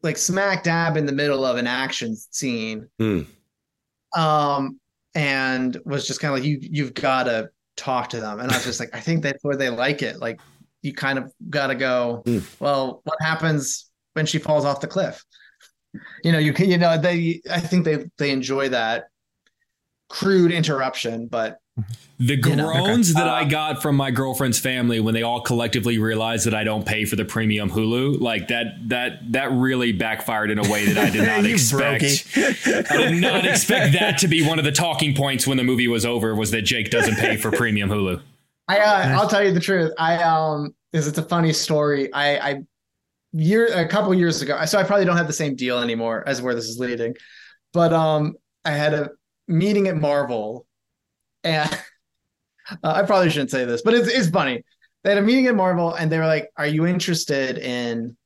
like 0.04 0.18
smack 0.18 0.63
dab 0.63 0.98
in 0.98 1.06
the 1.06 1.12
middle 1.12 1.46
of 1.46 1.58
an 1.58 1.68
action 1.68 2.16
scene. 2.16 2.88
Hmm. 3.00 3.22
Um, 4.16 4.80
and 5.16 5.78
was 5.86 6.06
just 6.06 6.20
kind 6.20 6.34
of 6.34 6.40
like 6.40 6.48
you 6.48 6.60
you've 6.62 6.94
got 6.94 7.24
to 7.24 7.50
talk 7.78 8.10
to 8.10 8.20
them, 8.20 8.40
and 8.40 8.52
I 8.52 8.56
was 8.56 8.66
just 8.66 8.80
like, 8.80 8.94
I 8.94 9.00
think 9.00 9.24
that's 9.24 9.44
where 9.44 9.56
they 9.56 9.70
like 9.70 10.02
it. 10.02 10.20
Like 10.20 10.40
you 10.82 10.94
kind 10.94 11.18
of 11.18 11.32
got 11.50 11.68
to 11.68 11.76
go. 11.76 12.24
Hmm. 12.26 12.40
Well, 12.60 13.02
what 13.06 13.18
happens 13.22 13.90
when 14.13 14.26
she 14.26 14.38
falls 14.38 14.66
off 14.66 14.82
the 14.82 14.88
cliff? 14.88 15.24
You 16.23 16.31
know, 16.31 16.39
you 16.39 16.53
can, 16.53 16.69
you 16.69 16.77
know, 16.77 16.97
they, 16.97 17.41
I 17.49 17.60
think 17.60 17.86
they, 17.86 18.05
they 18.17 18.31
enjoy 18.31 18.69
that 18.69 19.10
crude 20.10 20.51
interruption, 20.51 21.27
but 21.27 21.60
the 22.19 22.36
groans 22.36 23.10
you 23.10 23.15
know, 23.15 23.21
that 23.21 23.29
I 23.29 23.43
got 23.45 23.83
from 23.83 23.95
my 23.95 24.10
girlfriend's 24.10 24.60
family 24.60 24.99
when 24.99 25.13
they 25.13 25.21
all 25.21 25.41
collectively 25.41 25.99
realized 25.99 26.47
that 26.47 26.55
I 26.55 26.63
don't 26.63 26.83
pay 26.83 27.05
for 27.05 27.15
the 27.15 27.25
premium 27.25 27.69
Hulu, 27.69 28.19
like 28.19 28.47
that 28.47 28.89
that 28.89 29.31
that 29.33 29.51
really 29.51 29.91
backfired 29.91 30.49
in 30.49 30.57
a 30.57 30.63
way 30.63 30.86
that 30.88 30.97
I 30.97 31.10
did 31.12 31.27
not 31.27 31.45
expect. 31.45 32.03
I 32.91 33.10
did 33.10 33.21
not 33.21 33.45
expect 33.45 33.93
that 33.93 34.17
to 34.19 34.27
be 34.27 34.45
one 34.47 34.57
of 34.57 34.65
the 34.65 34.71
talking 34.71 35.13
points 35.13 35.45
when 35.45 35.57
the 35.57 35.63
movie 35.63 35.88
was 35.88 36.05
over 36.05 36.33
was 36.33 36.49
that 36.51 36.63
Jake 36.63 36.89
doesn't 36.89 37.17
pay 37.17 37.38
for 37.38 37.51
premium 37.51 37.89
Hulu. 37.89 38.19
I 38.67 38.79
uh, 38.79 39.19
I'll 39.19 39.29
tell 39.29 39.43
you 39.43 39.53
the 39.53 39.60
truth. 39.60 39.93
I 39.99 40.17
um 40.23 40.73
is 40.93 41.07
it's 41.07 41.19
a 41.19 41.23
funny 41.23 41.53
story. 41.53 42.12
I 42.13 42.38
I 42.38 42.63
year 43.38 43.67
a 43.73 43.88
couple 43.88 44.13
years 44.13 44.41
ago. 44.41 44.63
So 44.65 44.80
I 44.80 44.84
probably 44.84 45.06
don't 45.06 45.17
have 45.17 45.28
the 45.28 45.34
same 45.34 45.56
deal 45.56 45.80
anymore 45.80 46.23
as 46.28 46.41
where 46.41 46.56
this 46.56 46.65
is 46.65 46.80
leading. 46.80 47.15
But 47.73 47.93
um 47.93 48.34
I 48.65 48.71
had 48.71 48.93
a 48.93 49.12
meeting 49.47 49.88
at 49.88 49.95
Marvel 49.95 50.65
and 51.43 51.71
uh, 52.84 52.91
I 52.91 53.04
probably 53.04 53.30
shouldn't 53.30 53.52
say 53.52 53.65
this, 53.65 53.82
but 53.82 53.93
it's 53.93 54.08
it's 54.08 54.30
funny. 54.30 54.63
They 55.04 55.12
had 55.12 55.19
a 55.19 55.26
meeting 55.26 55.47
at 55.47 55.56
Marvel 55.56 55.93
and 55.93 56.12
they 56.12 56.17
were 56.17 56.26
like, 56.26 56.50
"Are 56.58 56.67
you 56.67 56.86
interested 56.86 57.58
in 57.58 58.17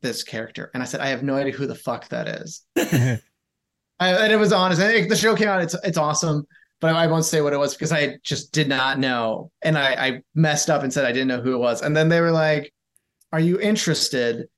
this 0.00 0.22
character?" 0.22 0.70
And 0.72 0.82
I 0.82 0.86
said, 0.86 1.00
"I 1.00 1.08
have 1.08 1.22
no 1.22 1.34
idea 1.34 1.52
who 1.52 1.66
the 1.66 1.74
fuck 1.74 2.08
that 2.08 2.28
is." 2.28 2.64
I, 2.76 4.12
and 4.12 4.32
it 4.32 4.36
was 4.36 4.52
honest. 4.52 4.80
And 4.80 4.92
it, 4.92 5.08
the 5.08 5.16
show 5.16 5.36
came 5.36 5.48
out. 5.48 5.62
It's 5.62 5.76
it's 5.84 5.98
awesome, 5.98 6.46
but 6.80 6.94
I, 6.94 7.04
I 7.04 7.06
won't 7.06 7.24
say 7.26 7.42
what 7.42 7.52
it 7.52 7.58
was 7.58 7.74
because 7.74 7.92
I 7.92 8.16
just 8.22 8.52
did 8.52 8.68
not 8.68 8.98
know, 8.98 9.50
and 9.62 9.76
I, 9.76 9.92
I 9.92 10.22
messed 10.34 10.70
up 10.70 10.82
and 10.82 10.92
said 10.92 11.04
I 11.04 11.12
didn't 11.12 11.28
know 11.28 11.42
who 11.42 11.54
it 11.54 11.58
was. 11.58 11.82
And 11.82 11.94
then 11.94 12.08
they 12.08 12.20
were 12.20 12.30
like, 12.30 12.72
are 13.32 13.40
you 13.40 13.60
interested 13.60 14.48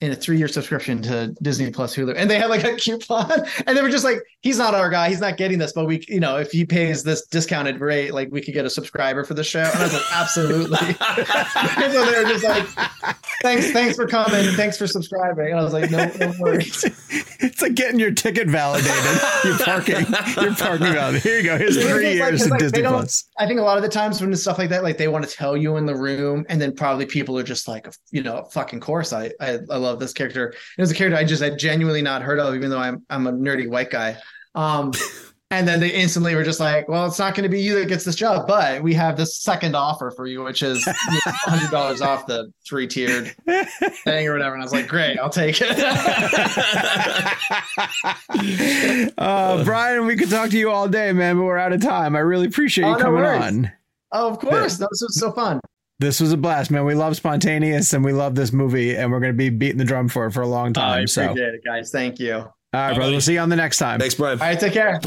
in 0.00 0.12
a 0.12 0.14
three-year 0.14 0.46
subscription 0.46 1.02
to 1.02 1.34
Disney 1.42 1.70
Plus 1.70 1.94
Hulu, 1.96 2.14
and 2.16 2.30
they 2.30 2.38
had 2.38 2.50
like 2.50 2.62
a 2.62 2.76
coupon, 2.76 3.32
and 3.66 3.76
they 3.76 3.82
were 3.82 3.90
just 3.90 4.04
like, 4.04 4.18
"He's 4.42 4.58
not 4.58 4.74
our 4.74 4.90
guy. 4.90 5.08
He's 5.08 5.20
not 5.20 5.36
getting 5.36 5.58
this, 5.58 5.72
but 5.72 5.86
we, 5.86 6.04
you 6.08 6.20
know, 6.20 6.36
if 6.36 6.52
he 6.52 6.64
pays 6.64 7.02
this 7.02 7.26
discounted 7.26 7.80
rate, 7.80 8.14
like 8.14 8.30
we 8.30 8.40
could 8.40 8.54
get 8.54 8.64
a 8.64 8.70
subscriber 8.70 9.24
for 9.24 9.34
the 9.34 9.42
show." 9.42 9.60
And 9.60 9.74
I 9.74 9.82
was 9.82 9.92
like, 9.94 10.02
"Absolutely." 10.12 10.78
so 10.94 12.06
they 12.06 12.22
were 12.22 12.28
just 12.28 12.44
like, 12.44 12.66
"Thanks, 13.42 13.72
thanks 13.72 13.96
for 13.96 14.06
coming. 14.06 14.44
Thanks 14.54 14.78
for 14.78 14.86
subscribing." 14.86 15.48
And 15.48 15.58
I 15.58 15.64
was 15.64 15.72
like, 15.72 15.90
"No, 15.90 16.06
no 16.20 16.32
worries." 16.38 16.84
It's 17.40 17.62
like 17.62 17.74
getting 17.74 17.98
your 18.00 18.10
ticket 18.12 18.48
validated. 18.48 18.94
You're 19.44 19.58
parking. 19.58 20.06
You're 20.40 20.54
parking 20.54 20.92
validated. 20.92 21.22
Here 21.22 21.38
you 21.38 21.44
go. 21.44 21.58
Here's 21.58 21.80
three 21.80 22.14
years 22.14 22.44
of 22.44 22.50
like, 22.50 22.60
Disney 22.60 22.82
Plus. 22.82 23.28
I 23.38 23.46
think 23.46 23.60
a 23.60 23.62
lot 23.62 23.76
of 23.76 23.82
the 23.82 23.88
times 23.88 24.20
when 24.20 24.32
it's 24.32 24.42
stuff 24.42 24.58
like 24.58 24.70
that, 24.70 24.82
like 24.82 24.98
they 24.98 25.08
want 25.08 25.28
to 25.28 25.30
tell 25.30 25.56
you 25.56 25.76
in 25.76 25.86
the 25.86 25.94
room, 25.94 26.44
and 26.48 26.60
then 26.60 26.74
probably 26.74 27.06
people 27.06 27.38
are 27.38 27.44
just 27.44 27.66
like, 27.66 27.92
you 28.10 28.22
know, 28.22 28.44
fucking 28.50 28.80
course, 28.80 29.12
I, 29.12 29.30
I, 29.40 29.58
I 29.70 29.76
love 29.76 29.87
love 29.88 30.00
this 30.00 30.12
character. 30.12 30.54
It 30.76 30.80
was 30.80 30.90
a 30.90 30.94
character 30.94 31.16
I 31.16 31.24
just 31.24 31.42
had 31.42 31.58
genuinely 31.58 32.02
not 32.02 32.22
heard 32.22 32.38
of, 32.38 32.54
even 32.54 32.70
though 32.70 32.78
I'm 32.78 33.04
I'm 33.10 33.26
a 33.26 33.32
nerdy 33.32 33.68
white 33.68 33.90
guy. 33.90 34.18
Um, 34.54 34.92
And 35.50 35.66
then 35.66 35.80
they 35.80 35.88
instantly 35.88 36.34
were 36.34 36.44
just 36.44 36.60
like, 36.60 36.88
well, 36.88 37.06
it's 37.06 37.18
not 37.18 37.34
going 37.34 37.44
to 37.44 37.48
be 37.48 37.58
you 37.58 37.74
that 37.76 37.88
gets 37.88 38.04
this 38.04 38.16
job, 38.16 38.46
but 38.46 38.82
we 38.82 38.92
have 38.92 39.16
this 39.16 39.38
second 39.38 39.74
offer 39.74 40.10
for 40.10 40.26
you, 40.26 40.42
which 40.42 40.62
is 40.62 40.84
$100 40.84 42.02
off 42.02 42.26
the 42.26 42.52
three 42.66 42.86
tiered 42.86 43.34
thing 44.04 44.28
or 44.28 44.34
whatever. 44.34 44.54
And 44.54 44.62
I 44.62 44.66
was 44.66 44.74
like, 44.74 44.86
great, 44.86 45.18
I'll 45.18 45.30
take 45.30 45.56
it. 45.62 45.70
uh, 49.18 49.64
Brian, 49.64 50.04
we 50.04 50.16
could 50.16 50.28
talk 50.28 50.50
to 50.50 50.58
you 50.58 50.70
all 50.70 50.86
day, 50.86 51.12
man, 51.12 51.38
but 51.38 51.44
we're 51.44 51.56
out 51.56 51.72
of 51.72 51.80
time. 51.80 52.14
I 52.14 52.18
really 52.18 52.46
appreciate 52.46 52.86
you 52.86 52.96
oh, 52.96 52.98
coming 52.98 53.24
on. 53.24 53.72
Oh, 54.12 54.28
of 54.28 54.40
course. 54.40 54.76
That 54.76 54.90
was 54.90 55.18
so 55.18 55.32
fun. 55.32 55.60
This 56.00 56.20
was 56.20 56.32
a 56.32 56.36
blast, 56.36 56.70
man. 56.70 56.84
We 56.84 56.94
love 56.94 57.16
spontaneous 57.16 57.92
and 57.92 58.04
we 58.04 58.12
love 58.12 58.36
this 58.36 58.52
movie, 58.52 58.96
and 58.96 59.10
we're 59.10 59.18
going 59.18 59.32
to 59.32 59.36
be 59.36 59.50
beating 59.50 59.78
the 59.78 59.84
drum 59.84 60.08
for 60.08 60.26
it 60.26 60.32
for 60.32 60.42
a 60.42 60.46
long 60.46 60.72
time. 60.72 60.90
I 60.90 60.96
appreciate 60.98 61.36
so. 61.36 61.42
it, 61.42 61.64
guys. 61.64 61.90
Thank 61.90 62.20
you. 62.20 62.34
All 62.34 62.52
right, 62.72 62.94
brother. 62.94 63.10
We'll 63.10 63.20
see 63.20 63.32
you 63.32 63.40
on 63.40 63.48
the 63.48 63.56
next 63.56 63.78
time. 63.78 63.98
Thanks, 63.98 64.14
Brian. 64.14 64.40
All 64.40 64.46
right, 64.46 64.60
take 64.60 64.74
care. 64.74 65.00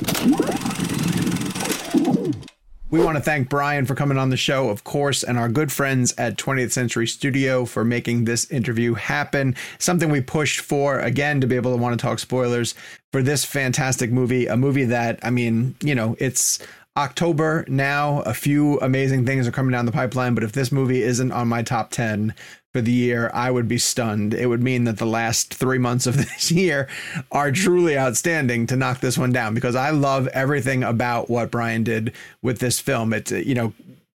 We 2.89 2.99
want 2.99 3.15
to 3.15 3.23
thank 3.23 3.47
Brian 3.47 3.85
for 3.85 3.95
coming 3.95 4.17
on 4.17 4.31
the 4.31 4.37
show, 4.37 4.67
of 4.67 4.83
course, 4.83 5.23
and 5.23 5.37
our 5.37 5.47
good 5.47 5.71
friends 5.71 6.13
at 6.17 6.37
20th 6.37 6.73
Century 6.73 7.07
Studio 7.07 7.63
for 7.63 7.85
making 7.85 8.25
this 8.25 8.51
interview 8.51 8.95
happen. 8.95 9.55
Something 9.79 10.09
we 10.09 10.19
pushed 10.19 10.59
for, 10.59 10.99
again, 10.99 11.39
to 11.39 11.47
be 11.47 11.55
able 11.55 11.71
to 11.71 11.81
want 11.81 11.97
to 11.97 12.05
talk 12.05 12.19
spoilers 12.19 12.75
for 13.13 13.23
this 13.23 13.45
fantastic 13.45 14.11
movie. 14.11 14.47
A 14.47 14.57
movie 14.57 14.83
that, 14.83 15.19
I 15.23 15.29
mean, 15.29 15.75
you 15.81 15.95
know, 15.95 16.17
it's 16.19 16.59
October 16.97 17.63
now. 17.67 18.21
A 18.21 18.33
few 18.33 18.77
amazing 18.79 19.25
things 19.25 19.47
are 19.47 19.51
coming 19.51 19.71
down 19.71 19.85
the 19.85 19.91
pipeline, 19.91 20.35
but 20.35 20.43
if 20.43 20.51
this 20.51 20.71
movie 20.71 21.03
isn't 21.03 21.31
on 21.31 21.47
my 21.47 21.63
top 21.63 21.91
10 21.91 22.33
for 22.73 22.81
the 22.81 22.91
year, 22.91 23.31
I 23.33 23.49
would 23.51 23.67
be 23.67 23.77
stunned. 23.77 24.33
It 24.33 24.47
would 24.47 24.61
mean 24.61 24.83
that 24.83 24.97
the 24.97 25.05
last 25.05 25.53
three 25.53 25.77
months 25.77 26.05
of 26.05 26.17
this 26.17 26.51
year 26.51 26.89
are 27.31 27.51
truly 27.51 27.97
outstanding 27.97 28.67
to 28.67 28.75
knock 28.75 28.99
this 28.99 29.17
one 29.17 29.31
down 29.31 29.53
because 29.53 29.75
I 29.75 29.91
love 29.91 30.27
everything 30.29 30.83
about 30.83 31.29
what 31.29 31.51
Brian 31.51 31.83
did 31.83 32.13
with 32.41 32.59
this 32.59 32.79
film. 32.79 33.13
It, 33.13 33.31
you 33.31 33.55
know, 33.55 33.73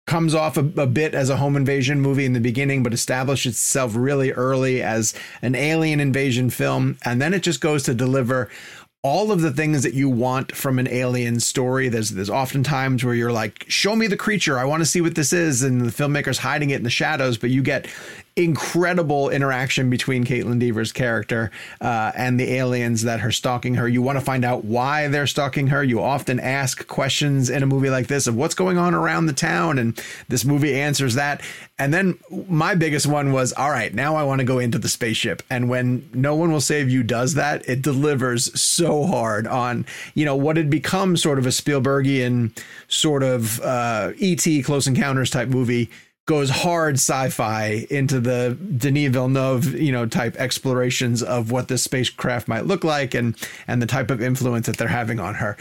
comes 0.06 0.34
off 0.34 0.56
a, 0.56 0.70
a, 0.76 0.86
bit 0.86 1.14
as 1.14 1.30
a 1.30 1.36
home 1.36 1.56
invasion 1.56 2.00
movie 2.00 2.24
in 2.24 2.32
the 2.32 2.40
beginning, 2.40 2.82
but 2.82 2.92
established 2.92 3.46
itself 3.46 3.94
really 3.94 4.32
early 4.32 4.82
as 4.82 5.14
an 5.42 5.54
alien 5.54 6.00
invasion 6.00 6.50
film. 6.50 6.98
And 7.04 7.22
then 7.22 7.32
it 7.32 7.42
just 7.42 7.60
goes 7.60 7.84
to 7.84 7.94
deliver 7.94 8.50
all 9.04 9.32
of 9.32 9.40
the 9.40 9.50
things 9.50 9.82
that 9.82 9.94
you 9.94 10.08
want 10.08 10.54
from 10.54 10.78
an 10.78 10.86
alien 10.86 11.40
story. 11.40 11.88
There's 11.88 12.10
there's 12.10 12.30
often 12.30 12.62
times 12.62 13.02
where 13.02 13.14
you're 13.14 13.32
like, 13.32 13.64
show 13.68 13.96
me 13.96 14.06
the 14.06 14.16
creature. 14.16 14.58
I 14.58 14.64
want 14.64 14.80
to 14.80 14.86
see 14.86 15.00
what 15.00 15.16
this 15.16 15.32
is. 15.32 15.62
And 15.62 15.80
the 15.80 15.90
filmmaker's 15.90 16.38
hiding 16.38 16.70
it 16.70 16.76
in 16.76 16.84
the 16.84 16.90
shadows, 16.90 17.36
but 17.36 17.50
you 17.50 17.62
get 17.62 17.88
incredible 18.34 19.28
interaction 19.28 19.90
between 19.90 20.24
Kaitlyn 20.24 20.58
Dever's 20.58 20.92
character 20.92 21.50
uh, 21.80 22.12
and 22.16 22.40
the 22.40 22.54
aliens 22.54 23.02
that 23.02 23.20
are 23.20 23.30
stalking 23.30 23.74
her. 23.74 23.86
You 23.86 24.00
want 24.00 24.18
to 24.18 24.24
find 24.24 24.44
out 24.44 24.64
why 24.64 25.08
they're 25.08 25.26
stalking 25.26 25.66
her. 25.68 25.84
You 25.84 26.00
often 26.00 26.40
ask 26.40 26.86
questions 26.86 27.50
in 27.50 27.62
a 27.62 27.66
movie 27.66 27.90
like 27.90 28.06
this 28.06 28.26
of 28.26 28.34
what's 28.34 28.54
going 28.54 28.78
on 28.78 28.94
around 28.94 29.26
the 29.26 29.32
town, 29.32 29.78
and 29.78 30.00
this 30.28 30.44
movie 30.44 30.80
answers 30.80 31.14
that. 31.14 31.42
And 31.78 31.92
then 31.92 32.18
my 32.48 32.74
biggest 32.74 33.06
one 33.06 33.32
was, 33.32 33.52
all 33.52 33.70
right, 33.70 33.92
now 33.92 34.16
I 34.16 34.22
want 34.22 34.38
to 34.38 34.44
go 34.44 34.58
into 34.58 34.78
the 34.78 34.88
spaceship. 34.88 35.42
And 35.50 35.68
when 35.68 36.08
No 36.14 36.34
One 36.34 36.52
Will 36.52 36.60
Save 36.60 36.88
You 36.88 37.02
does 37.02 37.34
that, 37.34 37.68
it 37.68 37.82
delivers 37.82 38.58
so 38.58 39.04
hard 39.04 39.46
on, 39.46 39.84
you 40.14 40.24
know, 40.24 40.36
what 40.36 40.56
had 40.56 40.70
become 40.70 41.16
sort 41.16 41.38
of 41.38 41.46
a 41.46 41.50
Spielbergian 41.50 42.56
sort 42.88 43.22
of 43.22 43.60
uh, 43.60 44.12
E.T. 44.16 44.62
Close 44.62 44.86
Encounters 44.86 45.30
type 45.30 45.48
movie 45.48 45.90
goes 46.26 46.50
hard 46.50 46.94
sci-fi 46.94 47.84
into 47.90 48.20
the 48.20 48.56
Denis 48.76 49.10
Villeneuve, 49.10 49.74
you 49.74 49.90
know, 49.90 50.06
type 50.06 50.36
explorations 50.36 51.20
of 51.20 51.50
what 51.50 51.66
this 51.66 51.82
spacecraft 51.82 52.46
might 52.46 52.64
look 52.64 52.84
like 52.84 53.14
and 53.14 53.36
and 53.66 53.82
the 53.82 53.86
type 53.86 54.08
of 54.08 54.22
influence 54.22 54.66
that 54.66 54.76
they're 54.76 54.86
having 54.86 55.18
on 55.18 55.34
her. 55.34 55.56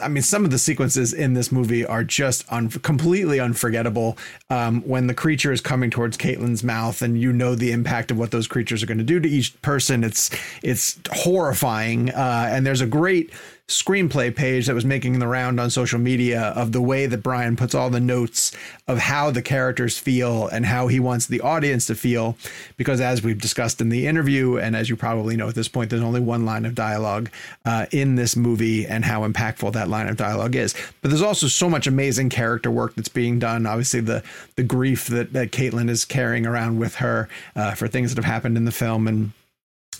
I 0.00 0.08
mean, 0.08 0.22
some 0.22 0.44
of 0.44 0.52
the 0.52 0.58
sequences 0.58 1.12
in 1.12 1.34
this 1.34 1.50
movie 1.50 1.84
are 1.84 2.04
just 2.04 2.50
un, 2.52 2.68
completely 2.68 3.40
unforgettable. 3.40 4.16
Um, 4.48 4.82
when 4.82 5.08
the 5.08 5.14
creature 5.14 5.50
is 5.50 5.60
coming 5.60 5.90
towards 5.90 6.16
Kaitlyn's 6.16 6.62
mouth, 6.62 7.02
and 7.02 7.20
you 7.20 7.32
know 7.32 7.56
the 7.56 7.72
impact 7.72 8.12
of 8.12 8.18
what 8.18 8.30
those 8.30 8.46
creatures 8.46 8.84
are 8.84 8.86
going 8.86 8.98
to 8.98 9.04
do 9.04 9.18
to 9.18 9.28
each 9.28 9.60
person, 9.60 10.04
it's 10.04 10.30
it's 10.62 11.00
horrifying. 11.10 12.10
Uh, 12.10 12.48
and 12.50 12.64
there's 12.64 12.80
a 12.80 12.86
great 12.86 13.32
screenplay 13.70 14.34
page 14.34 14.66
that 14.66 14.74
was 14.74 14.84
making 14.84 15.20
the 15.20 15.28
round 15.28 15.60
on 15.60 15.70
social 15.70 15.98
media 15.98 16.48
of 16.56 16.72
the 16.72 16.80
way 16.80 17.06
that 17.06 17.22
Brian 17.22 17.54
puts 17.54 17.72
all 17.72 17.88
the 17.88 18.00
notes 18.00 18.50
of 18.88 18.98
how 18.98 19.30
the 19.30 19.42
characters 19.42 19.96
feel 19.96 20.48
and 20.48 20.66
how 20.66 20.88
he 20.88 20.98
wants 20.98 21.26
the 21.26 21.40
audience 21.40 21.86
to 21.86 21.94
feel. 21.94 22.36
Because 22.76 23.00
as 23.00 23.22
we've 23.22 23.40
discussed 23.40 23.80
in 23.80 23.88
the 23.88 24.08
interview, 24.08 24.58
and 24.58 24.74
as 24.74 24.90
you 24.90 24.96
probably 24.96 25.36
know 25.36 25.48
at 25.48 25.54
this 25.54 25.68
point, 25.68 25.90
there's 25.90 26.02
only 26.02 26.20
one 26.20 26.44
line 26.44 26.64
of 26.64 26.74
dialogue 26.74 27.30
uh, 27.64 27.86
in 27.92 28.16
this 28.16 28.34
movie 28.34 28.86
and 28.86 29.04
how 29.04 29.26
impactful 29.26 29.72
that 29.72 29.88
line 29.88 30.08
of 30.08 30.16
dialogue 30.16 30.56
is. 30.56 30.74
But 31.00 31.10
there's 31.10 31.22
also 31.22 31.46
so 31.46 31.70
much 31.70 31.86
amazing 31.86 32.28
character 32.28 32.70
work 32.70 32.96
that's 32.96 33.08
being 33.08 33.38
done. 33.38 33.66
Obviously, 33.66 34.00
the 34.00 34.22
the 34.56 34.64
grief 34.64 35.06
that, 35.06 35.32
that 35.32 35.52
Kaitlyn 35.52 35.88
is 35.88 36.04
carrying 36.04 36.44
around 36.44 36.80
with 36.80 36.96
her 36.96 37.28
uh, 37.54 37.74
for 37.74 37.86
things 37.86 38.12
that 38.12 38.22
have 38.22 38.30
happened 38.30 38.56
in 38.56 38.64
the 38.64 38.72
film 38.72 39.06
and 39.06 39.32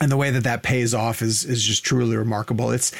and 0.00 0.10
the 0.10 0.16
way 0.16 0.30
that 0.30 0.44
that 0.44 0.62
pays 0.62 0.94
off 0.94 1.22
is 1.22 1.44
is 1.44 1.62
just 1.62 1.84
truly 1.84 2.16
remarkable. 2.16 2.70
It's 2.70 2.92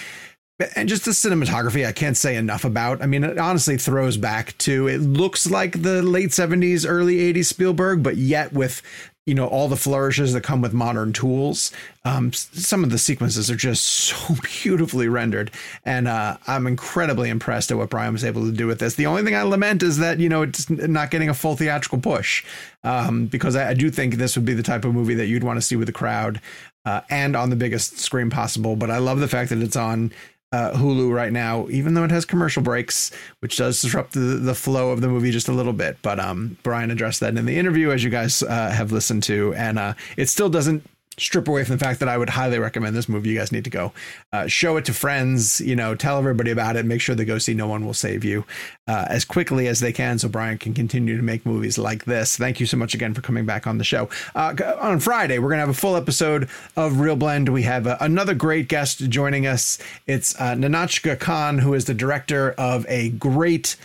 and 0.77 0.89
just 0.89 1.05
the 1.05 1.11
cinematography 1.11 1.87
i 1.87 1.93
can't 1.93 2.17
say 2.17 2.37
enough 2.37 2.65
about. 2.65 3.03
I 3.03 3.07
mean 3.07 3.25
it 3.25 3.39
honestly 3.39 3.77
throws 3.77 4.17
back 4.17 4.57
to 4.59 4.87
it 4.89 4.99
looks 4.99 5.51
like 5.51 5.83
the 5.83 6.03
late 6.03 6.31
70s 6.31 6.85
early 6.89 7.17
80s 7.33 7.47
spielberg 7.47 8.03
but 8.03 8.17
yet 8.17 8.53
with 8.53 8.83
you 9.27 9.35
know 9.35 9.47
all 9.47 9.69
the 9.69 9.77
flourishes 9.77 10.33
that 10.33 10.41
come 10.43 10.61
with 10.61 10.73
modern 10.73 11.13
tools 11.13 11.73
um, 12.05 12.33
some 12.33 12.83
of 12.83 12.91
the 12.91 12.99
sequences 12.99 13.51
are 13.51 13.57
just 13.57 13.85
so 13.85 14.35
beautifully 14.43 15.09
rendered. 15.09 15.51
And 15.85 16.09
uh, 16.09 16.39
i'm 16.47 16.67
incredibly 16.67 17.31
impressed 17.31 17.71
at 17.71 17.77
what 17.77 17.91
brian 17.91 18.13
was 18.13 18.25
able 18.25 18.45
to 18.45 18.53
do 18.53 18.67
with 18.67 18.81
this. 18.81 18.95
The 18.95 19.07
only 19.07 19.23
thing 19.23 19.35
i 19.35 19.43
lament 19.43 19.83
is 19.83 19.99
that 19.99 20.19
you 20.19 20.29
know 20.29 20.43
it's 20.43 20.69
not 20.71 21.11
getting 21.11 21.29
a 21.29 21.35
full 21.35 21.57
theatrical 21.57 22.01
push 22.01 22.45
um, 22.83 23.27
because 23.27 23.57
I, 23.57 23.71
I, 23.71 23.75
do 23.75 23.91
think 23.91 24.15
this 24.15 24.37
would 24.37 24.47
be 24.47 24.55
the 24.55 24.63
type 24.63 24.87
of 24.87 24.95
movie 24.95 25.15
that 25.15 25.27
you'd 25.27 25.45
want 25.45 25.59
to 25.59 25.63
see 25.63 25.77
with 25.77 25.87
the 25.87 25.93
crowd 25.93 26.41
uh, 26.87 27.03
and 27.11 27.37
on 27.37 27.51
the 27.51 27.57
biggest 27.57 27.99
screen 27.99 28.31
possible. 28.31 28.75
But 28.75 28.91
i 28.91 28.99
love 28.99 29.21
the 29.21 29.29
fact 29.29 29.51
that 29.51 29.59
it's 29.59 29.77
on 29.77 30.13
uh, 30.53 30.73
Hulu 30.73 31.13
right 31.13 31.33
now, 31.33 31.69
even 31.71 31.95
though 31.95 32.05
it 32.05 32.11
has 32.11 32.25
commercial 32.25 32.63
breaks, 32.63 33.13
which 33.41 33.57
does 33.57 33.81
disrupt 33.81 34.13
the, 34.13 34.21
the 34.21 34.55
flow 34.55 34.91
of 34.91 35.01
the 35.01 35.09
movie 35.09 35.31
just 35.31 35.49
a 35.49 35.53
little 35.53 35.73
bit. 35.73 35.99
But 36.03 36.19
um, 36.19 36.57
Brian 36.63 36.91
addressed 36.91 37.21
that 37.21 37.37
in 37.37 37.47
the 37.47 37.57
interview, 37.57 37.91
as 37.91 38.03
you 38.03 38.11
guys 38.11 38.43
uh, 38.43 38.71
have 38.71 38.93
listened 38.93 39.23
to, 39.25 39.55
and 39.55 39.79
uh, 39.79 39.95
it 40.17 40.29
still 40.29 40.49
doesn't 40.49 40.85
strip 41.21 41.49
away 41.49 41.65
from 41.65 41.77
the 41.77 41.85
fact 41.85 42.01
that 42.01 42.09
I 42.09 42.17
would 42.17 42.31
highly 42.31 42.59
recommend 42.59 42.97
this 42.97 43.09
movie. 43.09 43.31
You 43.31 43.39
guys 43.39 43.53
need 43.53 43.65
to 43.65 43.71
go 43.71 43.93
uh, 44.33 44.47
show 44.47 44.77
it 44.77 44.85
to 44.87 44.95
friends, 44.95 45.61
you 45.61 45.77
know, 45.77 45.95
tell 45.95 46.19
everybody 46.19 46.51
about 46.51 46.77
it. 46.77 46.85
Make 46.85 47.01
sure 47.01 47.15
they 47.15 47.25
go 47.25 47.39
see 47.39 47.55
No 47.55 47.69
One 47.69 47.85
Will 47.85 47.95
Save 47.95 48.25
You 48.25 48.45
uh, 48.89 49.07
as 49.09 49.25
quickly 49.25 49.69
as 49.69 49.81
they 49.81 49.93
can 49.93 50.19
so 50.19 50.29
Brian 50.29 50.59
can 50.59 50.75
continue 50.75 51.17
to 51.17 51.23
make 51.23 51.45
movies 51.47 51.79
like 51.79 52.05
this. 52.05 52.37
Thank 52.37 52.61
you 52.61 52.67
so 52.67 52.77
much 52.77 52.95
again 52.95 53.15
for 53.15 53.21
coming 53.21 53.47
back 53.47 53.67
on 53.67 53.79
the 53.79 53.85
show. 53.85 54.09
Uh, 54.35 54.55
on 54.81 55.01
Friday, 55.01 55.39
we're 55.39 55.49
going 55.49 55.59
to 55.59 55.67
have 55.67 55.69
a 55.69 55.75
full 55.75 55.97
episode 55.97 56.45
of 56.77 56.95
ReelBlend. 56.95 57.49
We 57.49 57.63
have 57.63 57.87
uh, 57.87 57.97
another 58.01 58.35
great 58.35 58.69
guest 58.69 58.99
joining 59.11 59.47
us. 59.47 59.79
It's 60.07 60.35
uh, 60.41 60.55
Nahnatchka 60.55 61.19
Khan, 61.21 61.59
who 61.59 61.75
is 61.75 61.85
the 61.85 61.95
director 61.95 62.53
of 62.53 62.87
a 62.89 63.11
great 63.11 63.77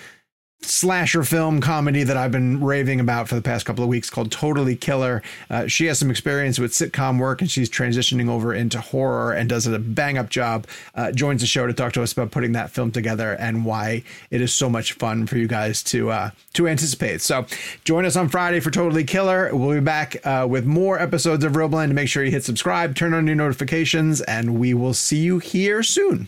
slasher 0.61 1.23
film 1.23 1.61
comedy 1.61 2.03
that 2.03 2.17
I've 2.17 2.31
been 2.31 2.63
raving 2.63 2.99
about 2.99 3.27
for 3.29 3.35
the 3.35 3.41
past 3.41 3.65
couple 3.65 3.83
of 3.83 3.89
weeks 3.89 4.09
called 4.09 4.31
Totally 4.31 4.75
Killer. 4.75 5.21
Uh, 5.49 5.67
she 5.67 5.85
has 5.85 5.99
some 5.99 6.09
experience 6.09 6.59
with 6.59 6.71
sitcom 6.71 7.19
work 7.19 7.41
and 7.41 7.49
she's 7.49 7.69
transitioning 7.69 8.29
over 8.29 8.53
into 8.53 8.81
horror 8.81 9.33
and 9.33 9.47
does 9.47 9.67
a 9.67 9.79
bang 9.79 10.17
up 10.17 10.29
job. 10.29 10.67
Uh, 10.95 11.11
joins 11.11 11.41
the 11.41 11.47
show 11.47 11.67
to 11.67 11.73
talk 11.73 11.93
to 11.93 12.03
us 12.03 12.13
about 12.13 12.31
putting 12.31 12.53
that 12.53 12.71
film 12.71 12.91
together 12.91 13.33
and 13.33 13.65
why 13.65 14.03
it 14.31 14.41
is 14.41 14.53
so 14.53 14.69
much 14.69 14.93
fun 14.93 15.27
for 15.27 15.37
you 15.37 15.47
guys 15.47 15.83
to 15.83 16.09
uh, 16.09 16.29
to 16.53 16.67
anticipate. 16.67 17.21
So 17.21 17.45
join 17.83 18.05
us 18.05 18.15
on 18.15 18.29
Friday 18.29 18.59
for 18.59 18.71
Totally 18.71 19.03
Killer. 19.03 19.55
We'll 19.55 19.75
be 19.75 19.79
back 19.79 20.17
uh, 20.25 20.47
with 20.49 20.65
more 20.65 20.99
episodes 20.99 21.43
of 21.43 21.53
ReelBlend. 21.53 21.93
Make 21.93 22.09
sure 22.09 22.23
you 22.23 22.31
hit 22.31 22.43
subscribe, 22.43 22.95
turn 22.95 23.13
on 23.13 23.27
your 23.27 23.35
notifications, 23.35 24.21
and 24.21 24.59
we 24.59 24.73
will 24.73 24.93
see 24.93 25.19
you 25.19 25.39
here 25.39 25.83
soon. 25.83 26.27